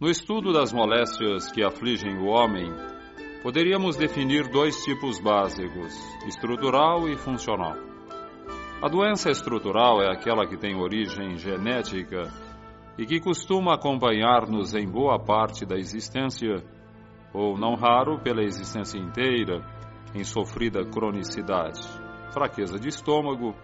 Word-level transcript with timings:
No 0.00 0.08
estudo 0.08 0.50
das 0.50 0.72
moléstias 0.72 1.52
que 1.52 1.62
afligem 1.62 2.16
o 2.16 2.28
homem, 2.28 2.72
poderíamos 3.42 3.96
definir 3.96 4.48
dois 4.48 4.82
tipos 4.82 5.20
básicos, 5.20 5.94
estrutural 6.26 7.06
e 7.06 7.18
funcional. 7.18 7.76
A 8.82 8.88
doença 8.88 9.28
estrutural 9.28 10.00
é 10.00 10.10
aquela 10.10 10.46
que 10.46 10.56
tem 10.56 10.74
origem 10.74 11.36
genética 11.36 12.32
e 12.96 13.04
que 13.04 13.20
costuma 13.20 13.74
acompanhar-nos 13.74 14.74
em 14.74 14.90
boa 14.90 15.22
parte 15.22 15.66
da 15.66 15.76
existência, 15.76 16.64
ou 17.34 17.58
não 17.58 17.74
raro 17.74 18.18
pela 18.22 18.42
existência 18.42 18.98
inteira, 18.98 19.60
em 20.14 20.24
sofrida 20.24 20.82
cronicidade, 20.82 21.86
fraqueza 22.32 22.78
de 22.78 22.88
estômago, 22.88 23.54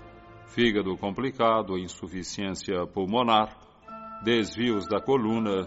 fígado 0.49 0.95
complicado, 0.99 1.79
insuficiência 1.79 2.87
pulmonar, 2.87 3.57
desvios 4.23 4.87
da 4.87 5.01
coluna, 5.01 5.67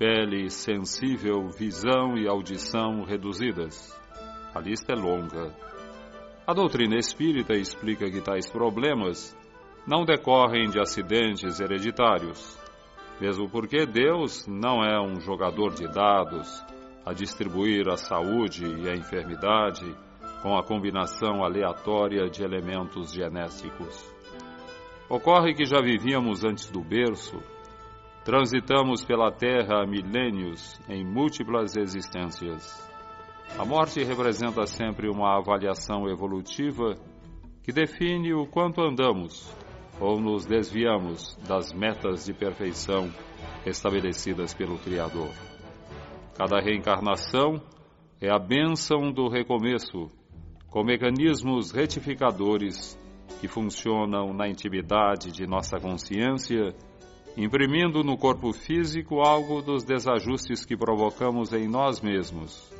pele 0.00 0.48
sensível, 0.48 1.50
visão 1.50 2.16
e 2.16 2.26
audição 2.26 3.04
reduzidas. 3.04 3.94
A 4.54 4.58
lista 4.58 4.94
é 4.94 4.96
longa. 4.96 5.54
A 6.46 6.54
doutrina 6.54 6.96
espírita 6.96 7.52
explica 7.52 8.10
que 8.10 8.22
tais 8.22 8.50
problemas 8.50 9.36
não 9.86 10.06
decorrem 10.06 10.70
de 10.70 10.80
acidentes 10.80 11.60
hereditários, 11.60 12.58
mesmo 13.20 13.46
porque 13.50 13.84
Deus 13.84 14.46
não 14.46 14.82
é 14.82 14.98
um 14.98 15.20
jogador 15.20 15.74
de 15.74 15.86
dados 15.86 16.64
a 17.04 17.12
distribuir 17.12 17.86
a 17.90 17.98
saúde 17.98 18.64
e 18.64 18.88
a 18.88 18.96
enfermidade 18.96 19.84
com 20.40 20.56
a 20.56 20.64
combinação 20.64 21.44
aleatória 21.44 22.26
de 22.30 22.42
elementos 22.42 23.12
genéticos. 23.12 24.10
Ocorre 25.10 25.52
que 25.52 25.66
já 25.66 25.82
vivíamos 25.82 26.42
antes 26.42 26.70
do 26.70 26.80
berço, 26.80 27.38
transitamos 28.30 29.04
pela 29.04 29.32
Terra 29.32 29.82
há 29.82 29.86
milênios 29.88 30.80
em 30.88 31.04
múltiplas 31.04 31.76
existências. 31.76 32.88
A 33.58 33.64
morte 33.64 34.04
representa 34.04 34.64
sempre 34.66 35.08
uma 35.08 35.36
avaliação 35.36 36.08
evolutiva 36.08 36.94
que 37.60 37.72
define 37.72 38.32
o 38.32 38.46
quanto 38.46 38.82
andamos 38.82 39.52
ou 40.00 40.20
nos 40.20 40.46
desviamos 40.46 41.36
das 41.48 41.72
metas 41.72 42.24
de 42.24 42.32
perfeição 42.32 43.10
estabelecidas 43.66 44.54
pelo 44.54 44.78
Criador. 44.78 45.30
Cada 46.38 46.60
reencarnação 46.60 47.60
é 48.20 48.30
a 48.30 48.38
bênção 48.38 49.10
do 49.10 49.28
recomeço, 49.28 50.08
com 50.68 50.84
mecanismos 50.84 51.72
retificadores 51.72 52.96
que 53.40 53.48
funcionam 53.48 54.32
na 54.32 54.48
intimidade 54.48 55.32
de 55.32 55.48
nossa 55.48 55.80
consciência, 55.80 56.72
imprimindo 57.36 58.02
no 58.02 58.16
corpo 58.16 58.52
físico 58.52 59.20
algo 59.20 59.62
dos 59.62 59.84
desajustes 59.84 60.64
que 60.64 60.76
provocamos 60.76 61.52
em 61.52 61.68
nós 61.68 62.00
mesmos, 62.00 62.72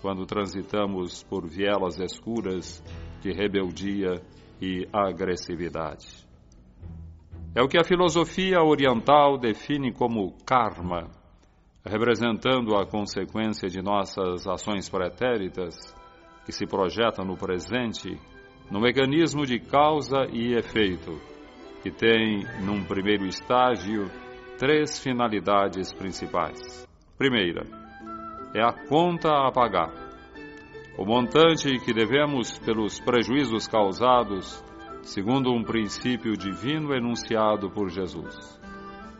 quando 0.00 0.24
transitamos 0.24 1.22
por 1.24 1.48
vielas 1.48 1.98
escuras 1.98 2.82
de 3.20 3.32
rebeldia 3.32 4.22
e 4.60 4.86
agressividade. 4.92 6.26
É 7.54 7.62
o 7.62 7.68
que 7.68 7.78
a 7.78 7.84
filosofia 7.84 8.62
oriental 8.62 9.36
define 9.38 9.92
como 9.92 10.32
karma, 10.44 11.10
representando 11.84 12.76
a 12.76 12.86
consequência 12.86 13.68
de 13.68 13.82
nossas 13.82 14.46
ações 14.46 14.88
pretéritas, 14.88 15.74
que 16.44 16.52
se 16.52 16.66
projeta 16.66 17.24
no 17.24 17.36
presente, 17.36 18.16
no 18.70 18.80
mecanismo 18.80 19.44
de 19.44 19.58
causa 19.58 20.26
e 20.30 20.54
efeito, 20.54 21.18
que 21.82 21.90
tem, 21.90 22.44
num 22.64 22.84
primeiro 22.84 23.26
estágio, 23.26 24.10
três 24.58 24.98
finalidades 24.98 25.92
principais. 25.92 26.86
Primeira, 27.16 27.64
é 28.54 28.62
a 28.62 28.72
conta 28.72 29.28
a 29.46 29.52
pagar. 29.52 29.92
O 30.96 31.04
montante 31.04 31.78
que 31.78 31.92
devemos 31.92 32.58
pelos 32.58 32.98
prejuízos 33.00 33.68
causados 33.68 34.62
segundo 35.02 35.50
um 35.52 35.62
princípio 35.62 36.36
divino 36.36 36.94
enunciado 36.94 37.70
por 37.70 37.88
Jesus. 37.88 38.60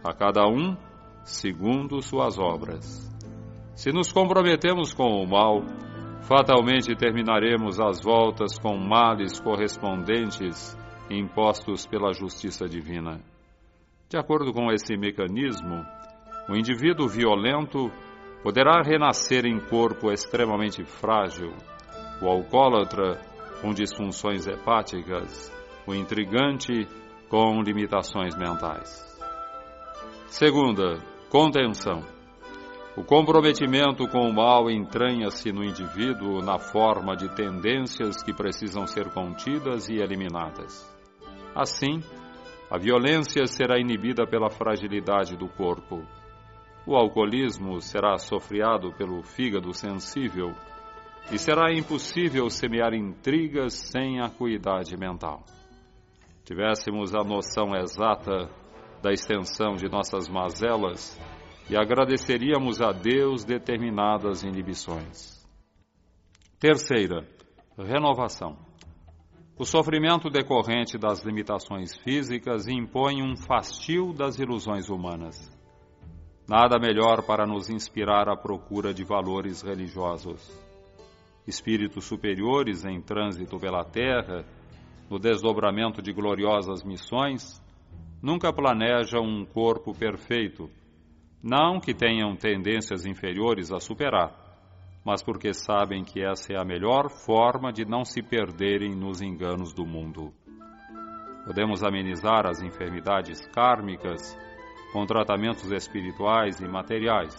A 0.04 0.12
cada 0.12 0.46
um, 0.46 0.76
segundo 1.24 2.02
suas 2.02 2.38
obras. 2.38 3.08
Se 3.74 3.90
nos 3.92 4.12
comprometemos 4.12 4.92
com 4.92 5.22
o 5.22 5.26
mal, 5.26 5.62
fatalmente 6.22 6.94
terminaremos 6.94 7.80
as 7.80 8.02
voltas 8.02 8.58
com 8.58 8.76
males 8.76 9.40
correspondentes 9.40 10.77
impostos 11.10 11.86
pela 11.86 12.12
justiça 12.12 12.68
divina. 12.68 13.20
De 14.08 14.16
acordo 14.16 14.52
com 14.52 14.70
esse 14.72 14.96
mecanismo, 14.96 15.84
o 16.48 16.56
indivíduo 16.56 17.08
violento 17.08 17.90
poderá 18.42 18.80
renascer 18.82 19.44
em 19.44 19.58
corpo 19.58 20.10
extremamente 20.10 20.84
frágil, 20.84 21.52
o 22.22 22.26
alcoólatra 22.26 23.20
com 23.60 23.72
disfunções 23.74 24.46
hepáticas, 24.46 25.52
o 25.86 25.94
intrigante 25.94 26.86
com 27.28 27.60
limitações 27.60 28.36
mentais. 28.36 29.06
Segunda, 30.26 30.98
contenção. 31.30 32.02
O 32.96 33.04
comprometimento 33.04 34.08
com 34.08 34.28
o 34.28 34.34
mal 34.34 34.70
entranha-se 34.70 35.52
no 35.52 35.62
indivíduo 35.62 36.42
na 36.42 36.58
forma 36.58 37.16
de 37.16 37.28
tendências 37.34 38.22
que 38.22 38.32
precisam 38.32 38.86
ser 38.86 39.10
contidas 39.10 39.88
e 39.88 39.96
eliminadas. 39.96 40.97
Assim, 41.58 42.00
a 42.70 42.78
violência 42.78 43.44
será 43.46 43.80
inibida 43.80 44.26
pela 44.26 44.48
fragilidade 44.48 45.36
do 45.36 45.48
corpo. 45.48 46.06
O 46.86 46.94
alcoolismo 46.94 47.80
será 47.80 48.16
sofreado 48.16 48.92
pelo 48.92 49.22
fígado 49.22 49.74
sensível 49.74 50.52
e 51.32 51.38
será 51.38 51.72
impossível 51.72 52.48
semear 52.48 52.94
intrigas 52.94 53.74
sem 53.74 54.20
acuidade 54.20 54.96
mental 54.96 55.42
tivéssemos 56.48 57.14
a 57.14 57.22
noção 57.22 57.76
exata 57.76 58.48
da 59.02 59.12
extensão 59.12 59.74
de 59.74 59.86
nossas 59.86 60.30
mazelas 60.30 61.20
e 61.68 61.76
agradeceríamos 61.76 62.80
a 62.80 62.90
Deus 62.90 63.44
determinadas 63.44 64.42
inibições. 64.42 65.46
Terceira, 66.58 67.28
renovação. 67.76 68.67
O 69.58 69.64
sofrimento 69.64 70.30
decorrente 70.30 70.96
das 70.96 71.24
limitações 71.24 71.96
físicas 71.96 72.68
impõe 72.68 73.20
um 73.20 73.36
fastio 73.36 74.12
das 74.12 74.38
ilusões 74.38 74.88
humanas. 74.88 75.50
Nada 76.48 76.78
melhor 76.78 77.26
para 77.26 77.44
nos 77.44 77.68
inspirar 77.68 78.28
à 78.28 78.36
procura 78.36 78.94
de 78.94 79.02
valores 79.02 79.60
religiosos. 79.60 80.48
Espíritos 81.44 82.04
superiores 82.04 82.84
em 82.84 83.00
trânsito 83.00 83.58
pela 83.58 83.84
terra 83.84 84.44
no 85.10 85.18
desdobramento 85.18 86.00
de 86.00 86.12
gloriosas 86.12 86.84
missões, 86.84 87.60
nunca 88.22 88.52
planejam 88.52 89.24
um 89.24 89.44
corpo 89.44 89.92
perfeito, 89.92 90.70
não 91.42 91.80
que 91.80 91.92
tenham 91.92 92.36
tendências 92.36 93.04
inferiores 93.04 93.72
a 93.72 93.80
superar, 93.80 94.47
mas 95.08 95.22
porque 95.22 95.54
sabem 95.54 96.04
que 96.04 96.22
essa 96.22 96.52
é 96.52 96.60
a 96.60 96.66
melhor 96.66 97.08
forma 97.08 97.72
de 97.72 97.82
não 97.86 98.04
se 98.04 98.22
perderem 98.22 98.94
nos 98.94 99.22
enganos 99.22 99.72
do 99.72 99.86
mundo. 99.86 100.34
Podemos 101.46 101.82
amenizar 101.82 102.46
as 102.46 102.60
enfermidades 102.60 103.46
kármicas 103.46 104.36
com 104.92 105.06
tratamentos 105.06 105.72
espirituais 105.72 106.60
e 106.60 106.68
materiais, 106.68 107.34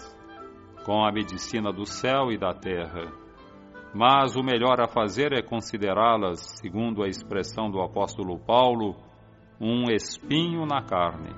com 0.83 1.05
a 1.05 1.11
medicina 1.11 1.71
do 1.71 1.85
céu 1.85 2.31
e 2.31 2.39
da 2.39 2.55
terra 2.55 3.29
mas 3.93 4.35
o 4.35 4.43
melhor 4.43 4.79
a 4.79 4.87
fazer 4.87 5.33
é 5.33 5.41
considerá-las, 5.41 6.59
segundo 6.61 7.03
a 7.03 7.07
expressão 7.07 7.71
do 7.71 7.81
apóstolo 7.81 8.37
Paulo, 8.37 8.95
um 9.59 9.91
espinho 9.91 10.63
na 10.63 10.83
carne. 10.83 11.33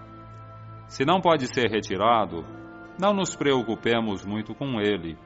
Se 0.88 1.06
não 1.06 1.22
pode 1.22 1.48
ser 1.48 1.69
retirado, 1.69 2.44
não 3.00 3.13
nos 3.13 3.38
preocupemos 3.38 4.25
muito 4.25 4.54
com 4.54 4.81
ele, 4.81 5.18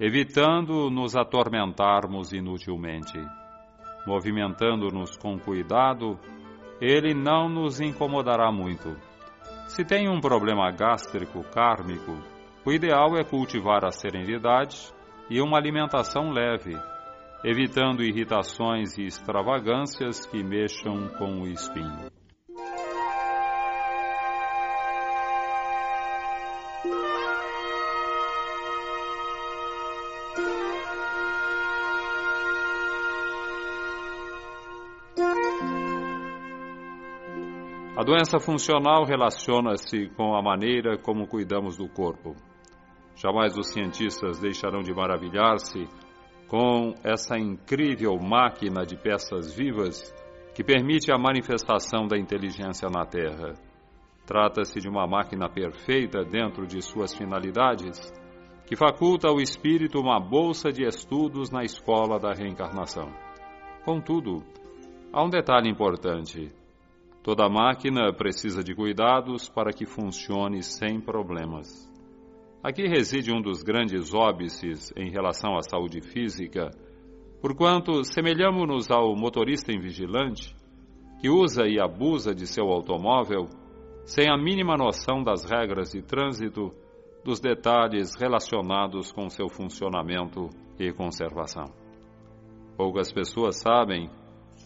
evitando 0.00 0.90
nos 0.90 1.16
atormentarmos 1.16 2.32
inutilmente. 2.32 3.18
Movimentando-nos 4.06 5.16
com 5.16 5.38
cuidado, 5.38 6.18
ele 6.80 7.14
não 7.14 7.48
nos 7.48 7.80
incomodará 7.80 8.50
muito. 8.50 8.96
Se 9.68 9.84
tem 9.84 10.08
um 10.08 10.20
problema 10.20 10.70
gástrico 10.70 11.42
kármico, 11.44 12.12
o 12.64 12.72
ideal 12.72 13.16
é 13.16 13.24
cultivar 13.24 13.84
a 13.84 13.90
serenidade 13.90 14.92
e 15.30 15.40
uma 15.40 15.56
alimentação 15.56 16.30
leve, 16.30 16.76
evitando 17.44 18.02
irritações 18.02 18.98
e 18.98 19.04
extravagâncias 19.04 20.26
que 20.26 20.42
mexam 20.42 21.08
com 21.18 21.42
o 21.42 21.46
espinho. 21.46 22.21
A 38.02 38.04
doença 38.04 38.40
funcional 38.40 39.04
relaciona-se 39.04 40.08
com 40.16 40.34
a 40.34 40.42
maneira 40.42 40.98
como 40.98 41.28
cuidamos 41.28 41.76
do 41.76 41.88
corpo. 41.88 42.34
Jamais 43.14 43.56
os 43.56 43.68
cientistas 43.68 44.40
deixarão 44.40 44.80
de 44.80 44.92
maravilhar-se 44.92 45.86
com 46.48 46.94
essa 47.04 47.38
incrível 47.38 48.18
máquina 48.18 48.84
de 48.84 48.96
peças 48.96 49.54
vivas 49.54 50.12
que 50.52 50.64
permite 50.64 51.12
a 51.12 51.16
manifestação 51.16 52.08
da 52.08 52.18
inteligência 52.18 52.88
na 52.90 53.06
Terra. 53.06 53.54
Trata-se 54.26 54.80
de 54.80 54.88
uma 54.88 55.06
máquina 55.06 55.48
perfeita 55.48 56.24
dentro 56.24 56.66
de 56.66 56.82
suas 56.82 57.14
finalidades, 57.14 58.00
que 58.66 58.74
faculta 58.74 59.28
ao 59.28 59.40
espírito 59.40 60.00
uma 60.00 60.18
bolsa 60.18 60.72
de 60.72 60.84
estudos 60.84 61.52
na 61.52 61.62
escola 61.62 62.18
da 62.18 62.32
reencarnação. 62.32 63.12
Contudo, 63.84 64.42
há 65.12 65.22
um 65.22 65.30
detalhe 65.30 65.70
importante. 65.70 66.50
Toda 67.22 67.48
máquina 67.48 68.12
precisa 68.12 68.64
de 68.64 68.74
cuidados 68.74 69.48
para 69.48 69.72
que 69.72 69.86
funcione 69.86 70.62
sem 70.62 71.00
problemas. 71.00 71.88
Aqui 72.62 72.86
reside 72.88 73.32
um 73.32 73.40
dos 73.40 73.62
grandes 73.62 74.12
óbices 74.12 74.92
em 74.96 75.10
relação 75.10 75.56
à 75.56 75.62
saúde 75.62 76.00
física, 76.00 76.70
porquanto 77.40 78.04
semelhamos-nos 78.04 78.90
ao 78.90 79.14
motorista 79.16 79.72
invigilante 79.72 80.54
que 81.20 81.30
usa 81.30 81.68
e 81.68 81.80
abusa 81.80 82.34
de 82.34 82.46
seu 82.48 82.66
automóvel 82.66 83.48
sem 84.04 84.28
a 84.28 84.36
mínima 84.36 84.76
noção 84.76 85.22
das 85.22 85.44
regras 85.44 85.92
de 85.92 86.02
trânsito, 86.02 86.70
dos 87.24 87.38
detalhes 87.38 88.16
relacionados 88.18 89.12
com 89.12 89.28
seu 89.28 89.48
funcionamento 89.48 90.48
e 90.76 90.92
conservação. 90.92 91.66
Poucas 92.76 93.12
pessoas 93.12 93.60
sabem 93.60 94.10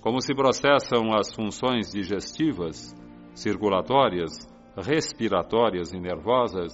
como 0.06 0.20
se 0.20 0.32
processam 0.36 1.12
as 1.18 1.34
funções 1.34 1.90
digestivas, 1.90 2.94
circulatórias, 3.34 4.30
respiratórias 4.76 5.92
e 5.92 5.98
nervosas 5.98 6.72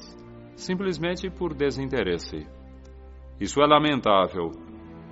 simplesmente 0.55 1.31
por 1.31 1.55
desinteresse. 1.55 2.47
Isso 3.41 3.63
é 3.63 3.67
lamentável, 3.67 4.51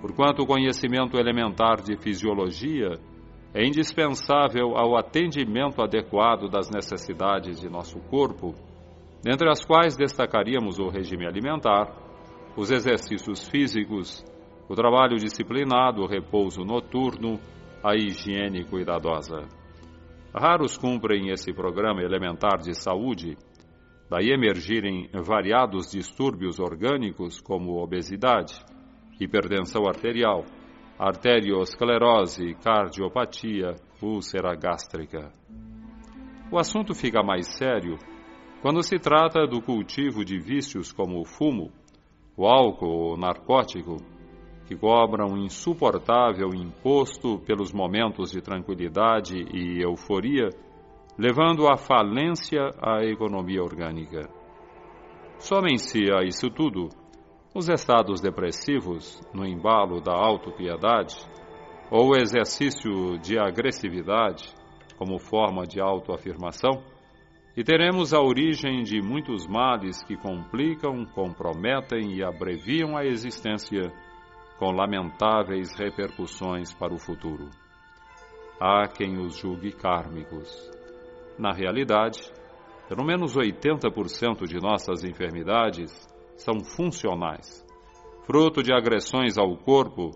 porquanto 0.02 0.42
o 0.42 0.46
conhecimento 0.46 1.16
elementar 1.16 1.80
de 1.80 1.96
fisiologia 1.96 2.90
é 3.54 3.66
indispensável 3.66 4.76
ao 4.76 4.98
atendimento 4.98 5.80
adequado 5.80 6.50
das 6.50 6.68
necessidades 6.68 7.58
de 7.58 7.70
nosso 7.70 7.98
corpo, 8.10 8.52
dentre 9.24 9.48
as 9.48 9.64
quais 9.64 9.96
destacaríamos 9.96 10.78
o 10.78 10.90
regime 10.90 11.26
alimentar, 11.26 11.90
os 12.54 12.70
exercícios 12.70 13.48
físicos, 13.48 14.22
o 14.68 14.74
trabalho 14.74 15.16
disciplinado, 15.16 16.02
o 16.02 16.06
repouso 16.06 16.60
noturno, 16.64 17.40
a 17.82 17.94
higiene 17.94 18.64
cuidadosa. 18.64 19.46
Raros 20.34 20.78
cumprem 20.78 21.30
esse 21.30 21.52
programa 21.52 22.02
elementar 22.02 22.58
de 22.58 22.74
saúde 22.74 23.36
Daí 24.10 24.32
emergirem 24.32 25.08
variados 25.24 25.92
distúrbios 25.92 26.58
orgânicos 26.58 27.40
como 27.40 27.80
obesidade, 27.80 28.60
hipertensão 29.20 29.86
arterial, 29.86 30.44
arteriosclerose, 30.98 32.54
cardiopatia, 32.54 33.76
úlcera 34.02 34.56
gástrica. 34.56 35.30
O 36.50 36.58
assunto 36.58 36.92
fica 36.92 37.22
mais 37.22 37.46
sério 37.56 37.96
quando 38.60 38.82
se 38.82 38.98
trata 38.98 39.46
do 39.46 39.62
cultivo 39.62 40.24
de 40.24 40.40
vícios 40.40 40.92
como 40.92 41.20
o 41.20 41.24
fumo, 41.24 41.70
o 42.36 42.48
álcool 42.48 43.10
ou 43.12 43.16
narcótico, 43.16 43.98
que 44.70 44.76
cobram 44.76 45.36
insuportável 45.36 46.50
imposto 46.54 47.40
pelos 47.40 47.72
momentos 47.72 48.30
de 48.30 48.40
tranquilidade 48.40 49.34
e 49.52 49.82
euforia 49.82 50.48
levando 51.18 51.66
à 51.66 51.76
falência 51.76 52.70
a 52.80 53.04
economia 53.04 53.60
orgânica. 53.60 54.30
Somem-se 55.40 56.12
a 56.12 56.22
isso 56.22 56.48
tudo 56.50 56.88
os 57.52 57.68
estados 57.68 58.20
depressivos 58.20 59.20
no 59.34 59.44
embalo 59.44 60.00
da 60.00 60.14
autopiedade 60.14 61.16
ou 61.90 62.10
o 62.10 62.16
exercício 62.16 63.18
de 63.18 63.40
agressividade 63.40 64.54
como 64.96 65.18
forma 65.18 65.66
de 65.66 65.80
autoafirmação, 65.80 66.80
e 67.56 67.64
teremos 67.64 68.14
a 68.14 68.20
origem 68.20 68.84
de 68.84 69.02
muitos 69.02 69.48
males 69.48 70.00
que 70.04 70.16
complicam, 70.16 71.04
comprometem 71.06 72.14
e 72.14 72.22
abreviam 72.22 72.96
a 72.96 73.04
existência 73.04 73.90
com 74.60 74.72
lamentáveis 74.72 75.74
repercussões 75.74 76.74
para 76.74 76.92
o 76.92 76.98
futuro. 76.98 77.48
Há 78.60 78.86
quem 78.86 79.18
os 79.18 79.34
julgue 79.38 79.72
kármicos, 79.72 80.70
na 81.38 81.50
realidade, 81.50 82.20
pelo 82.86 83.02
menos 83.02 83.34
80% 83.34 84.46
de 84.46 84.60
nossas 84.60 85.02
enfermidades 85.02 85.90
são 86.36 86.62
funcionais, 86.62 87.64
fruto 88.26 88.62
de 88.62 88.70
agressões 88.70 89.38
ao 89.38 89.56
corpo 89.56 90.10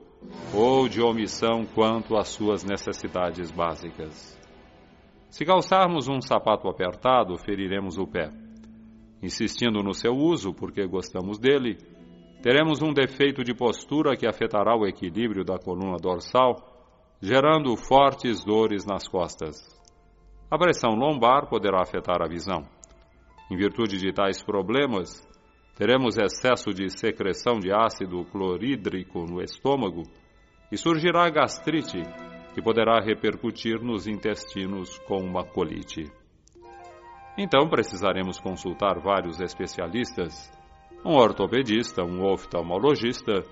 ou 0.54 0.90
de 0.90 1.00
omissão 1.00 1.64
quanto 1.64 2.14
às 2.14 2.28
suas 2.28 2.62
necessidades 2.62 3.50
básicas. 3.50 4.38
Se 5.30 5.46
calçarmos 5.46 6.06
um 6.06 6.20
sapato 6.20 6.68
apertado, 6.68 7.34
feriremos 7.38 7.96
o 7.96 8.06
pé. 8.06 8.30
Insistindo 9.22 9.82
no 9.82 9.94
seu 9.94 10.12
uso 10.12 10.52
porque 10.52 10.86
gostamos 10.86 11.38
dele, 11.38 11.78
teremos 12.44 12.82
um 12.82 12.92
defeito 12.92 13.42
de 13.42 13.54
postura 13.54 14.14
que 14.14 14.26
afetará 14.26 14.76
o 14.76 14.86
equilíbrio 14.86 15.46
da 15.46 15.58
coluna 15.58 15.96
dorsal, 15.96 16.56
gerando 17.18 17.74
fortes 17.74 18.44
dores 18.44 18.84
nas 18.84 19.08
costas. 19.08 19.56
A 20.50 20.58
pressão 20.58 20.90
lombar 20.90 21.48
poderá 21.48 21.80
afetar 21.80 22.20
a 22.20 22.28
visão. 22.28 22.62
Em 23.50 23.56
virtude 23.56 23.96
de 23.96 24.12
tais 24.12 24.42
problemas, 24.42 25.26
teremos 25.74 26.18
excesso 26.18 26.68
de 26.68 26.90
secreção 26.90 27.58
de 27.58 27.72
ácido 27.72 28.26
clorídrico 28.26 29.20
no 29.24 29.40
estômago 29.40 30.02
e 30.70 30.76
surgirá 30.76 31.30
gastrite, 31.30 32.02
que 32.54 32.60
poderá 32.60 33.00
repercutir 33.00 33.80
nos 33.80 34.06
intestinos 34.06 34.98
com 35.08 35.16
uma 35.16 35.46
colite. 35.46 36.12
Então 37.38 37.70
precisaremos 37.70 38.38
consultar 38.38 39.00
vários 39.00 39.40
especialistas, 39.40 40.52
um 41.04 41.14
ortopedista, 41.14 42.02
um 42.02 42.24
oftalmologista, 42.24 43.42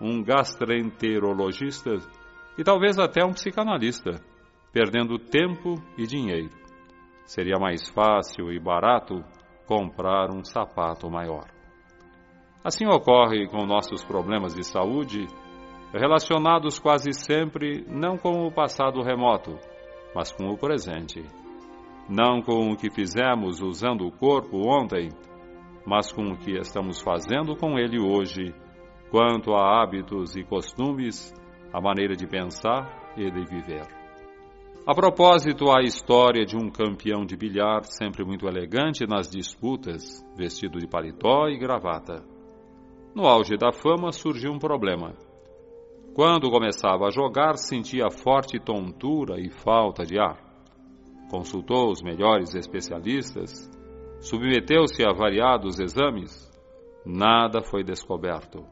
um 0.00 0.22
gastroenterologista 0.22 1.96
e 2.56 2.62
talvez 2.62 2.98
até 2.98 3.24
um 3.24 3.32
psicanalista 3.32 4.20
perdendo 4.72 5.18
tempo 5.18 5.74
e 5.96 6.06
dinheiro. 6.06 6.50
Seria 7.24 7.58
mais 7.58 7.88
fácil 7.90 8.52
e 8.52 8.58
barato 8.58 9.24
comprar 9.66 10.30
um 10.30 10.44
sapato 10.44 11.10
maior. 11.10 11.46
Assim 12.64 12.86
ocorre 12.86 13.46
com 13.48 13.66
nossos 13.66 14.04
problemas 14.04 14.54
de 14.54 14.64
saúde, 14.64 15.26
relacionados 15.92 16.78
quase 16.78 17.12
sempre 17.12 17.84
não 17.88 18.16
com 18.16 18.46
o 18.46 18.52
passado 18.52 19.02
remoto, 19.02 19.58
mas 20.14 20.32
com 20.32 20.48
o 20.48 20.58
presente. 20.58 21.24
Não 22.08 22.40
com 22.40 22.72
o 22.72 22.76
que 22.76 22.90
fizemos 22.90 23.60
usando 23.60 24.06
o 24.06 24.12
corpo 24.12 24.68
ontem, 24.68 25.10
mas 25.88 26.12
com 26.12 26.32
o 26.32 26.36
que 26.36 26.52
estamos 26.58 27.00
fazendo 27.00 27.56
com 27.56 27.78
ele 27.78 27.98
hoje, 27.98 28.54
quanto 29.10 29.54
a 29.54 29.80
hábitos 29.82 30.36
e 30.36 30.44
costumes, 30.44 31.32
a 31.72 31.80
maneira 31.80 32.14
de 32.14 32.26
pensar 32.26 33.14
e 33.16 33.30
de 33.30 33.44
viver. 33.46 33.86
A 34.86 34.94
propósito, 34.94 35.70
a 35.70 35.82
história 35.82 36.44
de 36.44 36.56
um 36.56 36.70
campeão 36.70 37.24
de 37.24 37.36
bilhar 37.36 37.84
sempre 37.84 38.22
muito 38.22 38.46
elegante 38.46 39.06
nas 39.06 39.30
disputas, 39.30 40.22
vestido 40.36 40.78
de 40.78 40.86
paletó 40.86 41.48
e 41.48 41.56
gravata. 41.56 42.22
No 43.14 43.26
auge 43.26 43.56
da 43.56 43.72
fama 43.72 44.12
surgiu 44.12 44.52
um 44.52 44.58
problema. 44.58 45.14
Quando 46.14 46.50
começava 46.50 47.06
a 47.06 47.10
jogar, 47.10 47.56
sentia 47.56 48.10
forte 48.10 48.58
tontura 48.58 49.40
e 49.40 49.48
falta 49.48 50.04
de 50.04 50.18
ar. 50.18 50.38
Consultou 51.30 51.90
os 51.90 52.02
melhores 52.02 52.54
especialistas, 52.54 53.70
submeteu-se 54.20 55.04
a 55.04 55.12
variados 55.12 55.78
exames. 55.78 56.48
Nada 57.04 57.62
foi 57.62 57.82
descoberto. 57.82 58.64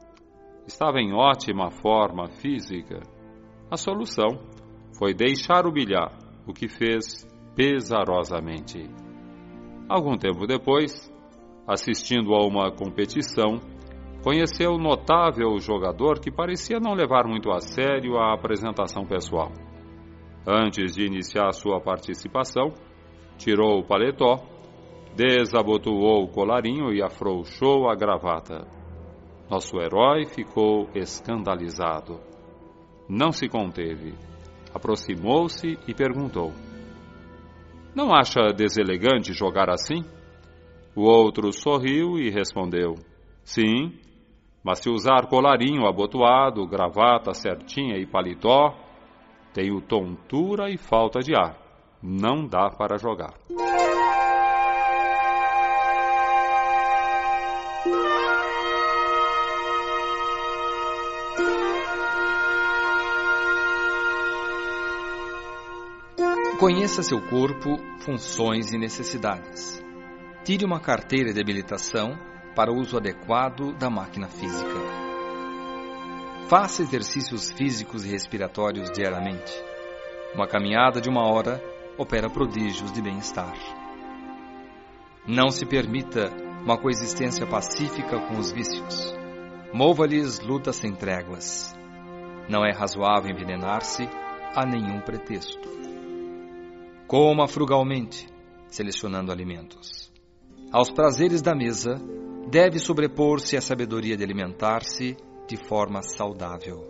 Estava 0.67 0.99
em 0.99 1.13
ótima 1.13 1.71
forma 1.71 2.27
física. 2.27 3.01
A 3.71 3.77
solução 3.77 4.39
foi 4.97 5.13
deixar 5.13 5.65
o 5.65 5.71
bilhar, 5.71 6.17
o 6.45 6.53
que 6.53 6.67
fez 6.67 7.25
pesarosamente. 7.55 8.89
Algum 9.89 10.17
tempo 10.17 10.45
depois, 10.45 11.11
assistindo 11.67 12.33
a 12.33 12.45
uma 12.45 12.71
competição, 12.71 13.59
conheceu 14.23 14.71
o 14.71 14.77
notável 14.77 15.57
jogador 15.59 16.19
que 16.19 16.29
parecia 16.29 16.79
não 16.79 16.93
levar 16.93 17.25
muito 17.25 17.49
a 17.51 17.59
sério 17.59 18.17
a 18.17 18.33
apresentação 18.33 19.05
pessoal. 19.05 19.51
Antes 20.45 20.95
de 20.95 21.05
iniciar 21.05 21.51
sua 21.53 21.79
participação, 21.79 22.73
tirou 23.37 23.79
o 23.79 23.85
paletó, 23.85 24.35
desabotoou 25.17 26.23
o 26.23 26.27
colarinho 26.27 26.93
e 26.93 27.01
afrouxou 27.01 27.89
a 27.89 27.95
gravata. 27.95 28.67
Nosso 29.49 29.77
herói 29.81 30.25
ficou 30.25 30.87
escandalizado. 30.93 32.19
Não 33.09 33.31
se 33.31 33.49
conteve 33.49 34.13
aproximou-se 34.77 35.77
e 35.87 35.93
perguntou: 35.93 36.53
Não 37.95 38.13
acha 38.13 38.53
deselegante 38.55 39.33
jogar 39.33 39.69
assim? 39.69 40.03
O 40.95 41.01
outro 41.01 41.51
sorriu 41.51 42.17
e 42.17 42.29
respondeu: 42.29 42.95
Sim, 43.43 43.93
mas 44.63 44.79
se 44.79 44.89
usar 44.89 45.27
colarinho 45.27 45.87
abotoado, 45.87 46.67
gravata 46.67 47.33
certinha 47.33 47.97
e 47.97 48.05
paletó, 48.05 48.75
tenho 49.53 49.81
tontura 49.81 50.69
e 50.69 50.77
falta 50.77 51.19
de 51.19 51.35
ar. 51.35 51.57
Não 52.01 52.47
dá 52.47 52.69
para 52.69 52.97
jogar. 52.97 53.33
Conheça 66.59 67.03
seu 67.03 67.21
corpo, 67.21 67.77
funções 67.99 68.71
e 68.73 68.79
necessidades. 68.79 69.79
Tire 70.43 70.65
uma 70.65 70.79
carteira 70.79 71.31
de 71.31 71.39
habilitação 71.39 72.17
para 72.55 72.71
o 72.71 72.79
uso 72.79 72.97
adequado 72.97 73.77
da 73.77 73.91
máquina 73.91 74.27
física. 74.27 74.73
Faça 76.49 76.81
exercícios 76.81 77.51
físicos 77.51 78.03
e 78.03 78.09
respiratórios 78.09 78.89
diariamente. 78.89 79.53
Uma 80.33 80.47
caminhada 80.47 80.99
de 80.99 81.07
uma 81.07 81.31
hora 81.31 81.61
opera 81.95 82.27
prodígios 82.27 82.91
de 82.91 83.03
bem-estar. 83.03 83.53
Não 85.27 85.51
se 85.51 85.63
permita 85.63 86.31
uma 86.63 86.75
coexistência 86.75 87.45
pacífica 87.45 88.19
com 88.19 88.39
os 88.39 88.51
vícios. 88.51 89.15
Mova-lhes 89.71 90.39
luta 90.39 90.73
sem 90.73 90.91
tréguas. 90.95 91.77
Não 92.49 92.65
é 92.65 92.71
razoável 92.71 93.29
envenenar-se 93.29 94.09
a 94.55 94.65
nenhum 94.65 95.01
pretexto. 95.01 95.86
Coma 97.07 97.47
frugalmente, 97.47 98.27
selecionando 98.67 99.31
alimentos. 99.31 100.11
Aos 100.73 100.91
prazeres 100.91 101.41
da 101.41 101.55
mesa, 101.55 101.95
deve 102.51 102.79
sobrepor-se 102.79 103.55
a 103.55 103.61
sabedoria 103.61 104.17
de 104.17 104.25
alimentar-se 104.25 105.15
de 105.47 105.55
forma 105.55 106.01
saudável. 106.01 106.85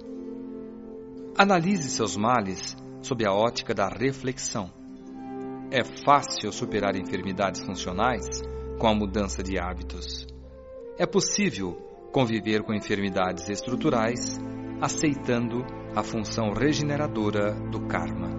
Analise 1.38 1.92
seus 1.92 2.18
males 2.18 2.76
sob 3.04 3.28
a 3.28 3.32
ótica 3.32 3.76
da 3.76 3.88
reflexão. 3.88 4.74
É 5.70 5.84
fácil 5.84 6.52
superar 6.52 6.96
enfermidades 6.96 7.64
funcionais 7.64 8.26
com 8.80 8.88
a 8.88 8.96
mudança 8.96 9.44
de 9.44 9.60
hábitos. 9.60 10.26
É 10.98 11.06
possível 11.06 11.74
conviver 12.12 12.64
com 12.64 12.74
enfermidades 12.74 13.48
estruturais 13.50 14.40
aceitando 14.82 15.64
a 15.96 16.02
função 16.02 16.54
regeneradora 16.54 17.54
do 17.70 17.86
karma. 17.86 18.37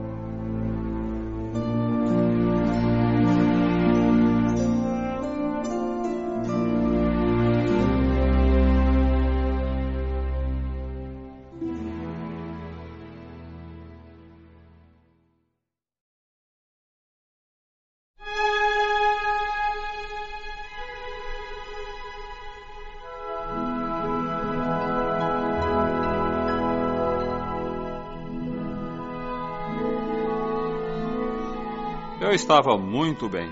Estava 32.38 32.78
muito 32.78 33.28
bem, 33.28 33.50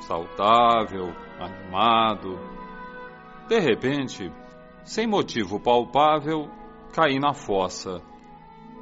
saudável, 0.00 1.08
animado. 1.40 2.38
De 3.48 3.58
repente, 3.58 4.30
sem 4.84 5.06
motivo 5.06 5.58
palpável, 5.58 6.48
caí 6.92 7.18
na 7.18 7.32
fossa. 7.32 8.02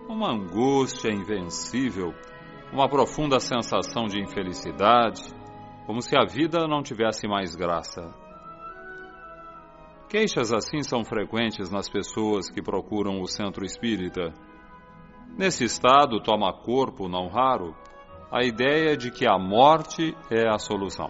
Uma 0.09 0.33
angústia 0.33 1.11
invencível, 1.11 2.13
uma 2.73 2.89
profunda 2.89 3.39
sensação 3.39 4.07
de 4.07 4.21
infelicidade, 4.21 5.23
como 5.87 6.03
se 6.03 6.19
a 6.19 6.25
vida 6.25 6.67
não 6.67 6.83
tivesse 6.83 7.29
mais 7.29 7.55
graça. 7.55 8.13
Queixas 10.09 10.53
assim 10.53 10.83
são 10.83 11.05
frequentes 11.05 11.71
nas 11.71 11.89
pessoas 11.89 12.51
que 12.51 12.61
procuram 12.61 13.21
o 13.21 13.27
centro 13.27 13.65
espírita. 13.65 14.33
Nesse 15.39 15.65
estado 15.65 16.21
toma 16.21 16.53
corpo, 16.53 17.09
não 17.09 17.29
raro, 17.29 17.75
a 18.35 18.43
ideia 18.43 18.97
de 18.97 19.13
que 19.13 19.25
a 19.25 19.39
morte 19.39 20.13
é 20.29 20.49
a 20.49 20.59
solução. 20.59 21.09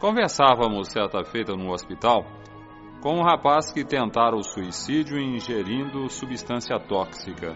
Conversávamos 0.00 0.88
certa 0.88 1.22
feita 1.22 1.52
no 1.54 1.70
hospital 1.70 2.24
com 3.02 3.18
um 3.18 3.22
rapaz 3.22 3.70
que 3.70 3.84
tentara 3.84 4.34
o 4.34 4.42
suicídio 4.42 5.20
ingerindo 5.20 6.08
substância 6.08 6.80
tóxica. 6.80 7.54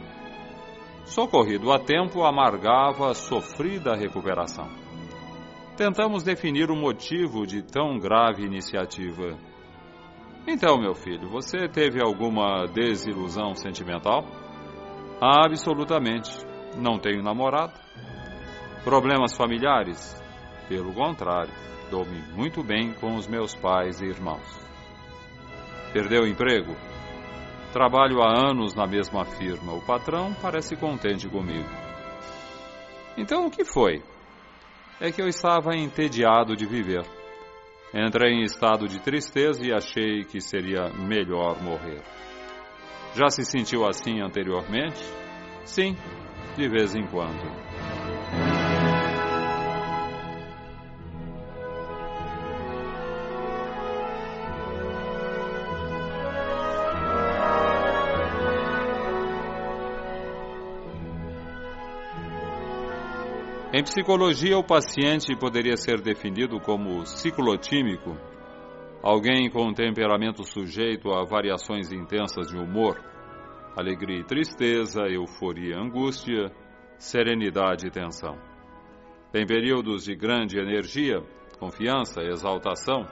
Socorrido 1.07 1.73
a 1.73 1.79
tempo, 1.79 2.25
amargava 2.25 3.15
sofrida 3.15 3.97
recuperação. 3.97 4.69
Tentamos 5.75 6.23
definir 6.23 6.71
o 6.71 6.77
motivo 6.77 7.47
de 7.47 7.63
tão 7.63 7.99
grave 7.99 8.45
iniciativa. 8.45 9.39
Então, 10.47 10.79
meu 10.79 10.95
filho, 10.95 11.27
você 11.31 11.69
teve 11.69 12.03
alguma 12.05 12.67
desilusão 12.67 13.55
sentimental? 13.55 14.27
Absolutamente. 15.23 16.31
Não 16.77 16.99
tenho 16.99 17.23
namorado, 17.23 17.82
Problemas 18.85 19.37
familiares? 19.37 20.21
Pelo 20.69 20.93
contrário, 20.93 21.53
dou-me 21.89 22.21
muito 22.35 22.65
bem 22.65 22.93
com 22.95 23.15
os 23.15 23.29
meus 23.29 23.55
pais 23.55 24.01
e 24.01 24.07
irmãos. 24.07 24.61
Perdeu 25.93 26.23
o 26.23 26.27
emprego? 26.27 26.75
Trabalho 27.73 28.21
há 28.21 28.51
anos 28.51 28.75
na 28.75 28.87
mesma 28.87 29.25
firma. 29.25 29.73
O 29.73 29.81
patrão 29.87 30.35
parece 30.43 30.75
contente 30.75 31.29
comigo. 31.29 31.69
Então 33.17 33.47
o 33.47 33.51
que 33.51 33.65
foi? 33.65 34.03
É 35.01 35.13
que 35.13 35.23
eu 35.23 35.29
estava 35.29 35.77
entediado 35.77 36.57
de 36.57 36.67
viver. 36.67 37.05
Entrei 37.95 38.33
em 38.33 38.43
estado 38.43 38.89
de 38.89 38.99
tristeza 39.01 39.65
e 39.65 39.73
achei 39.73 40.25
que 40.25 40.41
seria 40.41 40.89
melhor 40.89 41.63
morrer. 41.63 42.03
Já 43.15 43.29
se 43.29 43.45
sentiu 43.45 43.87
assim 43.87 44.21
anteriormente? 44.21 45.05
Sim, 45.65 45.95
de 46.57 46.69
vez 46.69 46.95
em 46.95 47.07
quando. 47.07 47.92
Em 63.83 63.85
psicologia, 63.85 64.57
o 64.57 64.63
paciente 64.63 65.35
poderia 65.35 65.77
ser 65.77 66.01
definido 66.01 66.61
como 66.61 67.05
ciclotímico, 67.05 68.17
alguém 69.03 69.51
com 69.51 69.71
um 69.71 69.75
temperamento 69.75 70.45
sujeito 70.45 71.11
a 71.11 71.25
variações 71.25 71.91
intensas 71.91 72.47
de 72.47 72.57
humor, 72.57 72.97
alegria 73.77 74.21
e 74.21 74.25
tristeza, 74.25 75.03
euforia 75.09 75.75
e 75.75 75.77
angústia, 75.77 76.53
serenidade 76.97 77.89
e 77.89 77.91
tensão. 77.91 78.39
Tem 79.33 79.45
períodos 79.45 80.05
de 80.05 80.15
grande 80.15 80.61
energia, 80.61 81.21
confiança 81.59 82.23
e 82.23 82.29
exaltação, 82.29 83.05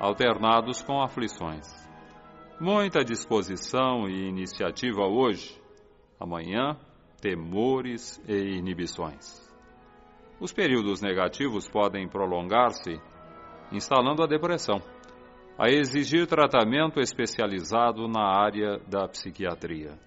alternados 0.00 0.82
com 0.82 1.00
aflições. 1.00 1.68
Muita 2.60 3.04
disposição 3.04 4.08
e 4.08 4.28
iniciativa 4.28 5.06
hoje, 5.06 5.56
amanhã, 6.18 6.76
temores 7.20 8.20
e 8.26 8.58
inibições. 8.58 9.53
Os 10.44 10.52
períodos 10.52 11.00
negativos 11.00 11.66
podem 11.66 12.06
prolongar-se, 12.06 13.00
instalando 13.72 14.22
a 14.22 14.26
depressão, 14.26 14.76
a 15.58 15.70
exigir 15.70 16.26
tratamento 16.26 17.00
especializado 17.00 18.06
na 18.06 18.20
área 18.20 18.78
da 18.86 19.08
psiquiatria. 19.08 19.98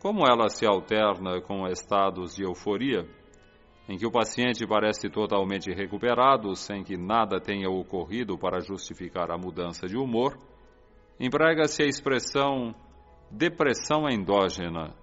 Como 0.00 0.26
ela 0.26 0.48
se 0.48 0.66
alterna 0.66 1.42
com 1.42 1.66
estados 1.66 2.34
de 2.34 2.44
euforia, 2.44 3.06
em 3.86 3.98
que 3.98 4.06
o 4.06 4.10
paciente 4.10 4.66
parece 4.66 5.10
totalmente 5.10 5.70
recuperado 5.70 6.56
sem 6.56 6.82
que 6.82 6.96
nada 6.96 7.38
tenha 7.38 7.68
ocorrido 7.68 8.38
para 8.38 8.60
justificar 8.60 9.30
a 9.30 9.36
mudança 9.36 9.86
de 9.86 9.98
humor, 9.98 10.38
emprega-se 11.20 11.82
a 11.82 11.86
expressão 11.86 12.74
depressão 13.30 14.08
endógena 14.08 14.94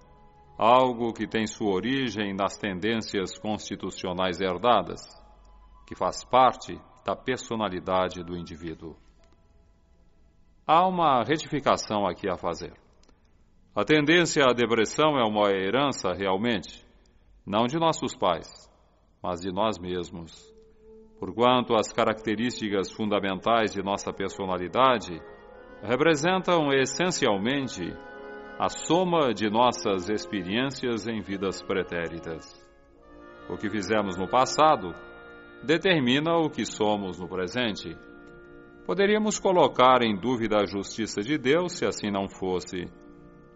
algo 0.56 1.12
que 1.12 1.26
tem 1.26 1.46
sua 1.46 1.72
origem 1.74 2.32
nas 2.32 2.56
tendências 2.56 3.38
constitucionais 3.38 4.40
herdadas, 4.40 5.00
que 5.86 5.94
faz 5.94 6.24
parte 6.24 6.80
da 7.04 7.16
personalidade 7.16 8.22
do 8.22 8.36
indivíduo. 8.36 8.96
Há 10.66 10.86
uma 10.86 11.22
retificação 11.22 12.06
aqui 12.06 12.28
a 12.28 12.36
fazer. 12.36 12.72
A 13.74 13.84
tendência 13.84 14.44
à 14.44 14.52
depressão 14.52 15.18
é 15.18 15.24
uma 15.24 15.50
herança 15.50 16.12
realmente, 16.12 16.86
não 17.44 17.66
de 17.66 17.78
nossos 17.78 18.14
pais, 18.16 18.48
mas 19.22 19.40
de 19.40 19.52
nós 19.52 19.78
mesmos. 19.78 20.32
Porquanto 21.18 21.74
as 21.74 21.92
características 21.92 22.90
fundamentais 22.92 23.72
de 23.72 23.82
nossa 23.82 24.12
personalidade 24.12 25.20
representam 25.82 26.72
essencialmente 26.72 27.82
a 28.58 28.68
soma 28.68 29.34
de 29.34 29.50
nossas 29.50 30.08
experiências 30.08 31.08
em 31.08 31.20
vidas 31.20 31.60
pretéritas. 31.62 32.44
O 33.50 33.56
que 33.56 33.68
fizemos 33.68 34.16
no 34.16 34.28
passado 34.28 34.94
determina 35.64 36.36
o 36.36 36.48
que 36.48 36.64
somos 36.64 37.18
no 37.18 37.28
presente. 37.28 37.96
Poderíamos 38.86 39.40
colocar 39.40 40.02
em 40.02 40.16
dúvida 40.16 40.58
a 40.58 40.66
justiça 40.66 41.20
de 41.20 41.36
Deus 41.36 41.72
se 41.72 41.84
assim 41.84 42.10
não 42.10 42.28
fosse, 42.28 42.84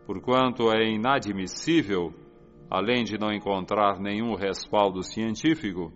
porquanto 0.04 0.72
é 0.72 0.90
inadmissível, 0.90 2.12
além 2.68 3.04
de 3.04 3.16
não 3.18 3.32
encontrar 3.32 4.00
nenhum 4.00 4.34
respaldo 4.34 5.02
científico, 5.02 5.92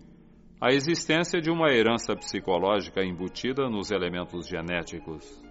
a 0.61 0.73
existência 0.73 1.41
de 1.41 1.51
uma 1.51 1.73
herança 1.73 2.15
psicológica 2.15 3.03
embutida 3.05 3.69
nos 3.69 3.91
elementos 3.91 4.47
genéticos. 4.47 5.43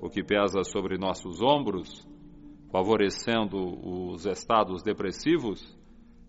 O 0.00 0.08
que 0.08 0.24
pesa 0.24 0.64
sobre 0.64 0.96
nossos 0.96 1.42
ombros, 1.42 2.10
favorecendo 2.72 3.58
os 3.86 4.24
estados 4.24 4.82
depressivos, 4.82 5.78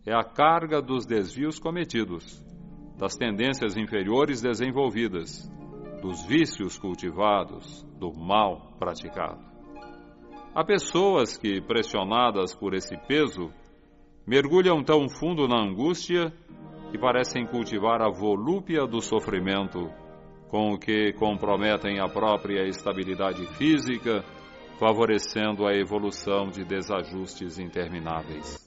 é 0.06 0.14
a 0.14 0.26
carga 0.26 0.82
dos 0.82 1.06
desvios 1.06 1.58
cometidos, 1.58 2.44
das 3.00 3.16
tendências 3.16 3.78
inferiores 3.78 4.42
desenvolvidas, 4.42 5.50
dos 6.02 6.26
vícios 6.28 6.78
cultivados, 6.78 7.84
do 7.98 8.12
mal 8.14 8.76
praticado. 8.78 9.40
Há 10.54 10.66
pessoas 10.66 11.38
que, 11.38 11.62
pressionadas 11.62 12.54
por 12.54 12.74
esse 12.74 12.98
peso, 13.08 13.50
mergulham 14.28 14.84
tão 14.84 15.08
fundo 15.08 15.48
na 15.48 15.64
angústia 15.64 16.34
que 16.92 16.98
parecem 16.98 17.48
cultivar 17.48 18.02
a 18.02 18.12
volúpia 18.12 18.86
do 18.86 19.02
sofrimento, 19.02 19.90
com 20.50 20.74
o 20.74 20.78
que 20.78 21.14
comprometem 21.14 22.02
a 22.02 22.08
própria 22.10 22.68
estabilidade 22.68 23.48
física, 23.56 24.24
favorecendo 24.80 25.66
a 25.66 25.74
evolução 25.74 26.50
de 26.50 26.64
desajustes 26.64 27.60
intermináveis. 27.60 28.62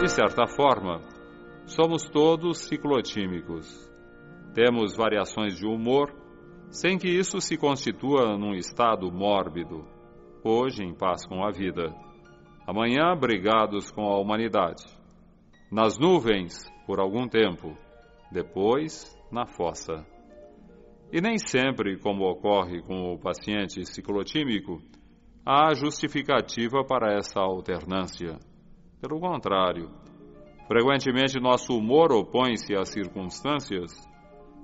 De 0.00 0.08
certa 0.08 0.46
forma, 0.46 1.00
Somos 1.68 2.08
todos 2.08 2.66
ciclotímicos. 2.66 3.68
Temos 4.54 4.96
variações 4.96 5.54
de 5.54 5.66
humor, 5.66 6.10
sem 6.70 6.96
que 6.96 7.06
isso 7.06 7.42
se 7.42 7.58
constitua 7.58 8.38
num 8.38 8.54
estado 8.54 9.12
mórbido. 9.12 9.84
Hoje, 10.44 10.84
em 10.84 10.94
paz 10.94 11.26
com 11.26 11.44
a 11.44 11.50
vida. 11.50 11.94
Amanhã, 12.66 13.16
brigados 13.16 13.90
com 13.90 14.02
a 14.02 14.18
humanidade. 14.18 14.84
Nas 15.70 15.98
nuvens, 15.98 16.70
por 16.86 17.00
algum 17.00 17.28
tempo. 17.28 17.76
Depois, 18.30 19.16
na 19.32 19.46
fossa. 19.46 20.06
E 21.12 21.20
nem 21.20 21.38
sempre, 21.38 21.98
como 21.98 22.24
ocorre 22.24 22.82
com 22.82 23.12
o 23.12 23.18
paciente 23.18 23.84
ciclotímico, 23.84 24.80
há 25.44 25.74
justificativa 25.74 26.84
para 26.84 27.14
essa 27.14 27.40
alternância. 27.40 28.38
Pelo 29.00 29.20
contrário, 29.20 29.90
Frequentemente, 30.68 31.40
nosso 31.40 31.74
humor 31.74 32.12
opõe-se 32.12 32.76
às 32.76 32.90
circunstâncias. 32.90 33.90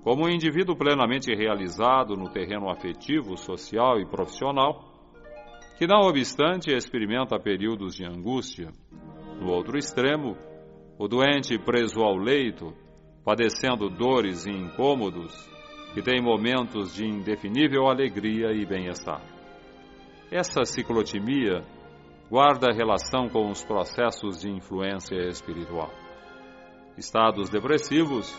Como 0.02 0.26
um 0.26 0.28
indivíduo 0.28 0.76
plenamente 0.76 1.34
realizado 1.34 2.14
no 2.14 2.28
terreno 2.28 2.68
afetivo, 2.68 3.38
social 3.38 3.98
e 3.98 4.06
profissional, 4.06 4.84
que, 5.76 5.86
não 5.86 6.08
obstante, 6.08 6.72
experimenta 6.72 7.38
períodos 7.38 7.94
de 7.94 8.04
angústia. 8.04 8.70
No 9.40 9.50
outro 9.50 9.76
extremo, 9.76 10.36
o 10.98 11.08
doente 11.08 11.58
preso 11.58 12.00
ao 12.00 12.16
leito, 12.16 12.72
padecendo 13.24 13.88
dores 13.88 14.46
e 14.46 14.50
incômodos, 14.50 15.32
que 15.92 16.02
tem 16.02 16.22
momentos 16.22 16.94
de 16.94 17.06
indefinível 17.06 17.88
alegria 17.88 18.52
e 18.52 18.64
bem-estar. 18.64 19.22
Essa 20.30 20.64
ciclotimia 20.64 21.64
guarda 22.30 22.72
relação 22.72 23.28
com 23.28 23.50
os 23.50 23.64
processos 23.64 24.40
de 24.40 24.50
influência 24.50 25.16
espiritual. 25.28 25.90
Estados 26.96 27.50
depressivos 27.50 28.32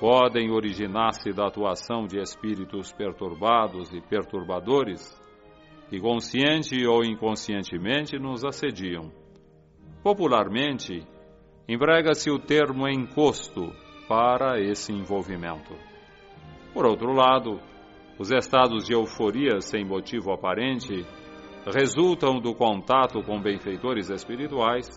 podem 0.00 0.50
originar-se 0.50 1.32
da 1.32 1.46
atuação 1.46 2.06
de 2.06 2.18
espíritos 2.18 2.92
perturbados 2.92 3.92
e 3.92 4.00
perturbadores 4.00 5.23
que, 5.88 6.00
consciente 6.00 6.86
ou 6.86 7.04
inconscientemente, 7.04 8.18
nos 8.18 8.44
assediam. 8.44 9.10
Popularmente, 10.02 11.02
emprega-se 11.68 12.30
o 12.30 12.38
termo 12.38 12.88
encosto 12.88 13.72
para 14.08 14.60
esse 14.60 14.92
envolvimento. 14.92 15.74
Por 16.72 16.84
outro 16.84 17.12
lado, 17.12 17.60
os 18.18 18.30
estados 18.30 18.84
de 18.84 18.92
euforia 18.92 19.60
sem 19.60 19.84
motivo 19.84 20.32
aparente 20.32 21.06
resultam 21.72 22.38
do 22.38 22.54
contato 22.54 23.22
com 23.22 23.40
benfeitores 23.40 24.10
espirituais 24.10 24.88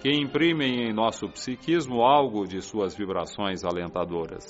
que 0.00 0.10
imprimem 0.10 0.88
em 0.88 0.92
nosso 0.92 1.28
psiquismo 1.28 2.02
algo 2.02 2.46
de 2.46 2.62
suas 2.62 2.96
vibrações 2.96 3.64
alentadoras. 3.64 4.46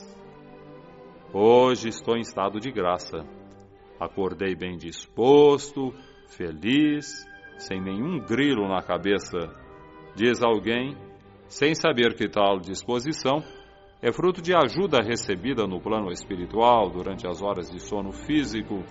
Hoje 1.33 1.89
estou 1.89 2.17
em 2.17 2.21
estado 2.21 2.61
de 2.61 2.71
graça. 2.71 3.38
Acordei 4.01 4.55
bem 4.55 4.77
disposto, 4.77 5.93
feliz, 6.29 7.27
sem 7.57 7.81
nenhum 7.81 8.19
grilo 8.21 8.69
na 8.69 8.83
cabeça, 8.83 9.39
diz 10.15 10.43
alguém, 10.43 10.97
sem 11.49 11.75
saber 11.75 12.15
que 12.15 12.29
tal 12.29 12.59
disposição 12.59 13.43
é 14.01 14.13
fruto 14.13 14.41
de 14.41 14.55
ajuda 14.55 15.03
recebida 15.03 15.67
no 15.67 15.81
plano 15.81 16.13
espiritual 16.13 16.89
durante 16.91 17.27
as 17.27 17.43
horas 17.43 17.69
de 17.71 17.81
sono 17.81 18.13
físico 18.13 18.85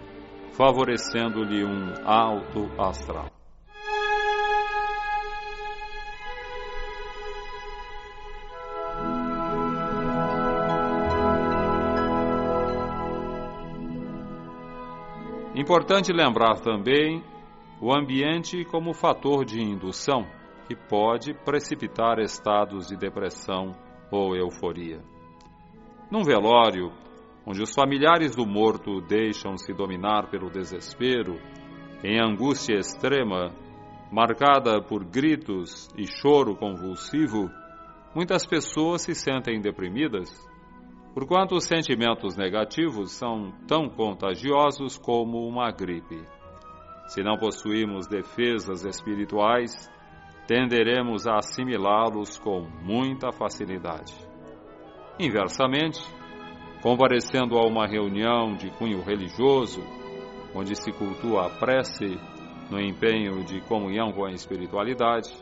favorecendo-lhe 0.58 1.64
um 1.64 1.94
alto 2.04 2.70
astral. 2.82 3.37
Importante 15.58 16.14
lembrar 16.14 16.60
também 16.60 17.24
o 17.82 17.92
ambiente 17.92 18.64
como 18.66 18.94
fator 18.94 19.44
de 19.44 19.60
indução 19.60 20.28
que 20.68 20.76
pode 20.76 21.34
precipitar 21.34 22.20
estados 22.20 22.88
de 22.88 22.96
depressão 22.96 23.72
ou 24.12 24.36
euforia. 24.36 25.02
Num 26.12 26.22
velório, 26.22 26.92
onde 27.44 27.64
os 27.64 27.74
familiares 27.74 28.36
do 28.36 28.46
morto 28.46 29.02
deixam-se 29.02 29.74
dominar 29.74 30.30
pelo 30.30 30.52
desespero, 30.52 31.40
em 32.04 32.22
angústia 32.22 32.76
extrema, 32.76 33.52
marcada 34.12 34.80
por 34.80 35.04
gritos 35.04 35.90
e 35.98 36.06
choro 36.06 36.56
convulsivo, 36.56 37.50
muitas 38.14 38.46
pessoas 38.46 39.02
se 39.02 39.16
sentem 39.16 39.60
deprimidas, 39.60 40.30
porquanto 41.18 41.56
os 41.56 41.64
sentimentos 41.64 42.38
negativos 42.38 43.14
são 43.14 43.52
tão 43.68 43.90
contagiosos 43.90 45.00
como 45.00 45.48
uma 45.48 45.72
gripe. 45.72 46.22
Se 47.08 47.24
não 47.24 47.38
possuímos 47.38 48.06
defesas 48.06 48.86
espirituais, 48.86 49.72
tenderemos 50.46 51.26
a 51.26 51.38
assimilá-los 51.38 52.38
com 52.38 52.68
muita 52.84 53.32
facilidade. 53.32 54.14
Inversamente, 55.20 56.00
comparecendo 56.84 57.58
a 57.58 57.66
uma 57.66 57.88
reunião 57.88 58.56
de 58.56 58.70
cunho 58.78 59.02
religioso, 59.02 59.82
onde 60.54 60.76
se 60.76 60.92
cultua 60.92 61.48
a 61.48 61.50
prece 61.50 62.16
no 62.70 62.80
empenho 62.80 63.44
de 63.44 63.60
comunhão 63.62 64.12
com 64.12 64.24
a 64.24 64.32
espiritualidade, 64.34 65.34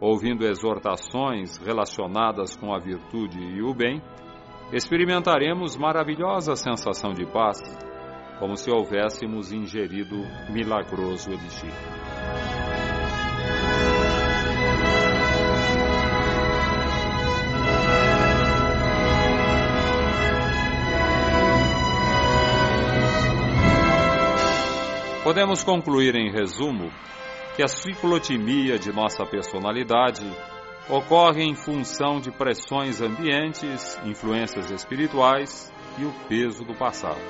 ouvindo 0.00 0.46
exortações 0.46 1.56
relacionadas 1.56 2.56
com 2.56 2.72
a 2.72 2.78
virtude 2.78 3.40
e 3.40 3.60
o 3.60 3.74
bem, 3.74 4.00
experimentaremos 4.72 5.76
maravilhosa 5.76 6.54
sensação 6.54 7.14
de 7.14 7.24
paz, 7.26 7.58
como 8.38 8.56
se 8.56 8.70
houvéssemos 8.70 9.50
ingerido 9.50 10.16
milagroso 10.50 11.30
elixir. 11.30 11.72
Podemos 25.24 25.62
concluir 25.62 26.14
em 26.14 26.30
resumo 26.30 26.90
que 27.54 27.62
a 27.62 27.68
ciclotimia 27.68 28.78
de 28.78 28.92
nossa 28.92 29.26
personalidade 29.26 30.24
ocorre 30.90 31.42
em 31.42 31.54
função 31.54 32.18
de 32.18 32.30
pressões 32.30 33.02
ambientes, 33.02 34.00
influências 34.06 34.70
espirituais 34.70 35.70
e 35.98 36.04
o 36.04 36.12
peso 36.26 36.64
do 36.64 36.74
passado. 36.74 37.20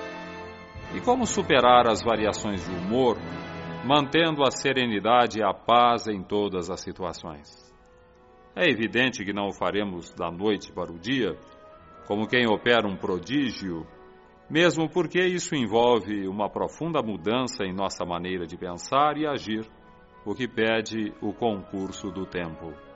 E 0.94 1.00
como 1.00 1.26
superar 1.26 1.88
as 1.88 2.02
variações 2.02 2.64
de 2.64 2.70
humor, 2.70 3.18
mantendo 3.84 4.42
a 4.42 4.50
serenidade 4.50 5.40
e 5.40 5.42
a 5.42 5.52
paz 5.52 6.06
em 6.06 6.22
todas 6.22 6.70
as 6.70 6.80
situações. 6.80 7.68
É 8.54 8.68
evidente 8.68 9.24
que 9.24 9.32
não 9.32 9.48
o 9.48 9.52
faremos 9.52 10.14
da 10.14 10.30
noite 10.30 10.72
para 10.72 10.92
o 10.92 10.98
dia, 10.98 11.36
como 12.06 12.28
quem 12.28 12.46
opera 12.46 12.88
um 12.88 12.96
prodígio, 12.96 13.86
mesmo 14.48 14.88
porque 14.88 15.20
isso 15.20 15.54
envolve 15.54 16.26
uma 16.26 16.48
profunda 16.48 17.02
mudança 17.02 17.64
em 17.64 17.74
nossa 17.74 18.04
maneira 18.04 18.46
de 18.46 18.56
pensar 18.56 19.16
e 19.16 19.26
agir, 19.26 19.68
o 20.24 20.34
que 20.34 20.48
pede 20.48 21.12
o 21.20 21.32
concurso 21.32 22.10
do 22.10 22.24
tempo. 22.24 22.87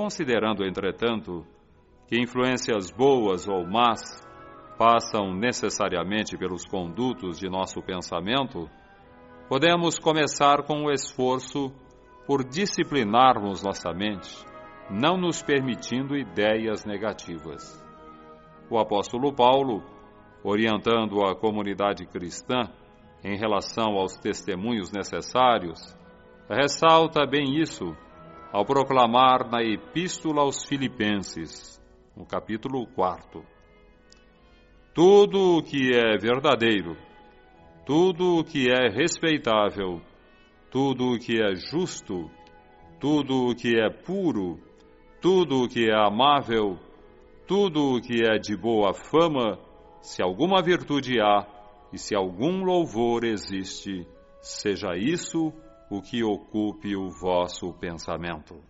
Considerando, 0.00 0.64
entretanto, 0.64 1.44
que 2.08 2.18
influências 2.18 2.90
boas 2.90 3.46
ou 3.46 3.66
más 3.66 4.26
passam 4.78 5.34
necessariamente 5.34 6.38
pelos 6.38 6.64
condutos 6.64 7.38
de 7.38 7.50
nosso 7.50 7.82
pensamento, 7.82 8.66
podemos 9.46 9.98
começar 9.98 10.62
com 10.62 10.86
o 10.86 10.90
esforço 10.90 11.70
por 12.26 12.42
disciplinarmos 12.42 13.62
nossa 13.62 13.92
mente, 13.92 14.42
não 14.90 15.18
nos 15.18 15.42
permitindo 15.42 16.16
ideias 16.16 16.86
negativas. 16.86 17.62
O 18.70 18.78
apóstolo 18.78 19.34
Paulo, 19.34 19.82
orientando 20.42 21.22
a 21.26 21.36
comunidade 21.36 22.06
cristã 22.06 22.62
em 23.22 23.36
relação 23.36 23.98
aos 23.98 24.16
testemunhos 24.16 24.90
necessários, 24.90 25.94
ressalta 26.48 27.26
bem 27.26 27.60
isso 27.60 27.94
ao 28.52 28.64
proclamar 28.64 29.48
na 29.48 29.62
Epístola 29.62 30.42
aos 30.42 30.64
Filipenses, 30.64 31.80
no 32.16 32.26
capítulo 32.26 32.86
4. 32.94 33.44
Tudo 34.92 35.58
o 35.58 35.62
que 35.62 35.92
é 35.94 36.18
verdadeiro, 36.18 36.96
tudo 37.86 38.38
o 38.38 38.44
que 38.44 38.68
é 38.68 38.88
respeitável, 38.88 40.00
tudo 40.68 41.12
o 41.12 41.18
que 41.18 41.40
é 41.40 41.54
justo, 41.54 42.28
tudo 42.98 43.48
o 43.48 43.54
que 43.54 43.80
é 43.80 43.88
puro, 43.88 44.58
tudo 45.20 45.62
o 45.62 45.68
que 45.68 45.88
é 45.88 45.94
amável, 45.94 46.76
tudo 47.46 47.94
o 47.94 48.00
que 48.00 48.24
é 48.24 48.36
de 48.36 48.56
boa 48.56 48.92
fama, 48.92 49.60
se 50.00 50.20
alguma 50.22 50.60
virtude 50.60 51.20
há 51.20 51.46
e 51.92 51.98
se 51.98 52.16
algum 52.16 52.64
louvor 52.64 53.24
existe, 53.24 54.06
seja 54.40 54.96
isso 54.96 55.52
o 55.90 56.00
que 56.00 56.22
ocupe 56.22 56.94
o 56.94 57.10
vosso 57.10 57.72
pensamento. 57.72 58.62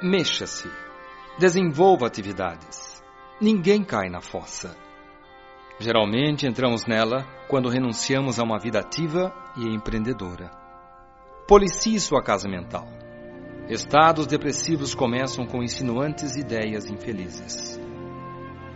Mexa-se. 0.00 0.70
Desenvolva 1.40 2.06
atividades. 2.06 3.02
Ninguém 3.40 3.82
cai 3.82 4.08
na 4.08 4.20
fossa. 4.20 4.76
Geralmente 5.80 6.46
entramos 6.46 6.86
nela 6.86 7.26
quando 7.48 7.68
renunciamos 7.68 8.38
a 8.38 8.44
uma 8.44 8.58
vida 8.58 8.78
ativa 8.78 9.32
e 9.56 9.66
empreendedora. 9.66 10.50
Policie 11.48 11.98
sua 11.98 12.22
casa 12.22 12.48
mental. 12.48 12.86
Estados 13.68 14.28
depressivos 14.28 14.94
começam 14.94 15.44
com 15.44 15.62
insinuantes 15.62 16.36
ideias 16.36 16.86
infelizes. 16.86 17.87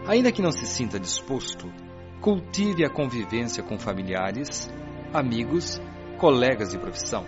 Ainda 0.06 0.32
que 0.32 0.42
não 0.42 0.52
se 0.52 0.66
sinta 0.66 0.98
disposto, 0.98 1.72
cultive 2.20 2.84
a 2.84 2.90
convivência 2.90 3.62
com 3.62 3.78
familiares, 3.78 4.72
amigos, 5.12 5.80
colegas 6.18 6.70
de 6.70 6.78
profissão 6.78 7.24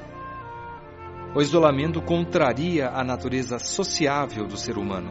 o 1.35 1.43
isolamento 1.43 2.01
contraria 2.01 2.89
a 2.91 3.03
natureza 3.03 3.59
sociável 3.59 4.47
do 4.47 4.57
ser 4.57 4.79
humano, 4.79 5.11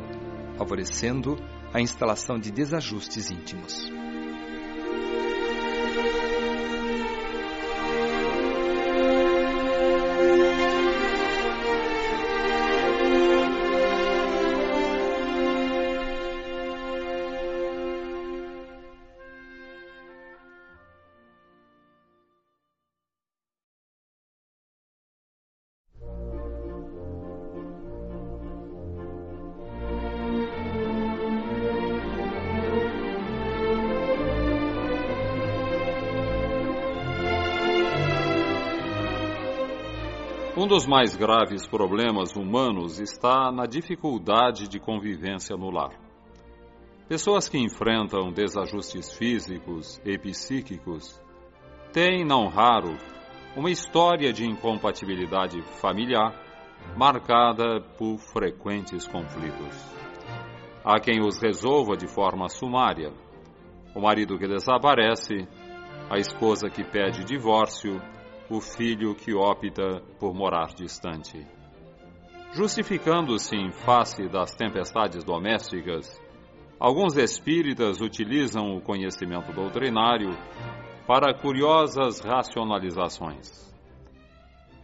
favorecendo 0.57 1.35
a 1.73 1.81
instalação 1.81 2.39
de 2.39 2.49
desajustes 2.49 3.29
íntimos. 3.29 3.91
Um 40.63 40.67
dos 40.67 40.87
mais 40.87 41.13
graves 41.13 41.67
problemas 41.67 42.37
humanos 42.37 42.97
está 42.97 43.51
na 43.51 43.65
dificuldade 43.65 44.69
de 44.69 44.79
convivência 44.79 45.57
no 45.57 45.69
lar. 45.69 45.91
Pessoas 47.05 47.49
que 47.49 47.57
enfrentam 47.57 48.31
desajustes 48.31 49.11
físicos 49.11 50.01
e 50.05 50.17
psíquicos 50.17 51.21
têm, 51.91 52.23
não 52.23 52.47
raro, 52.47 52.97
uma 53.57 53.69
história 53.69 54.31
de 54.31 54.45
incompatibilidade 54.45 55.61
familiar 55.81 56.33
marcada 56.95 57.81
por 57.97 58.17
frequentes 58.17 59.05
conflitos. 59.05 59.75
Há 60.81 60.97
quem 60.97 61.19
os 61.19 61.41
resolva 61.43 61.97
de 61.97 62.07
forma 62.07 62.47
sumária. 62.47 63.11
O 63.93 63.99
marido 63.99 64.39
que 64.39 64.47
desaparece, 64.47 65.45
a 66.09 66.17
esposa 66.17 66.69
que 66.69 66.85
pede 66.85 67.25
divórcio, 67.25 68.01
o 68.53 68.61
filho 68.61 69.15
que 69.15 69.33
opta 69.33 69.99
por 70.19 70.31
morar 70.31 70.75
distante. 70.75 71.43
Justificando-se 72.51 73.55
em 73.55 73.71
face 73.71 74.29
das 74.29 74.53
tempestades 74.53 75.23
domésticas, 75.23 76.21
alguns 76.79 77.17
espíritas 77.17 77.99
utilizam 77.99 78.77
o 78.77 78.81
conhecimento 78.81 79.51
doutrinário 79.51 80.29
para 81.07 81.33
curiosas 81.33 82.21
racionalizações. 82.21 83.73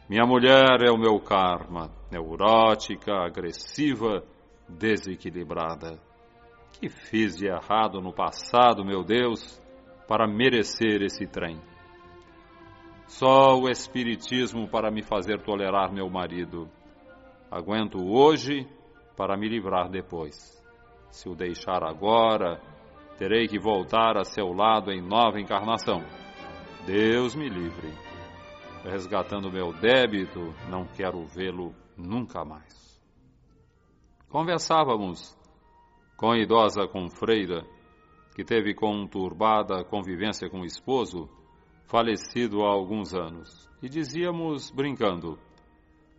Minha 0.09 0.25
mulher 0.25 0.81
é 0.81 0.91
o 0.91 0.97
meu 0.97 1.19
karma, 1.19 1.91
neurótica, 2.11 3.13
agressiva, 3.23 4.23
desequilibrada. 4.67 5.99
Que 6.81 6.89
fiz 6.89 7.35
de 7.35 7.45
errado 7.45 8.01
no 8.01 8.11
passado, 8.11 8.83
meu 8.83 9.03
Deus, 9.03 9.61
para 10.07 10.27
merecer 10.27 11.03
esse 11.03 11.27
trem? 11.27 11.61
Só 13.09 13.55
o 13.59 13.67
Espiritismo 13.67 14.69
para 14.69 14.91
me 14.91 15.01
fazer 15.01 15.41
tolerar 15.41 15.91
meu 15.91 16.07
marido. 16.11 16.69
Aguento 17.49 17.97
hoje 17.97 18.67
para 19.17 19.35
me 19.35 19.49
livrar 19.49 19.89
depois. 19.89 20.63
Se 21.09 21.27
o 21.27 21.33
deixar 21.33 21.83
agora, 21.83 22.61
terei 23.17 23.47
que 23.47 23.57
voltar 23.57 24.15
a 24.15 24.23
seu 24.23 24.53
lado 24.53 24.91
em 24.91 25.01
nova 25.01 25.39
encarnação. 25.39 26.03
Deus 26.85 27.33
me 27.33 27.49
livre. 27.49 27.91
Resgatando 28.83 29.51
meu 29.51 29.73
débito, 29.73 30.53
não 30.69 30.85
quero 30.85 31.25
vê-lo 31.25 31.73
nunca 31.97 32.45
mais. 32.45 33.01
Conversávamos 34.29 35.35
com 36.15 36.31
a 36.31 36.37
idosa 36.37 36.87
confreira, 36.87 37.65
que 38.35 38.43
teve 38.43 38.75
conturbada 38.75 39.83
convivência 39.83 40.47
com 40.47 40.61
o 40.61 40.65
esposo 40.65 41.38
falecido 41.89 42.63
há 42.63 42.69
alguns 42.69 43.13
anos, 43.13 43.67
e 43.81 43.89
dizíamos, 43.89 44.71
brincando: 44.71 45.37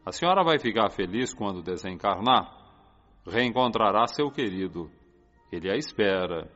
A 0.05 0.11
senhora 0.11 0.43
vai 0.43 0.59
ficar 0.59 0.91
feliz 0.91 1.33
quando 1.33 1.63
desencarnar? 1.63 2.59
Reencontrará 3.27 4.07
seu 4.09 4.31
querido. 4.31 4.91
Ele 5.53 5.71
a 5.71 5.77
espera. 5.77 6.51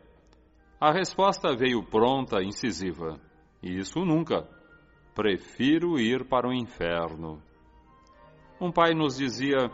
A 0.80 0.92
resposta 0.92 1.54
veio 1.56 1.82
pronta, 1.84 2.42
incisiva: 2.42 3.20
Isso 3.62 4.00
nunca. 4.00 4.48
Prefiro 5.14 5.98
ir 5.98 6.26
para 6.26 6.48
o 6.48 6.52
inferno. 6.52 7.40
Um 8.60 8.72
pai 8.72 8.94
nos 8.94 9.16
dizia: 9.16 9.70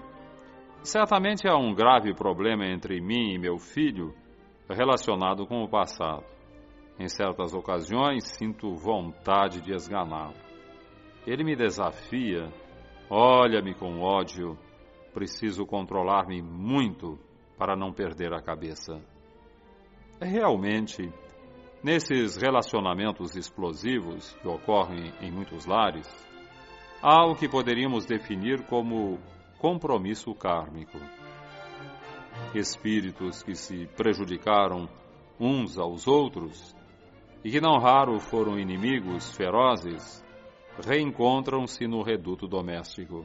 Certamente 0.82 1.48
há 1.48 1.56
um 1.56 1.74
grave 1.74 2.14
problema 2.14 2.66
entre 2.66 3.00
mim 3.00 3.32
e 3.32 3.38
meu 3.38 3.58
filho 3.58 4.14
relacionado 4.68 5.46
com 5.46 5.62
o 5.62 5.68
passado. 5.68 6.39
Em 7.00 7.08
certas 7.08 7.54
ocasiões, 7.54 8.24
sinto 8.24 8.74
vontade 8.74 9.62
de 9.62 9.72
esganá-lo. 9.72 10.34
Ele 11.26 11.42
me 11.42 11.56
desafia, 11.56 12.52
olha-me 13.08 13.74
com 13.74 14.00
ódio. 14.02 14.54
Preciso 15.14 15.64
controlar-me 15.64 16.42
muito 16.42 17.18
para 17.56 17.74
não 17.74 17.90
perder 17.90 18.34
a 18.34 18.42
cabeça. 18.42 19.00
Realmente, 20.20 21.10
nesses 21.82 22.36
relacionamentos 22.36 23.34
explosivos 23.34 24.36
que 24.42 24.46
ocorrem 24.46 25.10
em 25.22 25.32
muitos 25.32 25.64
lares, 25.64 26.06
há 27.00 27.24
o 27.24 27.34
que 27.34 27.48
poderíamos 27.48 28.04
definir 28.04 28.66
como 28.66 29.18
compromisso 29.58 30.34
kármico. 30.34 30.98
espíritos 32.54 33.42
que 33.42 33.54
se 33.54 33.86
prejudicaram 33.96 34.86
uns 35.40 35.78
aos 35.78 36.06
outros 36.06 36.78
e 37.44 37.50
que 37.50 37.60
não 37.60 37.78
raro 37.78 38.18
foram 38.18 38.58
inimigos 38.58 39.34
ferozes, 39.34 40.24
reencontram-se 40.86 41.86
no 41.86 42.02
reduto 42.02 42.46
doméstico. 42.46 43.24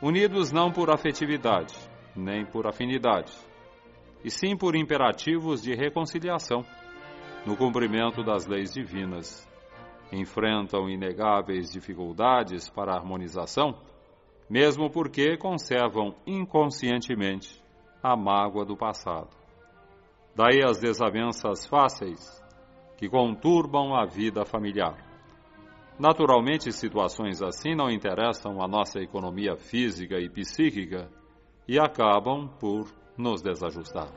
Unidos 0.00 0.52
não 0.52 0.70
por 0.70 0.90
afetividade, 0.90 1.74
nem 2.14 2.44
por 2.44 2.66
afinidade, 2.66 3.32
e 4.24 4.30
sim 4.30 4.56
por 4.56 4.76
imperativos 4.76 5.62
de 5.62 5.74
reconciliação, 5.74 6.64
no 7.46 7.56
cumprimento 7.56 8.22
das 8.22 8.46
leis 8.46 8.72
divinas. 8.72 9.48
Enfrentam 10.12 10.88
inegáveis 10.90 11.72
dificuldades 11.72 12.68
para 12.68 12.92
a 12.92 12.96
harmonização, 12.96 13.78
mesmo 14.48 14.90
porque 14.90 15.36
conservam 15.38 16.14
inconscientemente 16.26 17.62
a 18.02 18.14
mágoa 18.14 18.64
do 18.64 18.76
passado. 18.76 19.30
Daí 20.36 20.62
as 20.62 20.78
desavenças 20.78 21.66
fáceis 21.66 22.41
que 23.02 23.08
conturbam 23.08 23.96
a 23.96 24.06
vida 24.06 24.44
familiar. 24.44 24.94
Naturalmente, 25.98 26.70
situações 26.70 27.42
assim 27.42 27.74
não 27.74 27.90
interessam 27.90 28.62
a 28.62 28.68
nossa 28.68 29.00
economia 29.00 29.56
física 29.56 30.20
e 30.20 30.30
psíquica 30.30 31.10
e 31.66 31.80
acabam 31.80 32.46
por 32.60 32.86
nos 33.18 33.42
desajustar. 33.42 34.08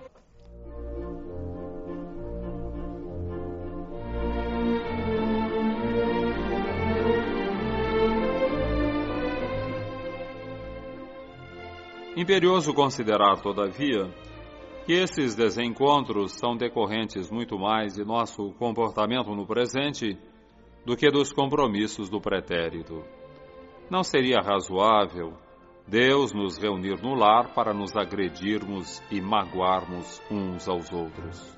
Imperioso 12.15 12.71
considerar, 12.71 13.41
todavia, 13.41 14.13
que 14.86 14.93
esses 14.93 15.36
desencontros 15.36 16.34
são 16.34 16.56
decorrentes 16.56 17.32
muito 17.32 17.58
mais 17.58 17.95
de 17.95 18.06
nosso 18.06 18.52
comportamento 18.54 19.34
no 19.36 19.45
presente 19.48 20.15
do 20.86 20.95
que 20.95 21.10
dos 21.10 21.34
compromissos 21.34 22.08
do 22.08 22.21
pretérito. 22.21 23.04
Não 23.89 24.04
seria 24.04 24.39
razoável 24.41 25.34
Deus 25.88 26.34
nos 26.34 26.58
reunir 26.58 27.02
no 27.02 27.15
lar 27.15 27.54
para 27.54 27.74
nos 27.74 27.95
agredirmos 27.95 29.02
e 29.12 29.19
magoarmos 29.21 30.21
uns 30.32 30.67
aos 30.67 30.91
outros. 30.91 31.56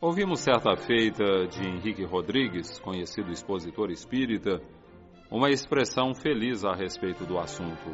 Ouvimos 0.00 0.40
certa 0.40 0.76
feita 0.76 1.46
de 1.46 1.66
Henrique 1.66 2.04
Rodrigues, 2.04 2.78
conhecido 2.80 3.30
expositor 3.30 3.90
espírita, 3.90 4.62
uma 5.30 5.50
expressão 5.50 6.14
feliz 6.14 6.64
a 6.64 6.74
respeito 6.74 7.24
do 7.26 7.38
assunto. 7.38 7.90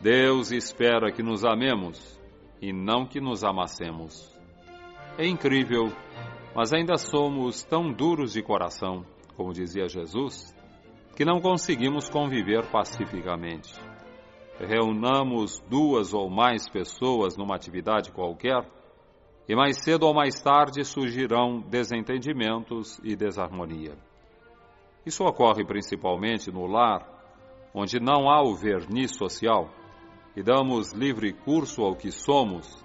Deus 0.00 0.50
espera 0.50 1.12
que 1.12 1.22
nos 1.22 1.44
amemos 1.44 2.15
e 2.60 2.72
não 2.72 3.06
que 3.06 3.20
nos 3.20 3.44
amassemos. 3.44 4.34
É 5.18 5.26
incrível, 5.26 5.86
mas 6.54 6.72
ainda 6.72 6.96
somos 6.96 7.62
tão 7.64 7.92
duros 7.92 8.32
de 8.32 8.42
coração, 8.42 9.04
como 9.36 9.52
dizia 9.52 9.88
Jesus, 9.88 10.54
que 11.14 11.24
não 11.24 11.40
conseguimos 11.40 12.08
conviver 12.08 12.70
pacificamente. 12.70 13.74
Reunamos 14.58 15.60
duas 15.68 16.14
ou 16.14 16.30
mais 16.30 16.68
pessoas 16.68 17.36
numa 17.36 17.54
atividade 17.54 18.10
qualquer 18.10 18.66
e 19.48 19.54
mais 19.54 19.82
cedo 19.82 20.06
ou 20.06 20.14
mais 20.14 20.40
tarde 20.40 20.84
surgirão 20.84 21.60
desentendimentos 21.60 22.98
e 23.04 23.14
desarmonia. 23.14 23.96
Isso 25.04 25.24
ocorre 25.24 25.64
principalmente 25.64 26.50
no 26.50 26.66
lar, 26.66 27.06
onde 27.72 28.00
não 28.00 28.28
há 28.28 28.42
o 28.42 28.54
verniz 28.54 29.16
social 29.16 29.70
e 30.36 30.42
damos 30.42 30.92
livre 30.92 31.32
curso 31.32 31.82
ao 31.82 31.96
que 31.96 32.12
somos, 32.12 32.84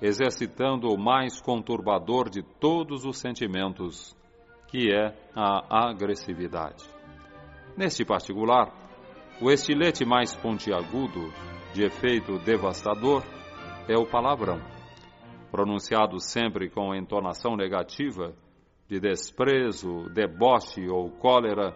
exercitando 0.00 0.88
o 0.88 0.96
mais 0.96 1.40
conturbador 1.40 2.30
de 2.30 2.42
todos 2.42 3.04
os 3.04 3.18
sentimentos, 3.18 4.16
que 4.68 4.94
é 4.94 5.12
a 5.34 5.88
agressividade. 5.90 6.84
Neste 7.76 8.04
particular, 8.04 8.72
o 9.40 9.50
estilete 9.50 10.04
mais 10.04 10.34
pontiagudo, 10.36 11.32
de 11.74 11.84
efeito 11.84 12.38
devastador, 12.38 13.24
é 13.88 13.96
o 13.96 14.06
palavrão, 14.06 14.60
pronunciado 15.50 16.20
sempre 16.20 16.70
com 16.70 16.94
entonação 16.94 17.56
negativa, 17.56 18.32
de 18.88 19.00
desprezo, 19.00 20.08
deboche 20.14 20.88
ou 20.88 21.10
cólera, 21.10 21.74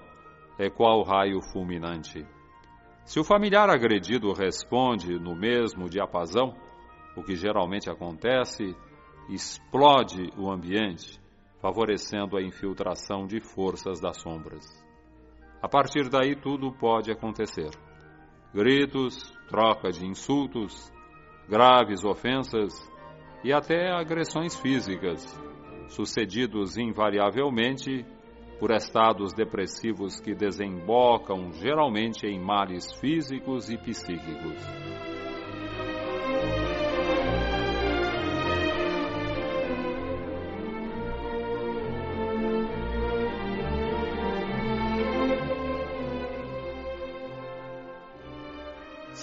é 0.59 0.71
qual 0.71 1.03
raio 1.03 1.41
fulminante. 1.53 2.25
Se 3.07 3.21
o 3.21 3.25
familiar 3.25 3.71
agredido 3.71 4.33
responde 4.33 5.17
no 5.17 5.37
mesmo 5.37 5.89
diapasão, 5.89 6.57
o 7.17 7.23
que 7.23 7.37
geralmente 7.37 7.89
acontece, 7.89 8.75
explode 9.29 10.29
o 10.37 10.51
ambiente, 10.51 11.21
favorecendo 11.63 12.37
a 12.37 12.43
infiltração 12.43 13.25
de 13.25 13.41
forças 13.41 14.01
das 14.01 14.21
sombras. 14.21 14.67
A 15.63 15.69
partir 15.69 16.09
daí, 16.09 16.35
tudo 16.35 16.73
pode 16.73 17.13
acontecer: 17.13 17.71
gritos, 18.53 19.33
troca 19.49 19.93
de 19.93 20.05
insultos, 20.05 20.93
graves 21.49 22.05
ofensas 22.05 22.75
e 23.45 23.53
até 23.53 23.89
agressões 23.89 24.57
físicas, 24.57 25.25
sucedidos 25.87 26.77
invariavelmente 26.77 28.05
por 28.59 28.71
estados 28.71 29.33
depressivos 29.35 30.21
que 30.21 30.35
desembocam 30.35 31.53
geralmente 31.53 32.27
em 32.27 32.41
males 32.41 32.93
físicos 32.99 33.69
e 33.69 33.77
psíquicos. 33.77 34.63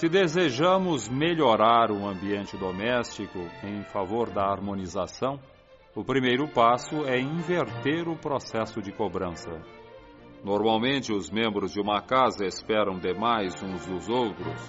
Se 0.04 0.08
desejamos 0.08 1.08
melhorar 1.08 1.90
o 1.90 2.06
ambiente 2.06 2.58
doméstico 2.58 3.38
em 3.62 3.82
favor 3.84 4.28
da 4.28 4.42
harmonização, 4.44 5.40
o 5.96 6.02
primeiro 6.02 6.48
passo 6.48 7.06
é 7.06 7.20
inverter 7.20 8.08
o 8.08 8.16
processo 8.16 8.82
de 8.82 8.90
cobrança. 8.90 9.62
Normalmente, 10.42 11.12
os 11.12 11.30
membros 11.30 11.72
de 11.72 11.80
uma 11.80 12.02
casa 12.02 12.44
esperam 12.44 12.98
demais 12.98 13.62
uns 13.62 13.86
dos 13.86 14.08
outros, 14.08 14.60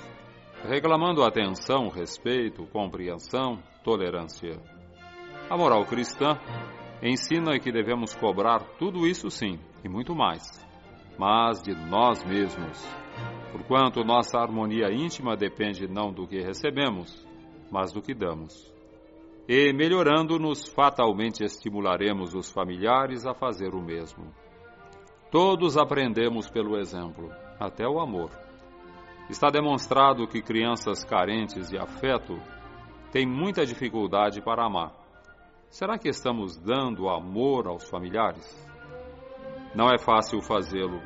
reclamando 0.63 1.23
atenção, 1.23 1.89
respeito, 1.89 2.67
compreensão, 2.67 3.57
tolerância. 3.83 4.61
A 5.49 5.57
moral 5.57 5.83
cristã 5.85 6.39
ensina 7.01 7.59
que 7.59 7.71
devemos 7.71 8.13
cobrar 8.13 8.59
tudo 8.77 9.07
isso 9.07 9.29
sim, 9.31 9.59
e 9.83 9.89
muito 9.89 10.15
mais, 10.15 10.43
mas 11.17 11.61
de 11.61 11.73
nós 11.73 12.23
mesmos, 12.23 12.87
porquanto 13.51 14.03
nossa 14.03 14.37
harmonia 14.37 14.91
íntima 14.93 15.35
depende 15.35 15.87
não 15.87 16.13
do 16.13 16.27
que 16.27 16.39
recebemos, 16.39 17.27
mas 17.71 17.91
do 17.91 18.01
que 18.01 18.13
damos 18.13 18.74
e, 19.47 19.71
melhorando-nos, 19.73 20.67
fatalmente 20.67 21.43
estimularemos 21.43 22.33
os 22.33 22.51
familiares 22.51 23.25
a 23.25 23.33
fazer 23.33 23.75
o 23.75 23.81
mesmo. 23.81 24.33
Todos 25.31 25.77
aprendemos 25.77 26.49
pelo 26.49 26.77
exemplo, 26.77 27.29
até 27.59 27.87
o 27.87 27.99
amor. 27.99 28.31
Está 29.29 29.49
demonstrado 29.49 30.27
que 30.27 30.41
crianças 30.41 31.03
carentes 31.03 31.69
de 31.69 31.77
afeto 31.77 32.39
têm 33.11 33.25
muita 33.27 33.65
dificuldade 33.65 34.41
para 34.41 34.65
amar. 34.65 34.93
Será 35.69 35.97
que 35.97 36.09
estamos 36.09 36.57
dando 36.57 37.09
amor 37.09 37.67
aos 37.67 37.87
familiares? 37.89 38.45
Não 39.75 39.89
é 39.91 39.97
fácil 39.99 40.41
fazê-lo, 40.41 41.01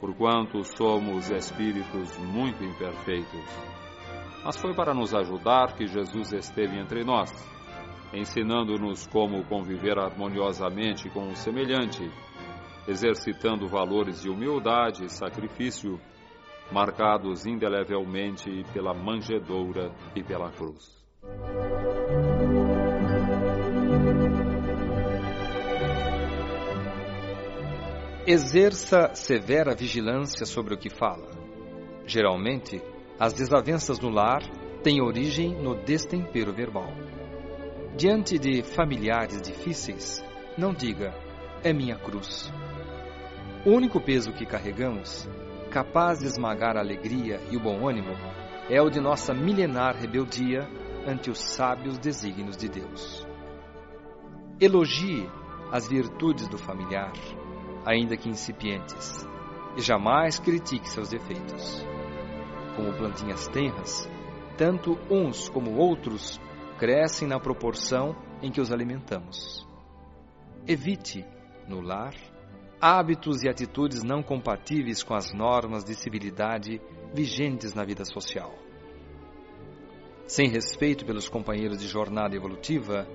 porquanto 0.00 0.64
somos 0.64 1.30
espíritos 1.30 2.16
muito 2.18 2.64
imperfeitos. 2.64 3.44
Mas 4.44 4.56
foi 4.56 4.74
para 4.74 4.94
nos 4.94 5.14
ajudar 5.14 5.74
que 5.74 5.86
Jesus 5.86 6.32
esteve 6.32 6.78
entre 6.78 7.04
nós 7.04 7.30
ensinando-nos 8.12 9.06
como 9.06 9.44
conviver 9.44 9.98
harmoniosamente 9.98 11.08
com 11.10 11.28
o 11.28 11.36
semelhante, 11.36 12.10
exercitando 12.86 13.68
valores 13.68 14.22
de 14.22 14.30
humildade 14.30 15.04
e 15.04 15.10
sacrifício, 15.10 16.00
marcados 16.72 17.46
indelevelmente 17.46 18.64
pela 18.72 18.94
manjedoura 18.94 19.92
e 20.14 20.22
pela 20.22 20.50
cruz. 20.50 20.98
Exerça 28.26 29.14
severa 29.14 29.74
vigilância 29.74 30.44
sobre 30.44 30.74
o 30.74 30.78
que 30.78 30.90
fala. 30.90 31.30
Geralmente, 32.06 32.82
as 33.18 33.32
desavenças 33.32 33.98
no 34.00 34.10
lar 34.10 34.42
têm 34.82 35.00
origem 35.02 35.54
no 35.62 35.74
destempero 35.74 36.52
verbal. 36.52 36.92
Diante 37.96 38.38
de 38.38 38.62
familiares 38.62 39.40
difíceis, 39.42 40.24
não 40.56 40.72
diga, 40.72 41.14
é 41.64 41.72
minha 41.72 41.96
cruz. 41.96 42.52
O 43.66 43.70
único 43.70 44.00
peso 44.00 44.32
que 44.32 44.46
carregamos, 44.46 45.28
capaz 45.70 46.20
de 46.20 46.26
esmagar 46.26 46.76
a 46.76 46.80
alegria 46.80 47.40
e 47.50 47.56
o 47.56 47.60
bom 47.60 47.88
ânimo, 47.88 48.14
é 48.70 48.80
o 48.80 48.88
de 48.88 49.00
nossa 49.00 49.34
milenar 49.34 49.96
rebeldia 49.96 50.68
ante 51.06 51.30
os 51.30 51.38
sábios 51.38 51.98
desígnios 51.98 52.56
de 52.56 52.68
Deus. 52.68 53.26
Elogie 54.60 55.28
as 55.72 55.88
virtudes 55.88 56.46
do 56.48 56.58
familiar, 56.58 57.12
ainda 57.84 58.16
que 58.16 58.28
incipientes, 58.28 59.26
e 59.76 59.80
jamais 59.80 60.38
critique 60.38 60.88
seus 60.88 61.08
defeitos. 61.08 61.84
Como 62.76 62.92
plantinhas 62.94 63.48
tenras, 63.48 64.08
tanto 64.56 64.98
uns 65.10 65.48
como 65.48 65.76
outros 65.76 66.40
crescem 66.78 67.26
na 67.26 67.40
proporção 67.40 68.16
em 68.40 68.50
que 68.50 68.60
os 68.60 68.72
alimentamos. 68.72 69.66
Evite, 70.66 71.24
no 71.66 71.80
lar, 71.80 72.14
hábitos 72.80 73.42
e 73.42 73.48
atitudes 73.48 74.04
não 74.04 74.22
compatíveis 74.22 75.02
com 75.02 75.14
as 75.14 75.32
normas 75.32 75.84
de 75.84 75.94
civilidade 75.94 76.80
vigentes 77.12 77.74
na 77.74 77.84
vida 77.84 78.04
social. 78.04 78.54
Sem 80.26 80.48
respeito 80.48 81.04
pelos 81.04 81.28
companheiros 81.28 81.78
de 81.78 81.88
jornada 81.88 82.36
evolutiva, 82.36 83.08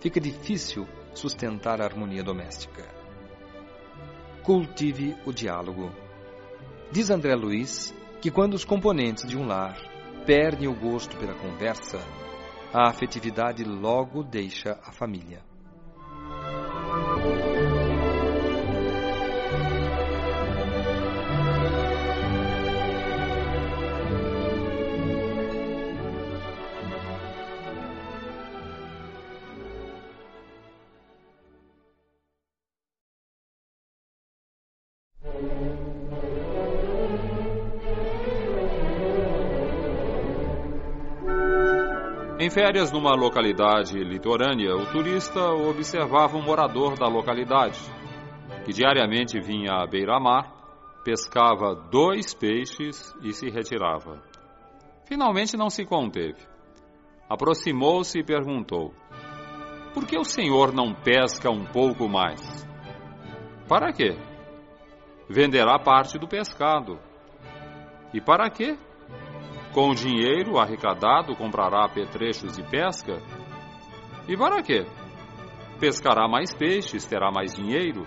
fica 0.00 0.20
difícil 0.20 0.86
sustentar 1.12 1.82
a 1.82 1.84
harmonia 1.84 2.22
doméstica. 2.22 2.88
Cultive 4.42 5.16
o 5.26 5.32
diálogo. 5.32 5.92
Diz 6.90 7.10
André 7.10 7.34
Luiz 7.34 7.94
que 8.20 8.30
quando 8.30 8.54
os 8.54 8.64
componentes 8.64 9.28
de 9.28 9.36
um 9.36 9.46
lar 9.46 9.76
perdem 10.24 10.68
o 10.68 10.74
gosto 10.74 11.16
pela 11.16 11.34
conversa, 11.34 11.98
a 12.72 12.88
afetividade 12.88 13.62
logo 13.64 14.22
deixa 14.22 14.78
a 14.82 14.90
família. 14.90 15.51
Férias 42.52 42.92
numa 42.92 43.14
localidade 43.14 43.98
litorânea, 43.98 44.76
o 44.76 44.84
turista 44.92 45.40
observava 45.40 46.36
um 46.36 46.42
morador 46.42 46.98
da 46.98 47.08
localidade, 47.08 47.80
que 48.66 48.74
diariamente 48.74 49.40
vinha 49.40 49.72
à 49.72 49.86
beira-mar, 49.86 50.52
pescava 51.02 51.74
dois 51.74 52.34
peixes 52.34 53.14
e 53.22 53.32
se 53.32 53.48
retirava. 53.48 54.22
Finalmente 55.06 55.56
não 55.56 55.70
se 55.70 55.86
conteve. 55.86 56.40
Aproximou-se 57.26 58.18
e 58.18 58.24
perguntou: 58.24 58.92
Por 59.94 60.06
que 60.06 60.18
o 60.18 60.24
senhor 60.24 60.74
não 60.74 60.92
pesca 60.92 61.50
um 61.50 61.64
pouco 61.64 62.06
mais? 62.06 62.42
Para 63.66 63.94
quê? 63.94 64.14
Venderá 65.26 65.78
parte 65.78 66.18
do 66.18 66.28
pescado. 66.28 66.98
E 68.12 68.20
para 68.20 68.50
quê? 68.50 68.76
Com 69.72 69.88
o 69.88 69.94
dinheiro 69.94 70.58
arrecadado, 70.58 71.34
comprará 71.34 71.86
apetrechos 71.86 72.56
de 72.56 72.62
pesca. 72.62 73.16
E 74.28 74.36
para 74.36 74.62
quê? 74.62 74.84
Pescará 75.80 76.28
mais 76.28 76.54
peixes, 76.54 77.06
terá 77.06 77.30
mais 77.32 77.54
dinheiro. 77.54 78.06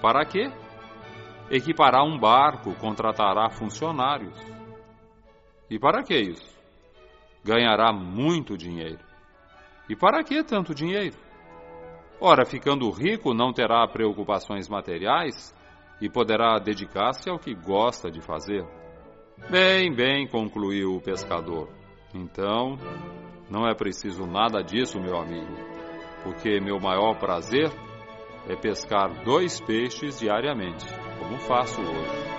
Para 0.00 0.24
quê? 0.24 0.50
Equipará 1.50 2.02
um 2.02 2.18
barco, 2.18 2.74
contratará 2.76 3.50
funcionários. 3.50 4.34
E 5.68 5.78
para 5.78 6.02
que 6.02 6.16
isso? 6.16 6.58
Ganhará 7.44 7.92
muito 7.92 8.56
dinheiro. 8.56 9.04
E 9.88 9.94
para 9.94 10.24
que 10.24 10.42
tanto 10.42 10.74
dinheiro? 10.74 11.16
Ora, 12.18 12.46
ficando 12.46 12.90
rico, 12.90 13.34
não 13.34 13.52
terá 13.52 13.86
preocupações 13.86 14.68
materiais 14.68 15.54
e 16.00 16.08
poderá 16.08 16.58
dedicar-se 16.58 17.28
ao 17.28 17.38
que 17.38 17.54
gosta 17.54 18.10
de 18.10 18.20
fazer. 18.20 18.79
Bem, 19.48 19.92
bem, 19.92 20.26
concluiu 20.26 20.96
o 20.96 21.00
pescador. 21.00 21.68
Então, 22.14 22.76
não 23.48 23.68
é 23.68 23.74
preciso 23.74 24.26
nada 24.26 24.62
disso, 24.62 25.00
meu 25.00 25.16
amigo, 25.16 25.54
porque 26.22 26.60
meu 26.60 26.78
maior 26.78 27.18
prazer 27.18 27.70
é 28.48 28.56
pescar 28.56 29.24
dois 29.24 29.60
peixes 29.60 30.18
diariamente, 30.18 30.86
como 31.18 31.38
faço 31.38 31.80
hoje. 31.80 32.30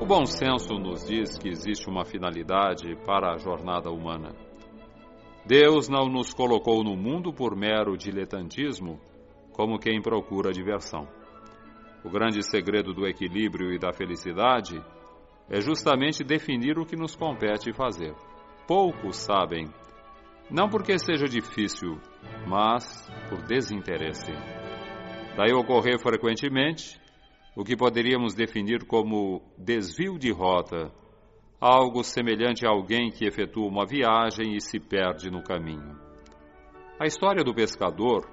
O 0.00 0.06
bom 0.06 0.24
senso 0.24 0.74
nos 0.74 1.04
diz 1.04 1.36
que 1.36 1.48
existe 1.48 1.88
uma 1.88 2.04
finalidade 2.04 2.94
para 3.04 3.32
a 3.32 3.38
jornada 3.38 3.90
humana. 3.90 4.32
Deus 5.46 5.88
não 5.88 6.08
nos 6.08 6.34
colocou 6.34 6.82
no 6.82 6.96
mundo 6.96 7.32
por 7.32 7.54
mero 7.54 7.96
diletantismo, 7.96 8.98
como 9.52 9.78
quem 9.78 10.02
procura 10.02 10.50
diversão. 10.50 11.06
O 12.04 12.10
grande 12.10 12.42
segredo 12.42 12.92
do 12.92 13.06
equilíbrio 13.06 13.72
e 13.72 13.78
da 13.78 13.92
felicidade 13.92 14.82
é 15.48 15.60
justamente 15.60 16.24
definir 16.24 16.80
o 16.80 16.84
que 16.84 16.96
nos 16.96 17.14
compete 17.14 17.72
fazer. 17.72 18.12
Poucos 18.66 19.18
sabem, 19.18 19.66
não 20.50 20.68
porque 20.68 20.98
seja 20.98 21.26
difícil, 21.26 21.96
mas 22.48 23.08
por 23.28 23.40
desinteresse. 23.46 24.32
Daí 25.36 25.52
ocorrer 25.52 26.00
frequentemente 26.00 27.00
o 27.56 27.62
que 27.62 27.76
poderíamos 27.76 28.34
definir 28.34 28.84
como 28.84 29.42
desvio 29.56 30.18
de 30.18 30.32
rota 30.32 30.92
algo 31.60 32.02
semelhante 32.02 32.66
a 32.66 32.70
alguém 32.70 33.10
que 33.10 33.26
efetua 33.26 33.66
uma 33.66 33.86
viagem 33.86 34.54
e 34.54 34.60
se 34.60 34.78
perde 34.78 35.30
no 35.30 35.42
caminho. 35.42 35.98
A 37.00 37.06
história 37.06 37.42
do 37.42 37.54
pescador 37.54 38.28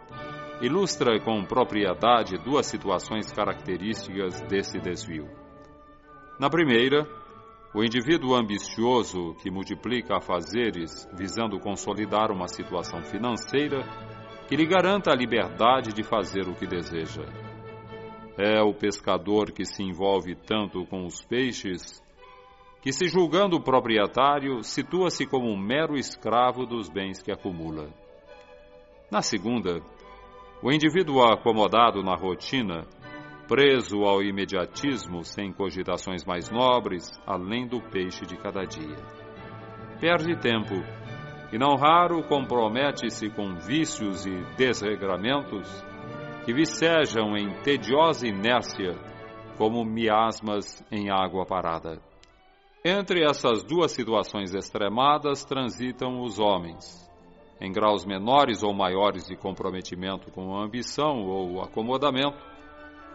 ilustra 0.62 1.20
com 1.20 1.44
propriedade 1.44 2.38
duas 2.38 2.66
situações 2.66 3.32
características 3.32 4.42
desse 4.44 4.80
desvio. 4.80 5.28
Na 6.40 6.50
primeira, 6.50 7.08
o 7.74 7.84
indivíduo 7.84 8.36
ambicioso 8.36 9.36
que 9.42 9.50
multiplica 9.50 10.18
afazeres 10.18 11.08
visando 11.18 11.60
consolidar 11.60 12.32
uma 12.32 12.48
situação 12.48 13.02
financeira 13.02 13.84
que 14.48 14.56
lhe 14.56 14.66
garanta 14.66 15.12
a 15.12 15.16
liberdade 15.16 15.94
de 15.94 16.04
fazer 16.04 16.48
o 16.48 16.54
que 16.54 16.68
deseja. 16.68 17.24
É 18.38 18.62
o 18.62 18.74
pescador 18.74 19.52
que 19.52 19.66
se 19.66 19.82
envolve 19.82 20.36
tanto 20.36 20.86
com 20.86 21.06
os 21.06 21.24
peixes 21.24 22.03
que, 22.84 22.92
se 22.92 23.08
julgando 23.08 23.62
proprietário, 23.62 24.62
situa-se 24.62 25.26
como 25.26 25.50
um 25.50 25.58
mero 25.58 25.96
escravo 25.96 26.66
dos 26.66 26.90
bens 26.90 27.24
que 27.24 27.32
acumula. 27.32 27.88
Na 29.10 29.22
segunda, 29.22 29.82
o 30.62 30.70
indivíduo 30.70 31.24
acomodado 31.24 32.04
na 32.04 32.14
rotina, 32.14 32.86
preso 33.48 34.04
ao 34.04 34.22
imediatismo 34.22 35.24
sem 35.24 35.54
cogitações 35.54 36.26
mais 36.26 36.52
nobres, 36.52 37.10
além 37.26 37.66
do 37.66 37.82
peixe 37.82 38.26
de 38.26 38.36
cada 38.36 38.66
dia. 38.66 38.98
Perde 40.02 40.36
tempo 40.36 40.76
e, 41.54 41.58
não 41.58 41.78
raro, 41.78 42.22
compromete-se 42.28 43.30
com 43.30 43.56
vícios 43.56 44.26
e 44.26 44.44
desregramentos 44.58 45.70
que 46.44 46.54
vicejam 46.54 47.38
em 47.38 47.54
tediosa 47.62 48.28
inércia 48.28 48.98
como 49.58 49.86
miasmas 49.86 50.84
em 50.92 51.10
água 51.10 51.46
parada. 51.46 52.13
Entre 52.86 53.24
essas 53.24 53.64
duas 53.64 53.94
situações 53.94 54.54
extremadas 54.54 55.46
transitam 55.46 56.22
os 56.22 56.38
homens, 56.38 57.10
em 57.62 57.72
graus 57.72 58.06
menores 58.06 58.62
ou 58.62 58.74
maiores 58.74 59.26
de 59.26 59.38
comprometimento 59.38 60.30
com 60.32 60.54
a 60.54 60.66
ambição 60.66 61.26
ou 61.26 61.62
acomodamento, 61.62 62.38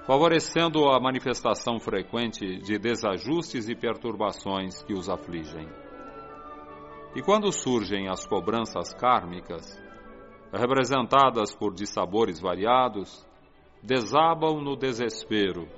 favorecendo 0.06 0.88
a 0.88 0.98
manifestação 0.98 1.78
frequente 1.78 2.56
de 2.62 2.78
desajustes 2.78 3.68
e 3.68 3.74
perturbações 3.74 4.82
que 4.84 4.94
os 4.94 5.10
afligem. 5.10 5.68
E 7.14 7.20
quando 7.20 7.52
surgem 7.52 8.08
as 8.08 8.26
cobranças 8.26 8.94
kármicas, 8.94 9.78
representadas 10.50 11.54
por 11.54 11.74
dissabores 11.74 12.40
variados, 12.40 13.22
desabam 13.82 14.62
no 14.62 14.76
desespero, 14.76 15.68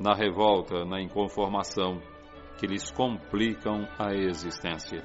na 0.00 0.14
revolta, 0.14 0.86
na 0.86 1.02
inconformação, 1.02 2.00
que 2.58 2.66
lhes 2.66 2.90
complicam 2.90 3.86
a 3.98 4.14
existência. 4.14 5.02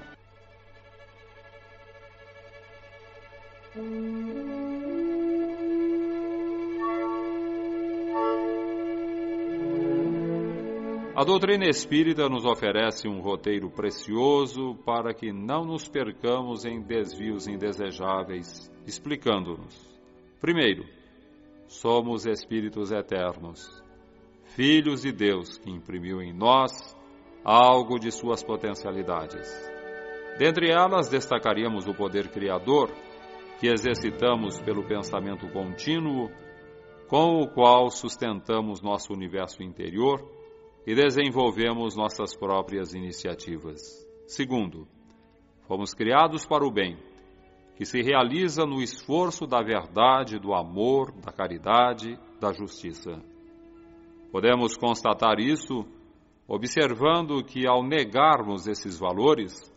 A 11.15 11.23
doutrina 11.23 11.69
espírita 11.69 12.27
nos 12.27 12.45
oferece 12.45 13.07
um 13.07 13.21
roteiro 13.21 13.69
precioso 13.69 14.75
para 14.83 15.13
que 15.13 15.31
não 15.31 15.63
nos 15.63 15.87
percamos 15.87 16.65
em 16.65 16.81
desvios 16.81 17.47
indesejáveis, 17.47 18.71
explicando-nos: 18.87 19.87
primeiro, 20.39 20.83
somos 21.67 22.25
espíritos 22.25 22.91
eternos, 22.91 23.83
filhos 24.55 25.03
de 25.03 25.11
Deus 25.11 25.57
que 25.57 25.69
imprimiu 25.69 26.21
em 26.21 26.33
nós 26.33 26.71
algo 27.43 27.99
de 27.99 28.11
suas 28.11 28.43
potencialidades. 28.43 29.49
Dentre 30.37 30.71
elas, 30.71 31.09
destacaríamos 31.09 31.87
o 31.87 31.93
poder 31.93 32.29
criador, 32.29 32.91
que 33.59 33.67
exercitamos 33.67 34.59
pelo 34.61 34.87
pensamento 34.87 35.47
contínuo, 35.49 36.29
com 37.07 37.41
o 37.41 37.47
qual 37.47 37.89
sustentamos 37.89 38.81
nosso 38.81 39.13
universo 39.13 39.61
interior 39.61 40.21
e 40.87 40.95
desenvolvemos 40.95 41.95
nossas 41.95 42.35
próprias 42.35 42.93
iniciativas. 42.93 43.81
Segundo, 44.25 44.87
fomos 45.67 45.93
criados 45.93 46.45
para 46.45 46.65
o 46.65 46.71
bem, 46.71 46.97
que 47.75 47.85
se 47.85 48.01
realiza 48.01 48.65
no 48.65 48.81
esforço 48.81 49.45
da 49.45 49.61
verdade, 49.61 50.39
do 50.39 50.53
amor, 50.53 51.11
da 51.11 51.31
caridade, 51.31 52.17
da 52.39 52.53
justiça. 52.53 53.21
Podemos 54.31 54.77
constatar 54.77 55.39
isso 55.39 55.85
observando 56.53 57.41
que, 57.45 57.65
ao 57.65 57.81
negarmos 57.81 58.67
esses 58.67 58.99
valores, 58.99 59.71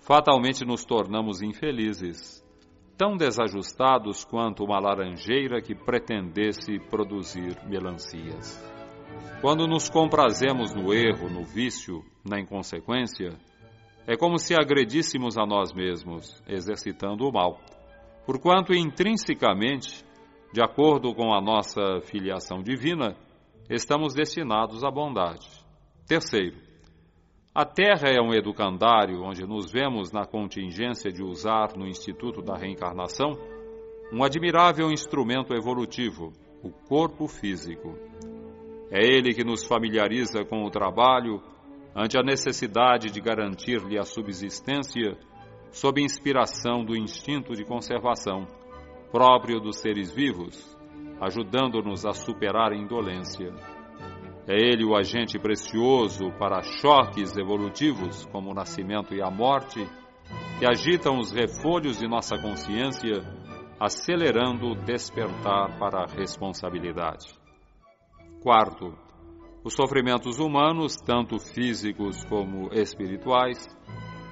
fatalmente 0.00 0.64
nos 0.64 0.84
tornamos 0.84 1.40
infelizes, 1.40 2.44
tão 2.98 3.16
desajustados 3.16 4.24
quanto 4.24 4.64
uma 4.64 4.80
laranjeira 4.80 5.62
que 5.62 5.72
pretendesse 5.72 6.80
produzir 6.90 7.56
melancias. 7.68 8.60
Quando 9.40 9.68
nos 9.68 9.88
comprazemos 9.88 10.74
no 10.74 10.92
erro, 10.92 11.30
no 11.30 11.44
vício, 11.44 12.02
na 12.28 12.40
inconsequência, 12.40 13.38
é 14.04 14.16
como 14.16 14.36
se 14.36 14.52
agredíssemos 14.52 15.38
a 15.38 15.46
nós 15.46 15.72
mesmos, 15.72 16.42
exercitando 16.48 17.24
o 17.24 17.32
mal, 17.32 17.60
porquanto 18.26 18.74
intrinsecamente, 18.74 20.04
de 20.52 20.60
acordo 20.60 21.14
com 21.14 21.32
a 21.32 21.40
nossa 21.40 22.00
filiação 22.02 22.64
divina, 22.64 23.16
estamos 23.70 24.12
destinados 24.12 24.82
à 24.82 24.90
bondade. 24.90 25.65
Terceiro, 26.06 26.56
a 27.52 27.64
Terra 27.64 28.08
é 28.08 28.20
um 28.22 28.32
educandário 28.32 29.24
onde 29.24 29.44
nos 29.44 29.72
vemos 29.72 30.12
na 30.12 30.24
contingência 30.24 31.10
de 31.10 31.20
usar 31.20 31.76
no 31.76 31.84
Instituto 31.84 32.40
da 32.40 32.54
Reencarnação 32.54 33.32
um 34.12 34.22
admirável 34.22 34.92
instrumento 34.92 35.52
evolutivo, 35.52 36.32
o 36.62 36.70
corpo 36.70 37.26
físico. 37.26 37.98
É 38.88 39.00
ele 39.04 39.34
que 39.34 39.42
nos 39.42 39.66
familiariza 39.66 40.44
com 40.44 40.62
o 40.62 40.70
trabalho 40.70 41.42
ante 41.92 42.16
a 42.16 42.22
necessidade 42.22 43.10
de 43.10 43.20
garantir-lhe 43.20 43.98
a 43.98 44.04
subsistência 44.04 45.18
sob 45.72 46.00
inspiração 46.00 46.84
do 46.84 46.96
instinto 46.96 47.52
de 47.52 47.64
conservação 47.64 48.46
próprio 49.10 49.58
dos 49.58 49.80
seres 49.80 50.14
vivos, 50.14 50.78
ajudando-nos 51.20 52.06
a 52.06 52.12
superar 52.12 52.70
a 52.70 52.76
indolência. 52.76 53.75
É 54.48 54.54
ele 54.54 54.84
o 54.84 54.96
agente 54.96 55.38
precioso 55.40 56.30
para 56.38 56.62
choques 56.62 57.36
evolutivos, 57.36 58.24
como 58.26 58.50
o 58.50 58.54
nascimento 58.54 59.12
e 59.12 59.20
a 59.20 59.28
morte, 59.28 59.84
que 60.58 60.64
agitam 60.64 61.18
os 61.18 61.32
refolhos 61.32 61.98
de 61.98 62.06
nossa 62.06 62.38
consciência, 62.38 63.22
acelerando 63.80 64.68
o 64.68 64.74
despertar 64.76 65.76
para 65.78 66.04
a 66.04 66.06
responsabilidade. 66.06 67.26
Quarto, 68.40 68.96
os 69.64 69.74
sofrimentos 69.74 70.38
humanos, 70.38 70.94
tanto 70.94 71.40
físicos 71.40 72.24
como 72.26 72.72
espirituais, 72.72 73.66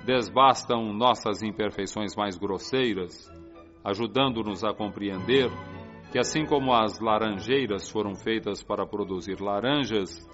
desbastam 0.06 0.92
nossas 0.92 1.42
imperfeições 1.42 2.14
mais 2.16 2.38
grosseiras, 2.38 3.28
ajudando-nos 3.84 4.62
a 4.62 4.72
compreender 4.72 5.50
que, 6.14 6.18
assim 6.20 6.46
como 6.46 6.72
as 6.72 7.00
laranjeiras 7.00 7.90
foram 7.90 8.14
feitas 8.14 8.62
para 8.62 8.86
produzir 8.86 9.40
laranjas, 9.40 10.24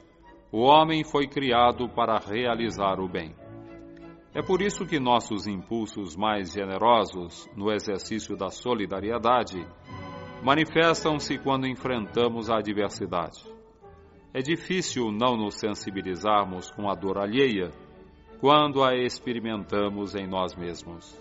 o 0.53 0.59
homem 0.59 1.03
foi 1.03 1.27
criado 1.27 1.89
para 1.89 2.19
realizar 2.19 3.01
o 3.01 3.09
bem. 3.09 3.35
É 4.35 4.43
por 4.43 4.61
isso 4.61 4.85
que 4.85 5.01
nossos 5.01 5.47
impulsos 5.47 6.15
mais 6.15 6.53
generosos 6.53 7.49
no 7.57 7.73
exercício 7.73 8.37
da 8.37 8.51
solidariedade 8.51 9.67
manifestam-se 10.45 11.39
quando 11.39 11.67
enfrentamos 11.67 12.51
a 12.51 12.59
adversidade. 12.59 13.43
É 14.35 14.41
difícil 14.41 15.11
não 15.11 15.35
nos 15.35 15.55
sensibilizarmos 15.55 16.71
com 16.73 16.91
a 16.91 16.95
dor 16.95 17.17
alheia 17.17 17.71
quando 18.39 18.85
a 18.85 18.95
experimentamos 18.95 20.15
em 20.15 20.27
nós 20.27 20.55
mesmos. 20.55 21.19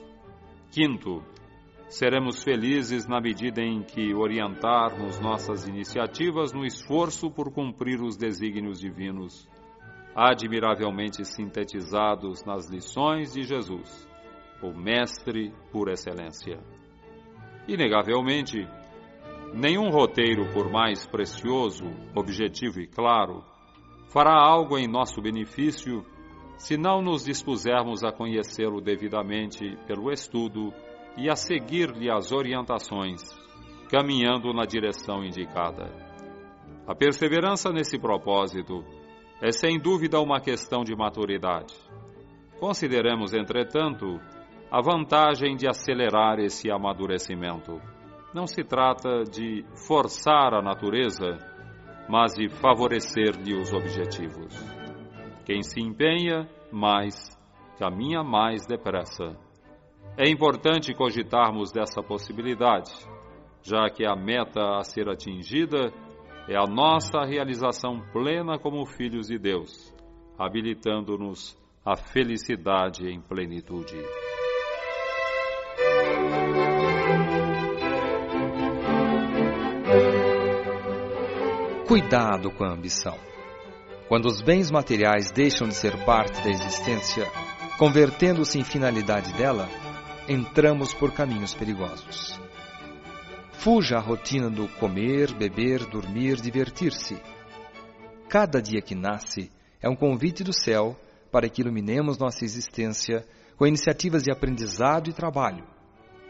Quinto, 0.69 1.23
seremos 1.89 2.43
felizes 2.43 3.07
na 3.07 3.19
medida 3.19 3.61
em 3.61 3.83
que 3.83 4.13
orientarmos 4.13 5.19
nossas 5.19 5.67
iniciativas 5.67 6.53
no 6.53 6.65
esforço 6.65 7.29
por 7.29 7.51
cumprir 7.51 8.01
os 8.01 8.15
desígnios 8.15 8.79
divinos, 8.79 9.49
admiravelmente 10.15 11.25
sintetizados 11.25 12.45
nas 12.45 12.69
lições 12.69 13.33
de 13.33 13.43
Jesus, 13.43 14.07
o 14.61 14.71
Mestre 14.71 15.51
por 15.71 15.89
excelência. 15.89 16.59
Inegavelmente, 17.67 18.67
Nenhum 19.53 19.89
roteiro, 19.89 20.45
por 20.53 20.71
mais 20.71 21.07
precioso, 21.07 21.85
objetivo 22.15 22.79
e 22.79 22.87
claro, 22.87 23.43
fará 24.09 24.33
algo 24.33 24.77
em 24.77 24.87
nosso 24.87 25.19
benefício 25.21 26.05
se 26.55 26.77
não 26.77 27.01
nos 27.01 27.25
dispusermos 27.25 28.03
a 28.03 28.11
conhecê-lo 28.11 28.79
devidamente 28.79 29.75
pelo 29.87 30.11
estudo 30.11 30.71
e 31.19 31.29
a 31.29 31.35
seguir-lhe 31.35 32.09
as 32.09 32.31
orientações, 32.31 33.21
caminhando 33.89 34.53
na 34.53 34.63
direção 34.65 35.23
indicada. 35.23 35.91
A 36.87 36.95
perseverança 36.95 37.71
nesse 37.71 37.99
propósito 37.99 38.83
é 39.41 39.51
sem 39.51 39.77
dúvida 39.77 40.19
uma 40.21 40.39
questão 40.39 40.83
de 40.83 40.95
maturidade. 40.95 41.75
Consideremos, 42.57 43.33
entretanto, 43.33 44.19
a 44.71 44.81
vantagem 44.81 45.57
de 45.57 45.67
acelerar 45.67 46.39
esse 46.39 46.71
amadurecimento. 46.71 47.81
Não 48.33 48.47
se 48.47 48.63
trata 48.63 49.23
de 49.23 49.65
forçar 49.87 50.53
a 50.53 50.61
natureza, 50.61 51.37
mas 52.07 52.33
de 52.33 52.47
favorecer-lhe 52.49 53.55
os 53.55 53.73
objetivos. 53.73 54.55
Quem 55.45 55.61
se 55.63 55.81
empenha 55.81 56.47
mais, 56.71 57.37
caminha 57.77 58.23
mais 58.23 58.65
depressa. 58.65 59.48
É 60.17 60.29
importante 60.29 60.93
cogitarmos 60.93 61.71
dessa 61.71 62.03
possibilidade, 62.03 62.91
já 63.63 63.89
que 63.89 64.05
a 64.05 64.15
meta 64.15 64.77
a 64.77 64.83
ser 64.83 65.09
atingida 65.09 65.93
é 66.47 66.57
a 66.57 66.65
nossa 66.65 67.23
realização 67.25 68.01
plena 68.11 68.57
como 68.57 68.85
filhos 68.85 69.27
de 69.27 69.37
Deus, 69.37 69.93
habilitando-nos 70.37 71.57
à 71.85 71.95
felicidade 71.95 73.07
em 73.07 73.21
plenitude. 73.21 73.97
Cuidado 81.87 82.51
com 82.51 82.63
a 82.63 82.71
ambição. 82.71 83.17
Quando 84.07 84.25
os 84.25 84.41
bens 84.41 84.69
materiais 84.69 85.31
deixam 85.31 85.67
de 85.67 85.73
ser 85.73 86.05
parte 86.05 86.39
da 86.43 86.49
existência, 86.49 87.25
convertendo-se 87.77 88.59
em 88.59 88.63
finalidade 88.63 89.33
dela, 89.33 89.67
entramos 90.29 90.93
por 90.93 91.11
caminhos 91.11 91.55
perigosos. 91.55 92.39
Fuja 93.53 93.97
a 93.97 93.99
rotina 93.99 94.47
do 94.47 94.67
comer, 94.67 95.33
beber, 95.33 95.83
dormir, 95.87 96.39
divertir-se. 96.39 97.19
Cada 98.29 98.61
dia 98.61 98.79
que 98.79 98.93
nasce 98.93 99.51
é 99.81 99.89
um 99.89 99.95
convite 99.95 100.43
do 100.43 100.53
céu 100.53 100.95
para 101.31 101.49
que 101.49 101.61
iluminemos 101.61 102.19
nossa 102.19 102.45
existência 102.45 103.25
com 103.57 103.65
iniciativas 103.65 104.21
de 104.21 104.31
aprendizado 104.31 105.09
e 105.09 105.13
trabalho, 105.13 105.65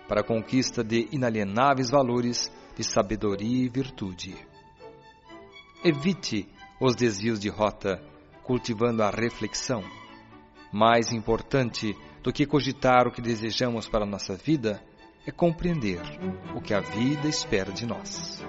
para 0.08 0.22
a 0.22 0.24
conquista 0.24 0.82
de 0.82 1.10
inalienáveis 1.12 1.90
valores 1.90 2.50
de 2.78 2.84
sabedoria 2.86 3.66
e 3.66 3.70
virtude. 3.70 4.34
Evite 5.84 6.48
os 6.80 6.96
desvios 6.96 7.40
de 7.40 7.50
rota, 7.50 8.02
cultivando 8.44 9.04
a 9.04 9.10
reflexão. 9.10 9.84
Mais 10.72 11.12
importante 11.12 11.96
do 12.24 12.34
que 12.34 12.46
cogitar 12.46 13.08
o 13.08 13.12
que 13.12 13.22
desejamos 13.22 13.88
para 13.88 14.04
a 14.04 14.08
nossa 14.08 14.36
vida 14.36 14.82
é 15.26 15.32
compreender 15.32 16.02
o 16.56 16.62
que 16.62 16.74
a 16.74 16.80
vida 16.80 17.28
espera 17.28 17.72
de 17.72 17.86
nós. 17.86 18.44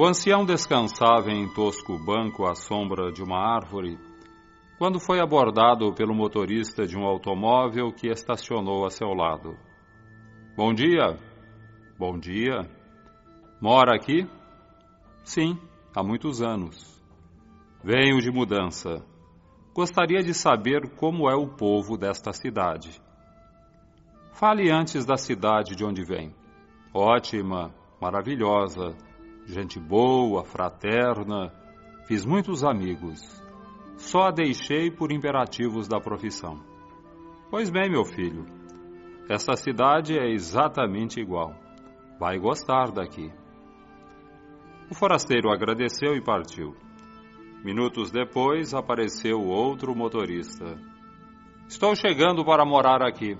O 0.00 0.06
ancião 0.06 0.46
descansava 0.46 1.30
em 1.30 1.46
tosco 1.52 1.98
banco 1.98 2.46
à 2.46 2.54
sombra 2.54 3.12
de 3.12 3.22
uma 3.22 3.36
árvore 3.36 3.98
quando 4.78 4.98
foi 4.98 5.20
abordado 5.20 5.92
pelo 5.92 6.14
motorista 6.14 6.86
de 6.86 6.96
um 6.96 7.04
automóvel 7.04 7.92
que 7.92 8.08
estacionou 8.08 8.86
a 8.86 8.88
seu 8.88 9.08
lado. 9.08 9.58
Bom 10.56 10.72
dia. 10.72 11.18
Bom 11.98 12.18
dia. 12.18 12.62
Mora 13.60 13.94
aqui? 13.94 14.26
Sim, 15.22 15.58
há 15.94 16.02
muitos 16.02 16.40
anos. 16.40 16.98
Venho 17.84 18.22
de 18.22 18.30
mudança. 18.30 19.04
Gostaria 19.74 20.22
de 20.22 20.32
saber 20.32 20.96
como 20.96 21.28
é 21.28 21.34
o 21.34 21.46
povo 21.46 21.98
desta 21.98 22.32
cidade. 22.32 22.98
Fale 24.32 24.70
antes 24.70 25.04
da 25.04 25.18
cidade 25.18 25.76
de 25.76 25.84
onde 25.84 26.02
vem. 26.02 26.34
Ótima, 26.94 27.70
maravilhosa, 28.00 28.96
gente 29.46 29.78
boa, 29.78 30.44
fraterna, 30.44 31.52
fiz 32.06 32.24
muitos 32.24 32.64
amigos. 32.64 33.20
Só 33.96 34.22
a 34.22 34.30
deixei 34.30 34.90
por 34.90 35.12
imperativos 35.12 35.86
da 35.86 36.00
profissão. 36.00 36.58
Pois 37.50 37.68
bem, 37.68 37.90
meu 37.90 38.04
filho, 38.04 38.46
esta 39.28 39.54
cidade 39.56 40.18
é 40.18 40.30
exatamente 40.30 41.20
igual. 41.20 41.54
Vai 42.18 42.38
gostar 42.38 42.90
daqui. 42.90 43.30
O 44.90 44.94
forasteiro 44.94 45.50
agradeceu 45.50 46.16
e 46.16 46.22
partiu. 46.22 46.74
Minutos 47.62 48.10
depois 48.10 48.74
apareceu 48.74 49.38
outro 49.40 49.94
motorista. 49.94 50.78
Estou 51.68 51.94
chegando 51.94 52.44
para 52.44 52.64
morar 52.64 53.02
aqui. 53.02 53.36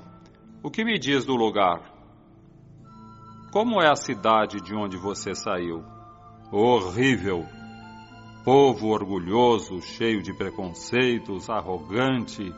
O 0.63 0.71
que 0.71 0.85
me 0.85 0.99
diz 0.99 1.25
do 1.25 1.35
lugar? 1.35 2.00
Como 3.53 3.83
é 3.83 3.91
a 3.91 3.97
cidade 3.97 4.61
de 4.61 4.77
onde 4.77 4.97
você 4.97 5.35
saiu? 5.35 5.83
Horrível! 6.53 7.45
Povo 8.45 8.89
orgulhoso, 8.89 9.83
cheio 9.83 10.23
de 10.23 10.33
preconceitos, 10.33 11.51
arrogante. 11.51 12.55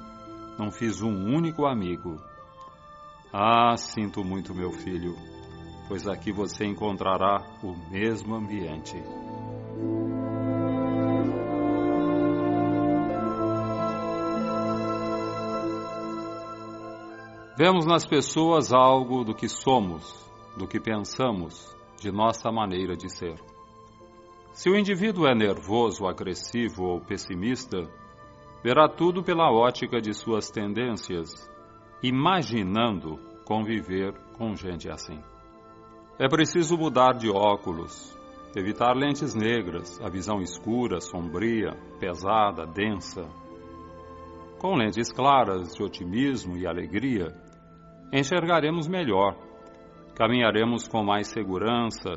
Não 0.59 0.71
fiz 0.71 1.01
um 1.01 1.35
único 1.35 1.65
amigo. 1.65 2.21
Ah, 3.33 3.75
sinto 3.79 4.23
muito, 4.23 4.55
meu 4.55 4.71
filho, 4.71 5.17
pois 5.89 6.07
aqui 6.07 6.31
você 6.31 6.67
encontrará 6.67 7.43
o 7.63 7.75
mesmo 7.91 8.35
ambiente. 8.35 9.03
Vemos 17.57 17.87
nas 17.87 18.05
pessoas 18.05 18.75
algo 18.75 19.25
do 19.25 19.35
que 19.35 19.49
somos, 19.49 20.23
do 20.57 20.67
que 20.67 20.81
pensamos, 20.81 21.77
de 22.01 22.11
nossa 22.11 22.51
maneira 22.51 22.97
de 22.97 23.09
ser. 23.09 23.37
Se 24.53 24.69
o 24.69 24.77
indivíduo 24.77 25.27
é 25.27 25.35
nervoso, 25.35 26.07
agressivo 26.07 26.85
ou 26.85 27.01
pessimista, 27.01 27.79
verá 28.63 28.89
tudo 28.89 29.23
pela 29.23 29.51
ótica 29.51 30.01
de 30.01 30.13
suas 30.13 30.51
tendências, 30.51 31.51
imaginando 32.03 33.19
conviver 33.45 34.13
com 34.37 34.55
gente 34.55 34.91
assim. 34.91 35.19
É 36.19 36.29
preciso 36.29 36.77
mudar 36.77 37.15
de 37.15 37.31
óculos, 37.31 38.17
evitar 38.55 38.95
lentes 38.95 39.35
negras, 39.35 40.01
a 40.01 40.11
visão 40.11 40.41
escura, 40.41 41.01
sombria, 41.01 41.75
pesada, 41.99 42.67
densa, 42.67 43.27
com 44.59 44.77
lentes 44.77 45.11
claras 45.11 45.75
de 45.75 45.83
otimismo 45.83 46.57
e 46.57 46.67
alegria, 46.67 47.33
enxergaremos 48.13 48.87
melhor, 48.87 49.35
caminharemos 50.23 50.87
com 50.87 51.03
mais 51.03 51.27
segurança, 51.27 52.13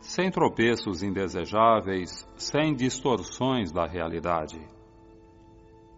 sem 0.00 0.30
tropeços 0.30 1.02
indesejáveis, 1.02 2.26
sem 2.34 2.74
distorções 2.74 3.70
da 3.70 3.84
realidade. 3.84 4.58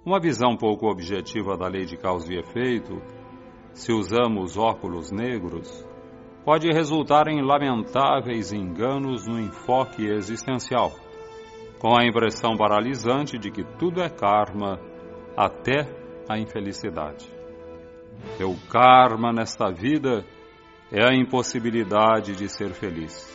Uma 0.04 0.18
visão 0.18 0.56
pouco 0.56 0.90
objetiva 0.90 1.56
da 1.56 1.68
lei 1.68 1.84
de 1.84 1.96
causa 1.96 2.34
e 2.34 2.36
efeito, 2.36 3.00
se 3.72 3.92
usamos 3.92 4.58
óculos 4.58 5.12
negros, 5.12 5.86
pode 6.44 6.66
resultar 6.66 7.28
em 7.28 7.40
lamentáveis 7.40 8.52
enganos 8.52 9.28
no 9.28 9.38
enfoque 9.38 10.04
existencial, 10.04 10.90
com 11.78 11.96
a 11.96 12.04
impressão 12.04 12.56
paralisante 12.56 13.38
de 13.38 13.52
que 13.52 13.62
tudo 13.78 14.02
é 14.02 14.08
karma 14.08 14.80
até 15.36 15.86
a 16.28 16.36
infelicidade. 16.40 17.30
Meu 18.36 18.56
karma 18.68 19.32
nesta 19.32 19.70
vida 19.70 20.24
é 20.92 21.02
a 21.02 21.14
impossibilidade 21.14 22.36
de 22.36 22.48
ser 22.50 22.74
feliz. 22.74 23.34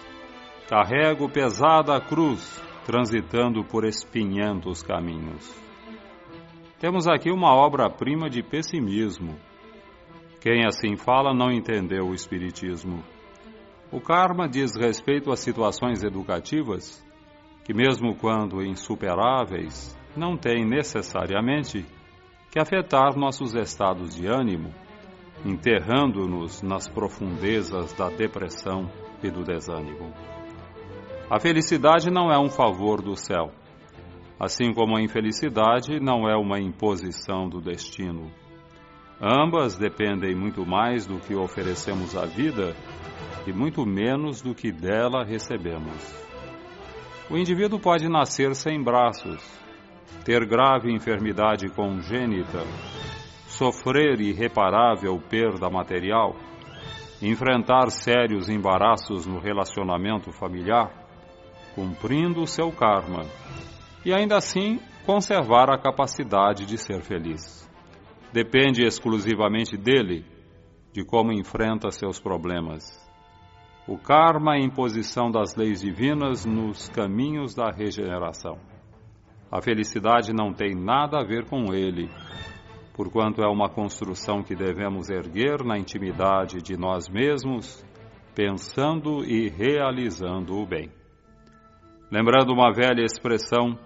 Carrego 0.70 1.28
pesada 1.28 2.00
cruz, 2.00 2.62
transitando 2.86 3.64
por 3.66 3.84
espinhentos 3.84 4.84
caminhos. 4.84 5.52
Temos 6.80 7.08
aqui 7.08 7.32
uma 7.32 7.56
obra-prima 7.56 8.30
de 8.30 8.44
pessimismo. 8.44 9.36
Quem 10.40 10.66
assim 10.66 10.96
fala 10.96 11.34
não 11.34 11.52
entendeu 11.52 12.06
o 12.06 12.14
Espiritismo. 12.14 13.04
O 13.92 14.00
karma 14.00 14.48
diz 14.48 14.76
respeito 14.76 15.32
a 15.32 15.36
situações 15.36 16.04
educativas 16.04 17.04
que, 17.66 17.74
mesmo 17.74 18.16
quando 18.16 18.64
insuperáveis, 18.64 19.98
não 20.16 20.38
tem 20.38 20.64
necessariamente 20.64 21.84
que 22.52 22.60
afetar 22.60 23.18
nossos 23.18 23.56
estados 23.56 24.16
de 24.16 24.28
ânimo, 24.28 24.74
enterrando-nos 25.46 26.62
nas 26.62 26.88
profundezas 26.88 27.94
da 27.94 28.10
depressão 28.10 28.90
e 29.24 29.30
do 29.30 29.44
desânimo. 29.44 30.14
A 31.30 31.40
felicidade 31.40 32.10
não 32.10 32.32
é 32.32 32.40
um 32.40 32.50
favor 32.50 33.02
do 33.02 33.16
céu, 33.16 33.52
assim 34.40 34.74
como 34.74 34.96
a 34.96 35.02
infelicidade 35.02 36.00
não 36.00 36.30
é 36.30 36.36
uma 36.36 36.60
imposição 36.60 37.50
do 37.50 37.60
destino. 37.60 38.32
Ambas 39.22 39.78
dependem 39.78 40.36
muito 40.36 40.66
mais 40.66 41.08
do 41.08 41.20
que 41.20 41.36
oferecemos 41.36 42.16
à 42.16 42.26
vida 42.26 42.76
e 43.48 43.52
muito 43.52 43.86
menos 43.86 44.42
do 44.42 44.54
que 44.54 44.72
dela 44.72 45.26
recebemos. 45.26 46.28
O 47.30 47.36
indivíduo 47.36 47.80
pode 47.80 48.08
nascer 48.08 48.56
sem 48.56 48.82
braços, 48.82 49.44
ter 50.24 50.46
grave 50.46 50.94
enfermidade 50.94 51.68
congênita, 51.70 52.60
sofrer 53.58 54.22
irreparável 54.22 55.20
perda 55.20 55.68
material, 55.68 56.36
enfrentar 57.22 57.90
sérios 57.90 58.50
embaraços 58.50 59.26
no 59.26 59.40
relacionamento 59.40 60.32
familiar, 60.32 60.92
cumprindo 61.74 62.42
o 62.42 62.48
seu 62.48 62.72
karma, 62.72 63.24
e 64.06 64.14
ainda 64.14 64.38
assim 64.38 64.80
conservar 65.08 65.72
a 65.72 65.78
capacidade 65.80 66.68
de 66.68 66.78
ser 66.78 67.02
feliz. 67.02 67.68
Depende 68.32 68.86
exclusivamente 68.86 69.76
dele, 69.76 70.24
de 70.94 71.04
como 71.04 71.34
enfrenta 71.34 71.90
seus 71.90 72.20
problemas. 72.20 72.84
O 73.88 73.98
karma 73.98 74.56
é 74.56 74.60
imposição 74.60 75.32
das 75.32 75.56
leis 75.56 75.82
divinas 75.82 76.46
nos 76.46 76.90
caminhos 76.90 77.56
da 77.56 77.72
regeneração. 77.72 78.60
A 79.52 79.62
felicidade 79.62 80.34
não 80.34 80.54
tem 80.54 80.76
nada 80.76 81.20
a 81.20 81.26
ver 81.26 81.46
com 81.46 81.74
ele, 81.74 82.10
porquanto 82.98 83.44
é 83.44 83.48
uma 83.48 83.70
construção 83.70 84.42
que 84.42 84.56
devemos 84.56 85.08
erguer 85.08 85.64
na 85.64 85.78
intimidade 85.78 86.64
de 86.64 86.76
nós 86.76 87.08
mesmos, 87.08 87.86
pensando 88.36 89.24
e 89.24 89.48
realizando 89.50 90.56
o 90.56 90.66
bem. 90.66 90.90
Lembrando 92.12 92.52
uma 92.52 92.74
velha 92.74 93.04
expressão, 93.04 93.78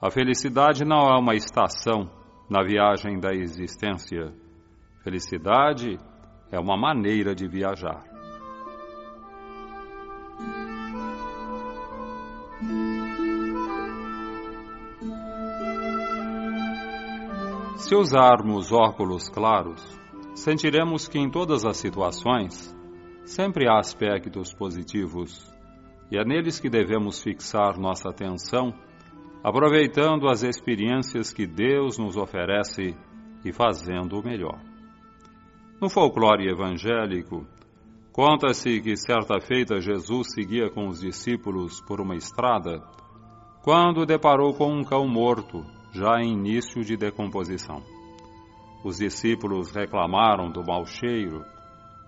a 0.00 0.10
felicidade 0.10 0.86
não 0.86 1.06
é 1.06 1.18
uma 1.20 1.34
estação 1.34 2.10
na 2.48 2.62
viagem 2.64 3.20
da 3.20 3.34
existência. 3.34 4.32
Felicidade 5.04 5.98
é 6.50 6.58
uma 6.58 6.78
maneira 6.78 7.34
de 7.34 7.46
viajar. 7.46 8.09
Se 17.80 17.94
usarmos 17.94 18.70
óculos 18.72 19.30
claros, 19.30 19.82
sentiremos 20.34 21.08
que 21.08 21.18
em 21.18 21.30
todas 21.30 21.64
as 21.64 21.78
situações 21.78 22.76
sempre 23.24 23.66
há 23.66 23.78
aspectos 23.78 24.52
positivos 24.52 25.50
e 26.12 26.18
é 26.18 26.22
neles 26.22 26.60
que 26.60 26.68
devemos 26.68 27.22
fixar 27.22 27.78
nossa 27.78 28.10
atenção, 28.10 28.74
aproveitando 29.42 30.28
as 30.28 30.42
experiências 30.42 31.32
que 31.32 31.46
Deus 31.46 31.96
nos 31.96 32.18
oferece 32.18 32.94
e 33.44 33.50
fazendo 33.50 34.20
o 34.20 34.22
melhor. 34.22 34.60
No 35.80 35.88
folclore 35.88 36.50
evangélico, 36.50 37.46
conta-se 38.12 38.78
que 38.82 38.94
certa 38.94 39.40
feita 39.40 39.80
Jesus 39.80 40.34
seguia 40.34 40.68
com 40.68 40.86
os 40.86 41.00
discípulos 41.00 41.80
por 41.80 41.98
uma 41.98 42.14
estrada 42.14 42.82
quando 43.62 44.04
deparou 44.04 44.52
com 44.52 44.70
um 44.70 44.84
cão 44.84 45.08
morto 45.08 45.79
já 45.92 46.20
em 46.20 46.32
início 46.32 46.82
de 46.82 46.96
decomposição. 46.96 47.82
Os 48.84 48.98
discípulos 48.98 49.70
reclamaram 49.72 50.50
do 50.50 50.64
mau 50.64 50.86
cheiro, 50.86 51.44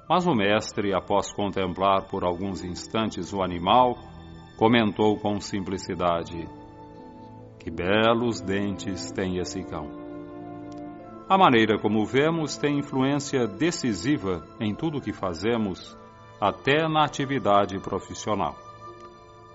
mas 0.09 0.27
o 0.27 0.35
mestre, 0.35 0.95
após 0.95 1.33
contemplar 1.33 2.09
por 2.09 2.25
alguns 2.25 2.65
instantes 2.65 3.33
o 3.33 3.43
animal, 3.43 3.95
comentou 4.57 5.19
com 5.19 5.41
simplicidade: 5.41 6.49
Que 7.59 7.71
belos 7.71 8.41
dentes 8.41 9.11
tem 9.13 9.39
esse 9.39 9.63
cão. 9.65 9.91
A 11.29 11.39
maneira 11.39 11.79
como 11.79 12.05
vemos 12.05 12.57
tem 12.57 12.79
influência 12.79 13.47
decisiva 13.47 14.47
em 14.61 14.75
tudo 14.75 14.99
o 14.99 15.01
que 15.01 15.13
fazemos, 15.13 15.97
até 16.41 16.89
na 16.89 17.05
atividade 17.05 17.79
profissional. 17.79 18.55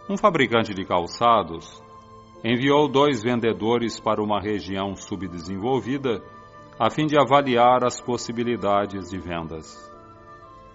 Um 0.09 0.17
fabricante 0.17 0.73
de 0.73 0.86
calçados 0.86 1.84
enviou 2.44 2.88
dois 2.88 3.24
vendedores 3.24 4.00
para 4.00 4.22
uma 4.22 4.40
região 4.40 4.96
subdesenvolvida 4.96 6.22
a 6.80 6.92
fim 6.92 7.08
de 7.08 7.20
avaliar 7.20 7.84
as 7.84 8.00
possibilidades 8.00 9.10
de 9.10 9.18
vendas. 9.18 9.92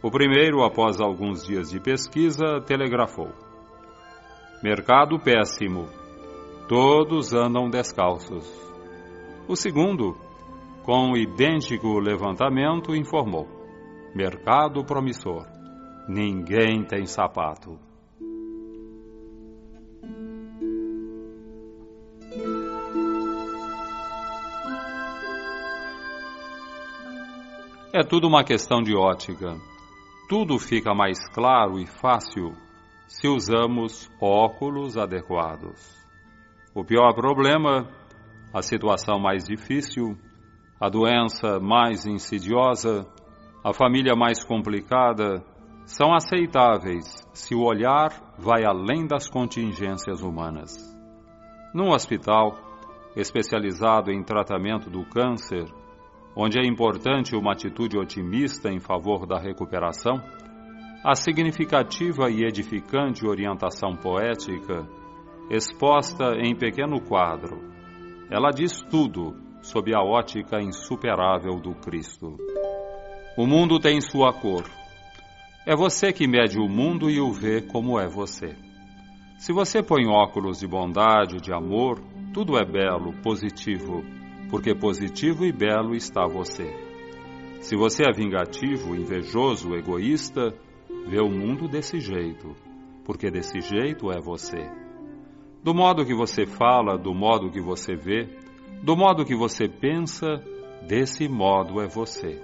O 0.03 0.11
primeiro, 0.11 0.65
após 0.65 1.01
alguns 1.01 1.47
dias 1.47 1.71
de 1.71 1.79
pesquisa, 1.79 2.61
telegrafou: 2.67 3.31
Mercado 4.63 5.19
péssimo. 5.19 5.89
Todos 6.69 7.33
andam 7.33 7.71
descalços. 7.71 8.51
O 9.47 9.55
segundo, 9.55 10.17
com 10.85 11.17
idêntico 11.17 12.01
levantamento, 12.01 12.97
informou: 12.97 13.47
Mercado 14.15 14.85
promissor. 14.85 15.47
Ninguém 16.09 16.85
tem 16.85 17.07
sapato. 17.07 17.79
É 27.95 28.03
tudo 28.03 28.27
uma 28.27 28.43
questão 28.43 28.81
de 28.81 28.97
ótica. 28.97 29.55
Tudo 30.27 30.59
fica 30.59 30.95
mais 30.95 31.29
claro 31.29 31.79
e 31.79 31.87
fácil 31.87 32.55
se 33.07 33.29
usamos 33.29 34.11
óculos 34.19 34.97
adequados. 34.97 35.79
O 36.75 36.83
pior 36.87 37.13
problema, 37.13 37.87
a 38.51 38.63
situação 38.63 39.19
mais 39.21 39.45
difícil, 39.45 40.17
a 40.81 40.89
doença 40.89 41.61
mais 41.61 42.07
insidiosa, 42.07 43.07
a 43.63 43.75
família 43.75 44.17
mais 44.17 44.43
complicada, 44.43 45.45
são 45.85 46.15
aceitáveis 46.15 47.05
se 47.35 47.55
o 47.55 47.63
olhar 47.63 48.35
vai 48.39 48.65
além 48.65 49.07
das 49.07 49.29
contingências 49.29 50.23
humanas. 50.23 50.73
Num 51.75 51.91
hospital 51.91 52.55
especializado 53.15 54.11
em 54.11 54.23
tratamento 54.23 54.89
do 54.89 55.05
câncer, 55.05 55.67
onde 56.35 56.59
é 56.59 56.67
importante 56.67 57.37
uma 57.37 57.53
atitude 57.53 57.99
otimista 57.99 58.71
em 58.71 58.81
favor 58.81 59.27
da 59.27 59.39
recuperação, 59.39 60.23
a 61.05 61.15
significativa 61.15 62.31
e 62.31 62.45
edificante 62.45 63.27
orientação 63.27 63.97
poética, 63.97 64.87
exposta 65.51 66.37
em 66.37 66.55
pequeno 66.55 67.01
quadro, 67.01 67.61
ela 68.31 68.51
diz 68.51 68.81
tudo 68.91 69.37
sob 69.61 69.95
a 69.95 70.01
ótica 70.01 70.61
insuperável 70.61 71.61
do 71.61 71.75
Cristo. 71.75 72.37
O 73.37 73.47
mundo 73.47 73.79
tem 73.79 74.01
sua 74.01 74.33
cor. 74.33 74.65
É 75.67 75.77
você 75.77 76.13
que 76.13 76.27
mede 76.27 76.59
o 76.59 76.69
mundo 76.69 77.11
e 77.11 77.21
o 77.21 77.33
vê 77.33 77.63
como 77.63 77.99
é 77.99 78.09
você. 78.09 78.57
Se 79.39 79.53
você 79.53 79.83
põe 79.83 80.07
óculos 80.07 80.61
de 80.61 80.67
bondade, 80.67 81.41
de 81.41 81.53
amor, 81.53 82.01
tudo 82.33 82.57
é 82.57 82.65
belo, 82.65 83.13
positivo 83.23 84.22
porque 84.53 84.75
positivo 84.75 85.47
e 85.47 85.51
belo 85.51 85.95
está 85.95 86.27
você. 86.27 86.77
Se 87.63 87.75
você 87.75 88.03
é 88.07 88.13
vingativo, 88.13 88.95
invejoso, 88.95 89.75
egoísta, 89.75 90.53
vê 91.09 91.23
o 91.23 91.31
mundo 91.31 91.67
desse 91.67 91.99
jeito, 91.99 92.55
porque 93.03 93.31
desse 93.31 93.63
jeito 93.63 94.13
é 94.13 94.21
você. 94.21 94.71
Do 95.65 95.73
modo 95.73 96.05
que 96.05 96.15
você 96.15 96.45
fala, 96.45 96.99
do 96.99 97.15
modo 97.15 97.51
que 97.51 97.63
você 97.63 97.97
vê, 97.97 98.29
do 98.83 98.95
modo 98.95 99.25
que 99.25 99.35
você 99.35 99.67
pensa, 99.67 100.29
desse 100.87 101.27
modo 101.31 101.81
é 101.81 101.89
você. 101.89 102.39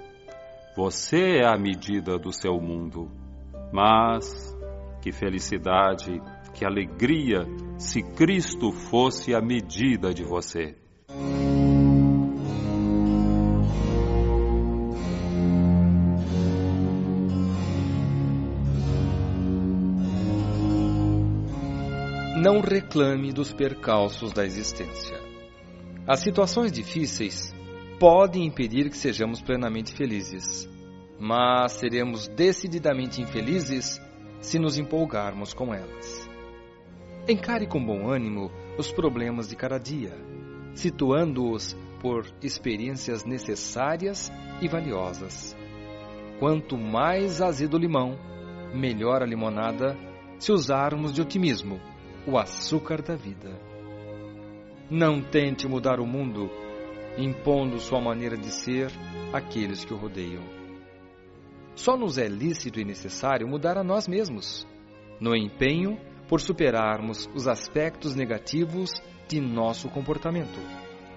Você 0.74 1.40
é 1.42 1.46
a 1.46 1.58
medida 1.58 2.18
do 2.18 2.32
seu 2.32 2.58
mundo. 2.58 3.10
Mas 3.70 4.56
que 5.02 5.12
felicidade, 5.12 6.22
que 6.54 6.64
alegria 6.64 7.44
se 7.76 8.02
Cristo 8.02 8.72
fosse 8.72 9.34
a 9.34 9.42
medida 9.42 10.14
de 10.14 10.24
você. 10.24 10.74
Não 22.48 22.62
reclame 22.62 23.30
dos 23.30 23.52
percalços 23.52 24.32
da 24.32 24.42
existência. 24.42 25.20
As 26.06 26.20
situações 26.20 26.72
difíceis 26.72 27.54
podem 28.00 28.46
impedir 28.46 28.88
que 28.88 28.96
sejamos 28.96 29.42
plenamente 29.42 29.92
felizes, 29.92 30.66
mas 31.20 31.72
seremos 31.72 32.26
decididamente 32.28 33.20
infelizes 33.20 34.00
se 34.40 34.58
nos 34.58 34.78
empolgarmos 34.78 35.52
com 35.52 35.74
elas. 35.74 36.26
Encare 37.28 37.66
com 37.66 37.84
bom 37.84 38.08
ânimo 38.08 38.50
os 38.78 38.90
problemas 38.90 39.46
de 39.46 39.54
cada 39.54 39.76
dia, 39.76 40.16
situando-os 40.72 41.76
por 42.00 42.24
experiências 42.42 43.26
necessárias 43.26 44.32
e 44.62 44.68
valiosas. 44.68 45.54
Quanto 46.38 46.78
mais 46.78 47.42
azedo 47.42 47.74
o 47.74 47.78
limão, 47.80 48.18
melhor 48.72 49.22
a 49.22 49.26
limonada 49.26 49.94
se 50.38 50.50
usarmos 50.50 51.12
de 51.12 51.20
otimismo 51.20 51.78
o 52.26 52.38
açúcar 52.38 53.02
da 53.02 53.14
vida. 53.14 53.50
Não 54.90 55.22
tente 55.22 55.68
mudar 55.68 56.00
o 56.00 56.06
mundo 56.06 56.50
impondo 57.18 57.78
sua 57.78 58.00
maneira 58.00 58.36
de 58.36 58.50
ser 58.50 58.90
àqueles 59.32 59.84
que 59.84 59.92
o 59.92 59.96
rodeiam. 59.96 60.42
Só 61.74 61.96
nos 61.96 62.18
é 62.18 62.26
lícito 62.26 62.80
e 62.80 62.84
necessário 62.84 63.46
mudar 63.46 63.76
a 63.76 63.84
nós 63.84 64.08
mesmos, 64.08 64.66
no 65.20 65.36
empenho 65.36 65.98
por 66.28 66.40
superarmos 66.40 67.28
os 67.34 67.48
aspectos 67.48 68.14
negativos 68.14 68.90
de 69.28 69.40
nosso 69.40 69.88
comportamento. 69.88 70.58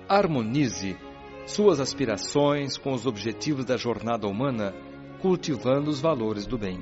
Harmonize 0.08 0.98
suas 1.46 1.80
aspirações 1.80 2.78
com 2.78 2.94
os 2.94 3.06
objetivos 3.06 3.66
da 3.66 3.78
jornada 3.78 4.28
humana, 4.28 4.74
cultivando 5.22 5.90
os 5.90 6.00
valores 6.00 6.46
do 6.46 6.58
bem. 6.58 6.80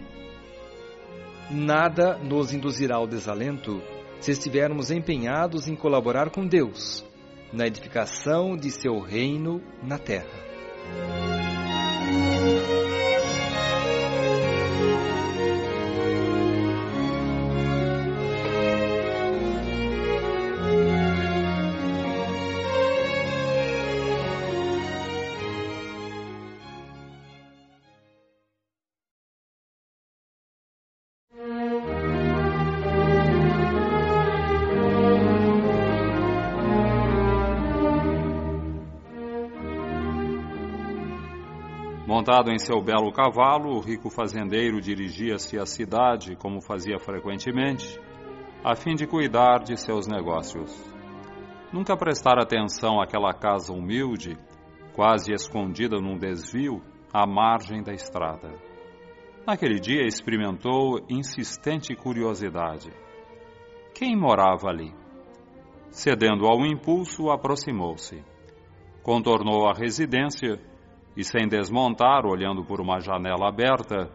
Nada 1.52 2.18
nos 2.18 2.54
induzirá 2.54 2.98
ao 2.98 3.08
desalento 3.08 3.82
se 4.20 4.32
estivermos 4.32 4.92
empenhados 4.92 5.68
em 5.68 5.76
colaborar 5.76 6.30
com 6.30 6.46
Deus 6.46 7.06
na 7.52 7.66
edificação 7.66 8.56
de 8.56 8.70
seu 8.70 9.00
reino 9.00 9.62
na 9.82 9.98
terra. 9.98 10.50
Montado 42.30 42.52
em 42.52 42.60
seu 42.60 42.80
belo 42.80 43.12
cavalo, 43.12 43.76
o 43.76 43.80
rico 43.80 44.08
fazendeiro 44.08 44.80
dirigia-se 44.80 45.58
à 45.58 45.66
cidade, 45.66 46.36
como 46.36 46.62
fazia 46.62 47.00
frequentemente, 47.00 48.00
a 48.64 48.76
fim 48.76 48.94
de 48.94 49.08
cuidar 49.08 49.64
de 49.64 49.76
seus 49.76 50.06
negócios. 50.06 50.72
Nunca 51.74 51.98
prestar 51.98 52.38
atenção 52.38 53.02
àquela 53.02 53.34
casa 53.34 53.74
humilde, 53.74 54.38
quase 54.94 55.34
escondida 55.34 56.00
num 56.00 56.20
desvio, 56.20 56.84
à 57.12 57.26
margem 57.26 57.82
da 57.82 57.94
estrada. 57.94 58.54
Naquele 59.48 59.80
dia 59.80 60.06
experimentou 60.06 61.00
insistente 61.10 61.96
curiosidade. 61.96 62.92
Quem 63.96 64.16
morava 64.16 64.70
ali? 64.70 64.94
Cedendo 65.90 66.46
ao 66.46 66.64
impulso, 66.64 67.32
aproximou-se. 67.32 68.24
Contornou 69.02 69.68
a 69.68 69.74
residência 69.74 70.69
e, 71.16 71.24
sem 71.24 71.48
desmontar, 71.48 72.26
olhando 72.26 72.64
por 72.64 72.80
uma 72.80 73.00
janela 73.00 73.50
aberta, 73.50 74.10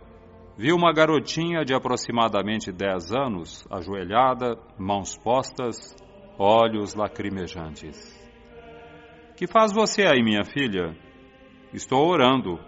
viu 0.56 0.76
uma 0.76 0.92
garotinha 0.92 1.64
de 1.64 1.74
aproximadamente 1.74 2.72
dez 2.72 3.12
anos, 3.12 3.66
ajoelhada, 3.70 4.56
mãos 4.78 5.16
postas, 5.16 5.94
olhos 6.38 6.94
lacrimejantes. 6.94 7.98
Que 9.36 9.46
faz 9.46 9.72
você 9.72 10.02
aí, 10.06 10.22
minha 10.22 10.44
filha? 10.44 10.96
Estou 11.72 12.08
orando, 12.08 12.58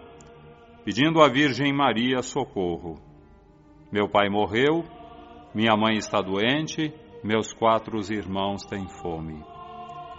pedindo 0.83 1.21
à 1.21 1.29
Virgem 1.29 1.73
Maria 1.73 2.21
socorro. 2.21 2.95
Meu 3.91 4.09
pai 4.09 4.29
morreu, 4.29 4.83
Minha 5.55 5.75
mãe 5.75 5.95
está 5.95 6.21
doente, 6.21 6.93
meus 7.23 7.51
quatro 7.51 7.97
irmãos 8.11 8.63
têm 8.65 8.87
fome. 9.01 9.43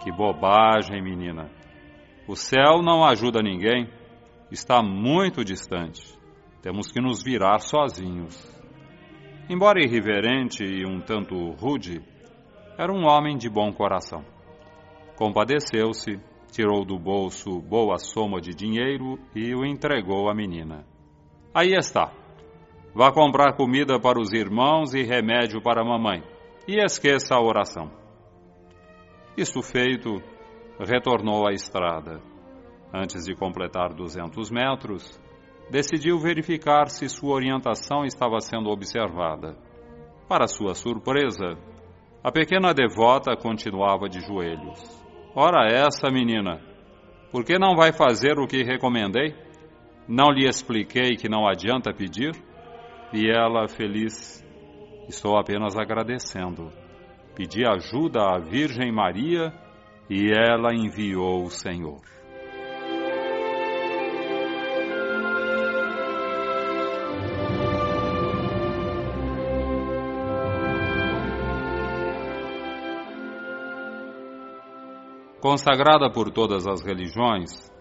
Que 0.03 0.11
bobagem, 0.11 1.01
menina. 1.01 1.49
O 2.27 2.35
céu 2.35 2.81
não 2.81 3.05
ajuda 3.05 3.41
ninguém, 3.41 3.87
está 4.51 4.81
muito 4.81 5.43
distante. 5.43 6.17
Temos 6.61 6.91
que 6.91 6.99
nos 6.99 7.23
virar 7.23 7.59
sozinhos. 7.59 8.35
Embora 9.49 9.81
irreverente 9.81 10.63
e 10.63 10.85
um 10.85 10.99
tanto 10.99 11.51
rude, 11.51 12.01
era 12.77 12.91
um 12.91 13.05
homem 13.05 13.37
de 13.37 13.49
bom 13.49 13.71
coração. 13.71 14.23
Compadeceu-se, 15.15 16.19
tirou 16.51 16.85
do 16.85 16.97
bolso 16.97 17.59
boa 17.61 17.97
soma 17.97 18.39
de 18.39 18.53
dinheiro 18.53 19.17
e 19.35 19.53
o 19.55 19.65
entregou 19.65 20.29
à 20.29 20.35
menina. 20.35 20.85
Aí 21.53 21.73
está. 21.73 22.11
Vá 22.93 23.11
comprar 23.11 23.55
comida 23.55 23.99
para 23.99 24.19
os 24.19 24.31
irmãos 24.33 24.93
e 24.93 25.03
remédio 25.03 25.61
para 25.61 25.81
a 25.81 25.85
mamãe. 25.85 26.23
E 26.67 26.77
esqueça 26.83 27.35
a 27.35 27.41
oração. 27.41 27.91
Isto 29.35 29.61
feito, 29.61 30.21
retornou 30.79 31.47
à 31.47 31.53
estrada. 31.53 32.28
Antes 32.93 33.25
de 33.25 33.35
completar 33.35 33.93
200 33.93 34.49
metros, 34.49 35.21
decidiu 35.69 36.17
verificar 36.17 36.89
se 36.89 37.07
sua 37.07 37.35
orientação 37.35 38.03
estava 38.03 38.39
sendo 38.39 38.69
observada. 38.69 39.55
Para 40.27 40.47
sua 40.47 40.73
surpresa, 40.73 41.57
a 42.23 42.31
pequena 42.31 42.73
devota 42.73 43.35
continuava 43.37 44.09
de 44.09 44.19
joelhos. 44.19 44.79
Ora 45.35 45.67
essa, 45.71 46.11
menina, 46.11 46.59
por 47.31 47.45
que 47.45 47.59
não 47.59 47.75
vai 47.75 47.93
fazer 47.93 48.39
o 48.39 48.47
que 48.47 48.63
recomendei? 48.63 49.35
Não 50.07 50.31
lhe 50.31 50.47
expliquei 50.47 51.15
que 51.15 51.29
não 51.29 51.47
adianta 51.47 51.93
pedir? 51.93 52.31
E 53.13 53.29
ela, 53.29 53.67
feliz, 53.67 54.43
estou 55.07 55.37
apenas 55.37 55.77
agradecendo. 55.77 56.71
Pedi 57.35 57.63
ajuda 57.65 58.21
à 58.21 58.39
Virgem 58.39 58.91
Maria 58.91 59.53
e 60.09 60.31
ela 60.31 60.73
enviou 60.73 61.43
o 61.43 61.51
Senhor. 61.51 62.01
Consagrada 75.41 76.11
por 76.11 76.29
todas 76.29 76.67
as 76.67 76.83
religiões, 76.83 77.71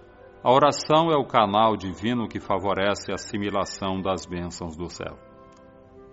a 0.44 0.52
oração 0.52 1.11
é 1.11 1.16
o 1.16 1.26
canal 1.26 1.76
divino 1.76 2.28
que 2.28 2.38
favorece 2.38 3.11
a 3.11 3.16
assimilação 3.16 4.00
das 4.00 4.24
bênçãos 4.24 4.76
do 4.76 4.88
céu. 4.88 5.18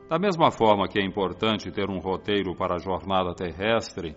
Da 0.10 0.18
mesma 0.18 0.50
forma 0.50 0.88
que 0.88 1.00
é 1.00 1.06
importante 1.06 1.72
ter 1.72 1.88
um 1.88 2.00
roteiro 2.00 2.56
para 2.56 2.76
a 2.76 2.80
jornada 2.80 3.36
terrestre, 3.36 4.16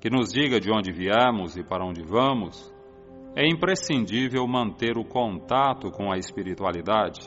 que 0.00 0.10
nos 0.10 0.30
diga 0.32 0.58
de 0.58 0.68
onde 0.72 0.92
viemos 0.92 1.56
e 1.56 1.62
para 1.62 1.86
onde 1.86 2.02
vamos, 2.02 2.74
é 3.36 3.46
imprescindível 3.46 4.44
manter 4.48 4.98
o 4.98 5.04
contato 5.04 5.92
com 5.92 6.10
a 6.10 6.18
espiritualidade, 6.18 7.20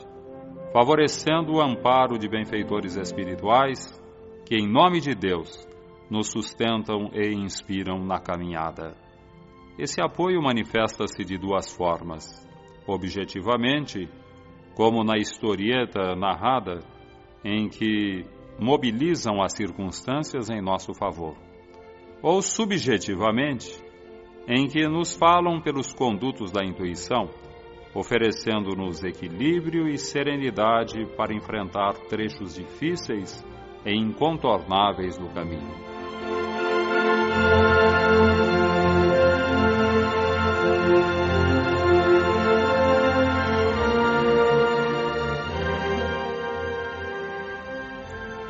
favorecendo 0.74 1.54
o 1.54 1.62
amparo 1.62 2.18
de 2.18 2.28
benfeitores 2.28 2.98
espirituais 2.98 3.98
que, 4.46 4.58
em 4.58 4.70
nome 4.70 5.00
de 5.00 5.16
Deus, 5.16 5.66
nos 6.10 6.28
sustentam 6.30 7.10
e 7.14 7.34
inspiram 7.34 8.04
na 8.04 8.20
caminhada. 8.20 8.94
Esse 9.82 10.00
apoio 10.00 10.40
manifesta-se 10.44 11.26
de 11.26 11.40
duas 11.40 11.76
formas. 11.76 12.24
Objetivamente, 12.86 14.08
como 14.76 15.04
na 15.04 15.18
historieta 15.18 16.16
narrada, 16.16 16.82
em 17.44 17.68
que 17.68 18.24
mobilizam 18.60 19.42
as 19.42 19.54
circunstâncias 19.54 20.52
em 20.52 20.62
nosso 20.62 20.94
favor. 20.94 21.36
Ou 22.22 22.44
subjetivamente, 22.44 23.76
em 24.48 24.68
que 24.68 24.88
nos 24.88 25.16
falam 25.16 25.60
pelos 25.60 25.92
condutos 25.92 26.52
da 26.52 26.64
intuição, 26.64 27.32
oferecendo-nos 27.96 29.04
equilíbrio 29.04 29.88
e 29.88 29.98
serenidade 29.98 31.08
para 31.18 31.34
enfrentar 31.34 31.94
trechos 32.08 32.54
difíceis 32.54 33.44
e 33.84 33.96
incontornáveis 33.96 35.18
do 35.18 35.28
caminho. 35.30 35.91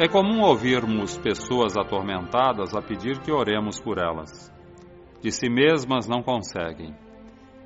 É 0.03 0.07
comum 0.07 0.41
ouvirmos 0.41 1.15
pessoas 1.19 1.77
atormentadas 1.77 2.73
a 2.73 2.81
pedir 2.81 3.19
que 3.19 3.31
oremos 3.31 3.79
por 3.79 3.99
elas. 3.99 4.51
De 5.21 5.31
si 5.31 5.47
mesmas 5.47 6.07
não 6.07 6.23
conseguem. 6.23 6.95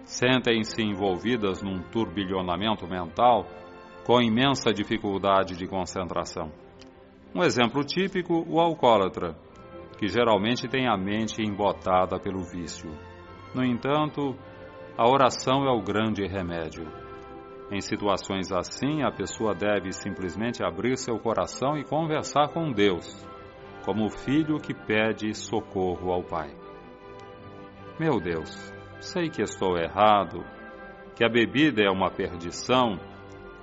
Sentem-se 0.03 0.83
envolvidas 0.83 1.63
num 1.63 1.81
turbilhonamento 1.83 2.85
mental 2.89 3.45
com 4.05 4.21
imensa 4.21 4.73
dificuldade 4.73 5.55
de 5.55 5.65
concentração. 5.65 6.51
Um 7.33 7.41
exemplo 7.41 7.85
típico, 7.85 8.45
o 8.49 8.59
alcoólatra, 8.59 9.37
que 9.97 10.09
geralmente 10.09 10.67
tem 10.67 10.89
a 10.89 10.97
mente 10.97 11.41
embotada 11.41 12.19
pelo 12.19 12.43
vício. 12.43 12.91
No 13.53 13.63
entanto, 13.63 14.35
a 14.97 15.09
oração 15.09 15.65
é 15.65 15.71
o 15.71 15.81
grande 15.81 16.27
remédio. 16.27 17.04
Em 17.71 17.81
situações 17.81 18.51
assim, 18.51 19.01
a 19.01 19.11
pessoa 19.11 19.55
deve 19.55 19.91
simplesmente 19.91 20.63
abrir 20.63 20.97
seu 20.97 21.17
coração 21.17 21.75
e 21.75 21.83
conversar 21.83 22.49
com 22.49 22.71
Deus, 22.71 23.27
como 23.83 24.05
o 24.05 24.09
filho 24.11 24.59
que 24.59 24.73
pede 24.73 25.33
socorro 25.33 26.11
ao 26.11 26.23
pai. 26.23 26.55
Meu 27.99 28.19
Deus, 28.19 28.51
sei 28.99 29.29
que 29.29 29.41
estou 29.41 29.77
errado, 29.77 30.45
que 31.15 31.25
a 31.25 31.29
bebida 31.29 31.81
é 31.83 31.89
uma 31.89 32.11
perdição, 32.11 32.99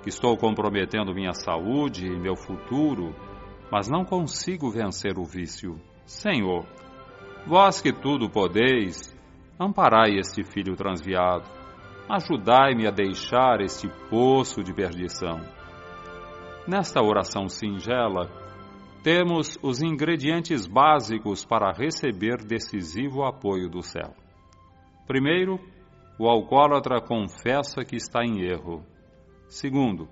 que 0.01 0.09
estou 0.09 0.35
comprometendo 0.35 1.15
minha 1.15 1.33
saúde 1.33 2.05
e 2.05 2.19
meu 2.19 2.35
futuro, 2.35 3.15
mas 3.71 3.87
não 3.87 4.03
consigo 4.03 4.69
vencer 4.69 5.17
o 5.17 5.23
vício. 5.23 5.79
Senhor, 6.05 6.65
vós 7.47 7.81
que 7.81 7.93
tudo 7.93 8.29
podeis, 8.29 9.17
amparai 9.57 10.17
este 10.17 10.43
filho 10.43 10.75
transviado 10.75 11.62
ajudai-me 12.09 12.87
a 12.87 12.91
deixar 12.91 13.61
este 13.61 13.87
poço 14.09 14.63
de 14.63 14.73
perdição. 14.73 15.39
Nesta 16.67 17.01
oração 17.01 17.47
singela, 17.47 18.29
temos 19.03 19.57
os 19.61 19.81
ingredientes 19.81 20.65
básicos 20.65 21.43
para 21.43 21.73
receber 21.73 22.37
decisivo 22.37 23.23
apoio 23.23 23.69
do 23.69 23.81
céu. 23.81 24.13
Primeiro, 25.05 25.59
o 26.17 26.27
alcoólatra 26.27 27.01
confessa 27.01 27.83
que 27.83 27.97
está 27.97 28.23
em 28.23 28.41
erro. 28.45 28.85
Segundo, 29.47 30.07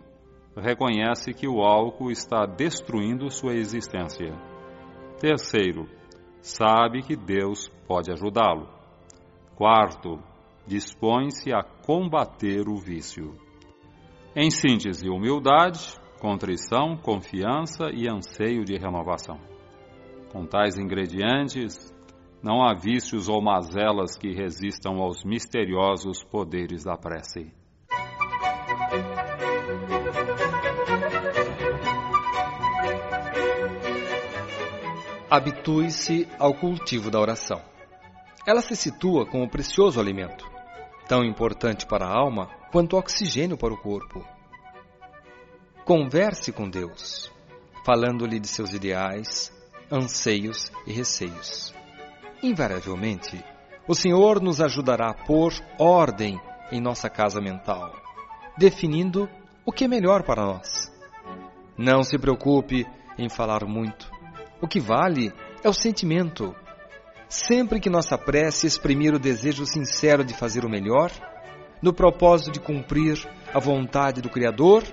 reconhece 0.58 1.34
que 1.34 1.48
o 1.48 1.62
álcool 1.62 2.12
está 2.12 2.46
destruindo 2.46 3.30
sua 3.30 3.54
existência. 3.54 4.34
Terceiro, 5.20 5.88
sabe 6.42 7.02
que 7.02 7.16
Deus 7.16 7.70
pode 7.88 8.12
ajudá-lo. 8.12 8.68
Quarto, 9.56 10.20
dispõe-se 10.72 11.52
a 11.52 11.62
combater 11.62 12.70
o 12.70 12.78
vício. 12.78 13.36
Em 14.34 14.50
síntese, 14.50 15.10
humildade, 15.10 16.00
contrição, 16.18 16.96
confiança 16.96 17.90
e 17.94 18.08
anseio 18.08 18.64
de 18.64 18.78
renovação. 18.78 19.38
Com 20.32 20.46
tais 20.46 20.78
ingredientes, 20.78 21.94
não 22.42 22.64
há 22.64 22.74
vícios 22.74 23.28
ou 23.28 23.42
mazelas 23.42 24.18
que 24.18 24.32
resistam 24.32 25.02
aos 25.02 25.26
misteriosos 25.26 26.24
poderes 26.24 26.86
da 26.86 26.96
prece. 26.96 27.52
Habitue-se 35.30 36.30
ao 36.40 36.54
cultivo 36.54 37.12
da 37.12 37.20
oração. 37.20 37.62
Ela 38.48 38.62
se 38.62 38.76
situa 38.76 39.26
como 39.26 39.50
precioso 39.50 40.00
alimento, 40.00 40.51
tão 41.12 41.26
importante 41.26 41.86
para 41.86 42.05
a 42.05 42.18
alma 42.18 42.47
quanto 42.72 42.95
oxigênio 42.95 43.57
para 43.57 43.74
o 43.74 43.78
corpo. 43.78 44.26
Converse 45.84 46.53
com 46.53 46.70
Deus, 46.70 47.30
falando-lhe 47.86 48.39
de 48.39 48.47
seus 48.47 48.72
ideais, 48.72 49.51
anseios 49.91 50.72
e 50.88 50.93
receios. 50.93 51.76
Invariavelmente, 52.41 53.43
o 53.86 53.93
Senhor 53.93 54.41
nos 54.41 54.62
ajudará 54.62 55.09
a 55.09 55.14
pôr 55.14 55.51
ordem 55.78 56.39
em 56.72 56.80
nossa 56.80 57.09
casa 57.09 57.41
mental, 57.41 57.93
definindo 58.57 59.30
o 59.66 59.72
que 59.74 59.84
é 59.84 59.89
melhor 59.89 60.24
para 60.24 60.45
nós. 60.45 60.89
Não 61.78 62.03
se 62.03 62.18
preocupe 62.18 62.88
em 63.18 63.28
falar 63.28 63.66
muito. 63.66 64.09
O 64.62 64.68
que 64.68 64.80
vale 64.80 65.34
é 65.62 65.68
o 65.68 65.74
sentimento, 65.74 66.55
sempre 67.32 67.80
que 67.80 67.90
nossa 67.90 68.18
prece 68.18 68.68
exprimir 68.68 69.14
o 69.14 69.20
desejo 69.20 69.66
sincero 69.66 70.22
de 70.22 70.34
fazer 70.34 70.66
o 70.66 70.70
melhor, 70.70 71.10
no 71.82 71.94
propósito 71.94 72.52
de 72.52 72.60
cumprir 72.60 73.26
a 73.54 73.58
vontade 73.58 74.22
do 74.22 74.30
Criador, 74.30 74.84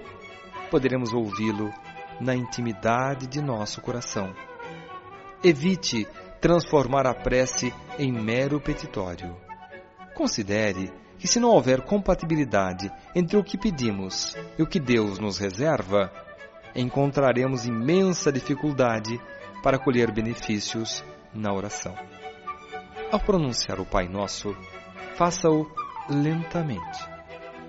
poderemos 0.71 1.13
ouvi-lo 1.13 1.75
na 2.21 2.37
intimidade 2.37 3.27
de 3.27 3.43
nosso 3.43 3.81
coração. 3.81 4.33
Evite 5.43 6.07
transformar 6.41 7.09
a 7.09 7.15
prece 7.15 7.75
em 7.99 8.13
mero 8.13 8.61
petitório. 8.61 9.37
Considere 10.15 10.93
que, 11.19 11.27
se 11.27 11.41
não 11.41 11.49
houver 11.49 11.81
compatibilidade 11.83 12.89
entre 13.17 13.37
o 13.37 13.43
que 13.43 13.59
pedimos 13.59 14.37
e 14.57 14.63
o 14.63 14.67
que 14.67 14.79
Deus 14.79 15.19
nos 15.19 15.39
reserva, 15.39 16.13
encontraremos 16.73 17.67
imensa 17.67 18.31
dificuldade 18.31 19.21
para 19.61 19.77
colher 19.77 20.13
benefícios 20.13 21.05
na 21.35 21.53
oração. 21.53 21.97
Ao 23.11 23.19
pronunciar 23.19 23.81
o 23.81 23.87
Pai 23.87 24.07
Nosso, 24.07 24.55
faça-o 25.17 25.67
lentamente, 26.11 26.99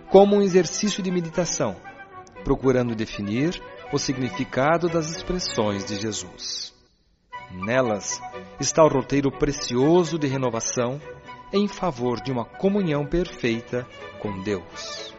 como 0.09 0.35
um 0.35 0.41
exercício 0.41 1.01
de 1.01 1.09
meditação, 1.09 1.77
procurando 2.43 2.93
definir 2.93 3.61
o 3.93 3.97
significado 3.97 4.89
das 4.89 5.09
expressões 5.09 5.85
de 5.85 5.95
Jesus. 5.95 6.73
Nelas 7.51 8.21
está 8.59 8.83
o 8.83 8.89
roteiro 8.89 9.31
precioso 9.31 10.19
de 10.19 10.27
renovação 10.27 10.99
em 11.53 11.69
favor 11.69 12.21
de 12.21 12.33
uma 12.33 12.43
comunhão 12.43 13.05
perfeita 13.05 13.87
com 14.21 14.41
Deus. 14.41 15.13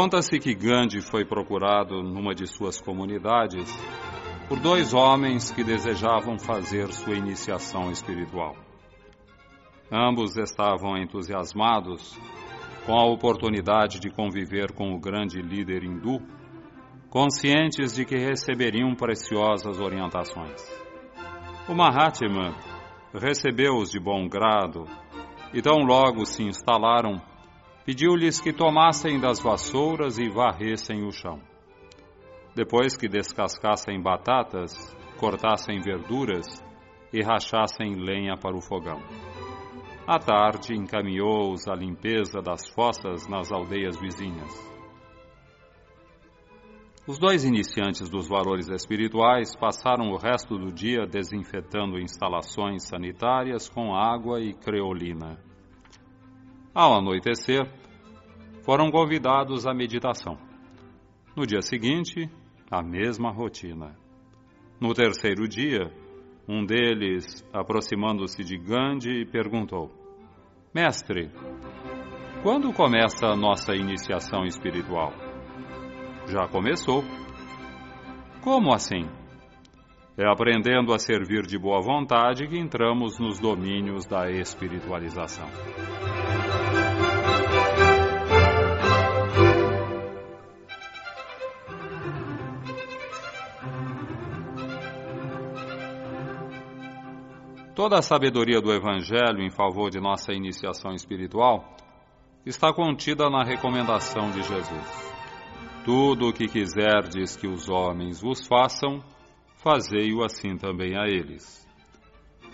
Conta-se 0.00 0.38
que 0.38 0.54
Gandhi 0.54 1.02
foi 1.02 1.26
procurado 1.26 2.02
numa 2.02 2.34
de 2.34 2.46
suas 2.46 2.80
comunidades 2.80 3.70
por 4.48 4.58
dois 4.58 4.94
homens 4.94 5.50
que 5.50 5.62
desejavam 5.62 6.38
fazer 6.38 6.90
sua 6.90 7.14
iniciação 7.14 7.90
espiritual. 7.90 8.56
Ambos 9.92 10.38
estavam 10.38 10.96
entusiasmados 10.96 12.18
com 12.86 12.94
a 12.98 13.04
oportunidade 13.04 14.00
de 14.00 14.08
conviver 14.08 14.72
com 14.72 14.94
o 14.94 14.98
grande 14.98 15.42
líder 15.42 15.84
hindu, 15.84 16.18
conscientes 17.10 17.92
de 17.92 18.06
que 18.06 18.16
receberiam 18.16 18.94
preciosas 18.94 19.78
orientações. 19.78 20.62
O 21.68 21.74
Mahatma 21.74 22.56
recebeu-os 23.12 23.90
de 23.90 24.00
bom 24.00 24.26
grado 24.26 24.86
e 25.52 25.60
tão 25.60 25.80
logo 25.84 26.24
se 26.24 26.42
instalaram 26.42 27.20
pediu-lhes 27.84 28.40
que 28.40 28.52
tomassem 28.52 29.20
das 29.20 29.40
vassouras 29.40 30.18
e 30.18 30.28
varressem 30.28 31.04
o 31.04 31.10
chão. 31.10 31.40
Depois 32.54 32.96
que 32.96 33.08
descascassem 33.08 34.00
batatas, 34.02 34.72
cortassem 35.18 35.80
verduras 35.80 36.46
e 37.12 37.22
rachassem 37.22 37.94
lenha 37.94 38.36
para 38.36 38.56
o 38.56 38.60
fogão. 38.60 39.00
À 40.06 40.18
tarde, 40.18 40.74
encaminhou-os 40.74 41.68
à 41.68 41.74
limpeza 41.74 42.40
das 42.42 42.68
fossas 42.70 43.28
nas 43.28 43.52
aldeias 43.52 43.98
vizinhas. 44.00 44.70
Os 47.06 47.18
dois 47.18 47.44
iniciantes 47.44 48.08
dos 48.08 48.28
valores 48.28 48.68
espirituais 48.68 49.56
passaram 49.56 50.10
o 50.10 50.16
resto 50.16 50.58
do 50.58 50.72
dia 50.72 51.06
desinfetando 51.06 51.98
instalações 51.98 52.86
sanitárias 52.86 53.68
com 53.68 53.94
água 53.94 54.40
e 54.40 54.52
creolina. 54.54 55.38
Ao 56.72 56.94
anoitecer, 56.94 57.66
foram 58.64 58.90
convidados 58.92 59.66
à 59.66 59.74
meditação. 59.74 60.38
No 61.36 61.44
dia 61.44 61.60
seguinte, 61.62 62.30
a 62.70 62.80
mesma 62.80 63.32
rotina. 63.32 63.96
No 64.80 64.94
terceiro 64.94 65.48
dia, 65.48 65.92
um 66.48 66.64
deles, 66.64 67.44
aproximando-se 67.52 68.44
de 68.44 68.56
Gandhi, 68.56 69.26
perguntou: 69.26 69.90
Mestre, 70.72 71.30
quando 72.44 72.72
começa 72.72 73.26
a 73.26 73.36
nossa 73.36 73.74
iniciação 73.74 74.44
espiritual? 74.44 75.12
Já 76.28 76.46
começou. 76.46 77.02
Como 78.42 78.72
assim? 78.72 79.08
É 80.16 80.24
aprendendo 80.24 80.92
a 80.94 80.98
servir 80.98 81.46
de 81.46 81.58
boa 81.58 81.82
vontade 81.82 82.46
que 82.46 82.56
entramos 82.58 83.18
nos 83.18 83.40
domínios 83.40 84.06
da 84.06 84.30
espiritualização. 84.30 85.48
Toda 97.80 97.96
a 97.96 98.02
sabedoria 98.02 98.60
do 98.60 98.70
Evangelho 98.70 99.40
em 99.40 99.48
favor 99.48 99.88
de 99.88 99.98
nossa 99.98 100.34
iniciação 100.34 100.92
espiritual 100.92 101.64
está 102.44 102.74
contida 102.74 103.30
na 103.30 103.42
recomendação 103.42 104.30
de 104.30 104.42
Jesus. 104.42 105.14
Tudo 105.82 106.28
o 106.28 106.32
que 106.34 106.46
quiserdes 106.46 107.38
que 107.38 107.46
os 107.46 107.70
homens 107.70 108.20
vos 108.20 108.46
façam, 108.46 109.02
fazei-o 109.64 110.22
assim 110.22 110.58
também 110.58 110.94
a 110.94 111.06
eles. 111.06 111.66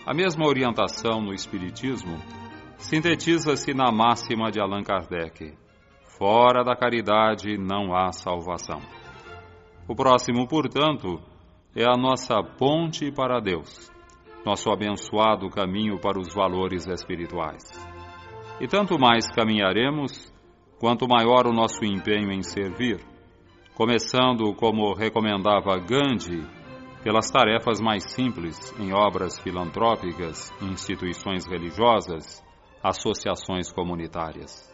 A 0.07 0.15
mesma 0.15 0.47
orientação 0.47 1.21
no 1.21 1.35
Espiritismo 1.35 2.19
sintetiza-se 2.79 3.75
na 3.75 3.91
máxima 3.91 4.53
de 4.53 4.61
Allan 4.61 4.85
Kardec: 4.85 5.53
fora 6.17 6.63
da 6.63 6.77
caridade 6.77 7.59
não 7.59 7.97
há 7.97 8.13
salvação. 8.13 8.81
O 9.89 9.97
próximo, 9.97 10.47
portanto, 10.47 11.21
é 11.75 11.83
a 11.83 11.97
nossa 11.97 12.41
ponte 12.45 13.11
para 13.11 13.41
Deus 13.41 13.96
nosso 14.47 14.71
abençoado 14.71 15.51
caminho 15.51 15.99
para 15.99 16.21
os 16.21 16.33
valores 16.33 16.87
espirituais. 16.87 17.65
E 18.61 18.69
tanto 18.69 18.97
mais 18.97 19.29
caminharemos, 19.29 20.33
quanto 20.79 21.09
maior 21.09 21.49
o 21.49 21.53
nosso 21.53 21.85
empenho 21.85 22.31
em 22.31 22.43
servir, 22.43 23.01
começando, 23.75 24.55
como 24.55 24.95
recomendava 24.95 25.77
Gandhi, 25.79 26.47
pelas 27.03 27.29
tarefas 27.29 27.81
mais 27.81 28.13
simples 28.13 28.73
em 28.79 28.93
obras 28.93 29.39
filantrópicas, 29.41 30.53
instituições 30.63 31.45
religiosas, 31.45 32.43
associações 32.83 33.73
comunitárias. 33.73 34.73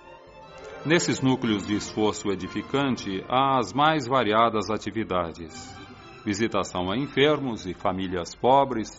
Nesses 0.84 1.22
núcleos 1.22 1.66
de 1.66 1.76
esforço 1.76 2.30
edificante 2.30 3.24
há 3.28 3.58
as 3.58 3.72
mais 3.72 4.06
variadas 4.06 4.70
atividades: 4.70 5.52
visitação 6.24 6.90
a 6.90 6.96
enfermos 6.96 7.66
e 7.66 7.74
famílias 7.74 8.34
pobres, 8.34 8.90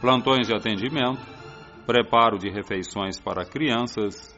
plantões 0.00 0.46
de 0.46 0.54
atendimento, 0.54 1.20
preparo 1.86 2.38
de 2.38 2.50
refeições 2.50 3.20
para 3.20 3.44
crianças, 3.44 4.36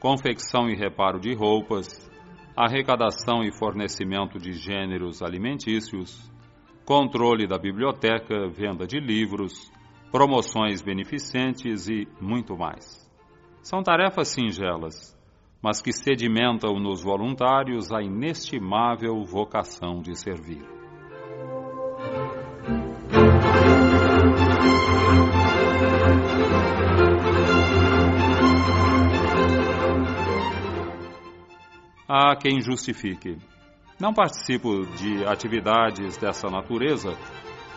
confecção 0.00 0.68
e 0.68 0.74
reparo 0.74 1.18
de 1.18 1.34
roupas, 1.34 2.08
arrecadação 2.56 3.42
e 3.42 3.52
fornecimento 3.52 4.38
de 4.38 4.52
gêneros 4.52 5.22
alimentícios, 5.22 6.30
controle 6.84 7.46
da 7.46 7.58
biblioteca, 7.58 8.48
venda 8.48 8.86
de 8.86 8.98
livros, 8.98 9.70
promoções 10.10 10.82
beneficentes 10.82 11.88
e 11.88 12.08
muito 12.20 12.56
mais. 12.56 13.06
São 13.62 13.82
tarefas 13.82 14.28
singelas, 14.28 15.16
mas 15.62 15.82
que 15.82 15.92
sedimentam 15.92 16.78
nos 16.80 17.02
voluntários 17.02 17.92
a 17.92 18.02
inestimável 18.02 19.22
vocação 19.24 20.00
de 20.00 20.18
servir. 20.18 20.64
Há 32.10 32.34
quem 32.36 32.58
justifique. 32.58 33.36
Não 34.00 34.14
participo 34.14 34.86
de 34.96 35.26
atividades 35.26 36.16
dessa 36.16 36.48
natureza, 36.48 37.10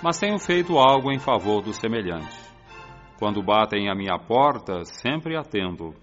mas 0.02 0.20
tenho 0.20 0.40
feito 0.40 0.78
algo 0.78 1.12
em 1.12 1.20
favor 1.20 1.62
do 1.62 1.74
semelhante. 1.74 2.40
Quando 3.20 3.44
batem 3.44 3.90
à 3.90 3.94
minha 3.94 4.18
porta, 4.18 4.86
sempre 4.86 5.36
atendo. 5.36 5.94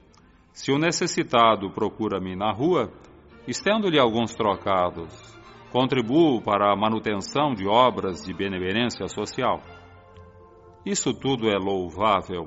Se 0.52 0.70
o 0.70 0.76
necessitado 0.76 1.70
procura-me 1.70 2.36
na 2.36 2.52
rua, 2.52 2.92
estendo-lhe 3.46 3.98
alguns 3.98 4.34
trocados. 4.34 5.10
Contribuo 5.72 6.42
para 6.42 6.70
a 6.70 6.76
manutenção 6.76 7.54
de 7.54 7.66
obras 7.66 8.22
de 8.26 8.34
benevolência 8.34 9.08
social. 9.08 9.62
Isso 10.84 11.14
tudo 11.14 11.48
é 11.48 11.56
louvável, 11.56 12.46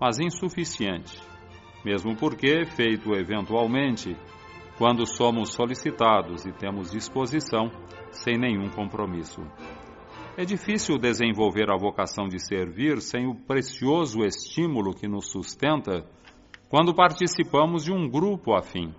mas 0.00 0.18
insuficiente, 0.18 1.22
mesmo 1.84 2.16
porque, 2.16 2.64
feito 2.66 3.14
eventualmente, 3.14 4.16
quando 4.76 5.06
somos 5.06 5.52
solicitados 5.52 6.44
e 6.44 6.52
temos 6.52 6.90
disposição, 6.90 7.70
sem 8.10 8.36
nenhum 8.36 8.68
compromisso. 8.70 9.40
É 10.36 10.44
difícil 10.44 10.98
desenvolver 10.98 11.70
a 11.70 11.76
vocação 11.76 12.26
de 12.26 12.44
servir 12.44 13.00
sem 13.00 13.26
o 13.26 13.36
precioso 13.36 14.24
estímulo 14.24 14.92
que 14.92 15.06
nos 15.06 15.30
sustenta 15.30 16.04
quando 16.68 16.92
participamos 16.92 17.84
de 17.84 17.92
um 17.92 18.08
grupo 18.08 18.52
afim, 18.52 18.92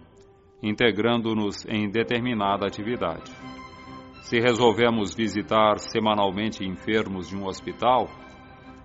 integrando-nos 0.63 1.65
em 1.65 1.89
determinada 1.89 2.65
atividade. 2.65 3.29
Se 4.21 4.39
resolvemos 4.39 5.13
visitar 5.13 5.77
semanalmente 5.77 6.63
enfermos 6.63 7.27
de 7.27 7.35
um 7.35 7.45
hospital, 7.45 8.07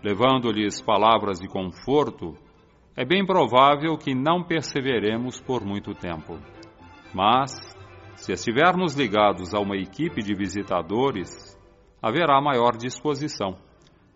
levando-lhes 0.02 0.82
palavras 0.82 1.38
de 1.38 1.46
conforto, 1.46 2.36
é 2.96 3.04
bem 3.04 3.24
provável 3.24 3.96
que 3.96 4.12
não 4.12 4.42
perseveremos 4.42 5.40
por 5.40 5.64
muito 5.64 5.94
tempo. 5.94 6.36
Mas, 7.14 7.52
se 8.16 8.32
estivermos 8.32 8.94
ligados 8.94 9.54
a 9.54 9.60
uma 9.60 9.76
equipe 9.76 10.22
de 10.22 10.34
visitadores, 10.34 11.58
haverá 12.00 12.40
maior 12.40 12.76
disposição, 12.76 13.56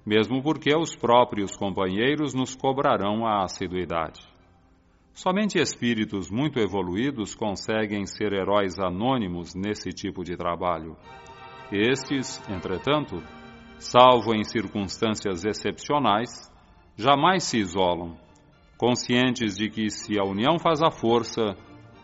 mesmo 0.07 0.43
porque 0.43 0.75
os 0.75 0.95
próprios 0.95 1.57
companheiros 1.57 2.35
nos 2.35 2.55
cobrarão 2.55 3.27
a 3.27 3.43
assiduidade. 3.45 4.21
Somente 5.15 5.59
espíritos 5.59 6.31
muito 6.31 6.59
evoluídos 6.59 7.35
conseguem 7.35 8.05
ser 8.05 8.33
heróis 8.33 8.79
anônimos 8.79 9.55
nesse 9.55 9.91
tipo 9.91 10.25
de 10.25 10.37
trabalho. 10.37 10.97
Estes, 11.71 12.43
entretanto, 12.49 13.23
salvo 13.79 14.35
em 14.35 14.43
circunstâncias 14.43 15.45
excepcionais, 15.45 16.53
jamais 16.97 17.45
se 17.45 17.59
isolam, 17.59 18.17
conscientes 18.77 19.57
de 19.57 19.71
que 19.71 19.89
se 19.89 20.19
a 20.19 20.25
união 20.25 20.59
faz 20.59 20.83
a 20.83 20.91
força, 20.91 21.57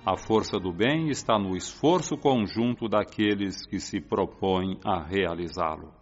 a 0.05 0.17
força 0.17 0.59
do 0.59 0.73
bem 0.73 1.11
está 1.11 1.39
no 1.39 1.57
esforço 1.57 2.17
conjunto 2.17 2.89
daqueles 2.89 3.67
que 3.67 3.79
se 3.79 4.01
propõem 4.01 4.79
a 4.85 5.03
realizá-lo. 5.03 5.93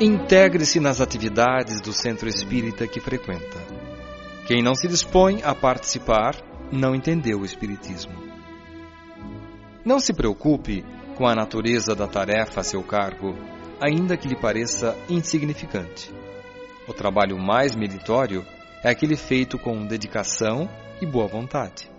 Integre-se 0.00 0.80
nas 0.80 1.00
atividades 1.00 1.80
do 1.80 1.92
centro 1.92 2.28
espírita 2.28 2.86
que 2.88 3.00
frequenta. 3.00 3.58
Quem 4.46 4.62
não 4.62 4.74
se 4.74 4.88
dispõe 4.88 5.42
a 5.44 5.54
participar 5.54 6.34
não 6.72 6.94
entendeu 6.94 7.40
o 7.40 7.44
Espiritismo. 7.44 8.14
Não 9.84 10.00
se 10.00 10.12
preocupe 10.12 10.84
com 11.16 11.26
a 11.26 11.34
natureza 11.34 11.94
da 11.94 12.08
tarefa 12.08 12.60
a 12.60 12.64
seu 12.64 12.82
cargo, 12.82 13.34
ainda 13.80 14.16
que 14.16 14.28
lhe 14.28 14.36
pareça 14.36 14.96
insignificante. 15.08 16.12
O 16.86 16.92
trabalho 16.92 17.38
mais 17.38 17.74
meritório 17.74 18.44
é 18.82 18.90
aquele 18.90 19.16
feito 19.16 19.58
com 19.58 19.86
dedicação 19.86 20.68
e 21.00 21.06
boa 21.06 21.26
vontade. 21.26 21.90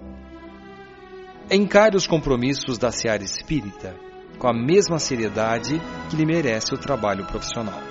Encare 1.50 1.96
os 1.96 2.08
compromissos 2.08 2.78
da 2.78 2.92
seara 2.92 3.24
espírita 3.24 3.96
com 4.38 4.48
a 4.48 4.54
mesma 4.54 4.98
seriedade 4.98 5.80
que 6.10 6.16
lhe 6.16 6.26
merece 6.26 6.74
o 6.74 6.78
trabalho 6.78 7.26
profissional. 7.28 7.82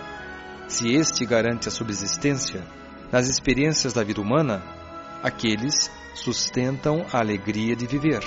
Se 0.66 0.92
este 0.92 1.24
garante 1.24 1.68
a 1.68 1.70
subsistência 1.70 2.62
nas 3.12 3.28
experiências 3.28 3.92
da 3.92 4.02
vida 4.02 4.20
humana, 4.20 4.62
aqueles 5.22 5.90
sustentam 6.14 7.06
a 7.12 7.18
alegria 7.18 7.76
de 7.76 7.86
viver. 7.86 8.22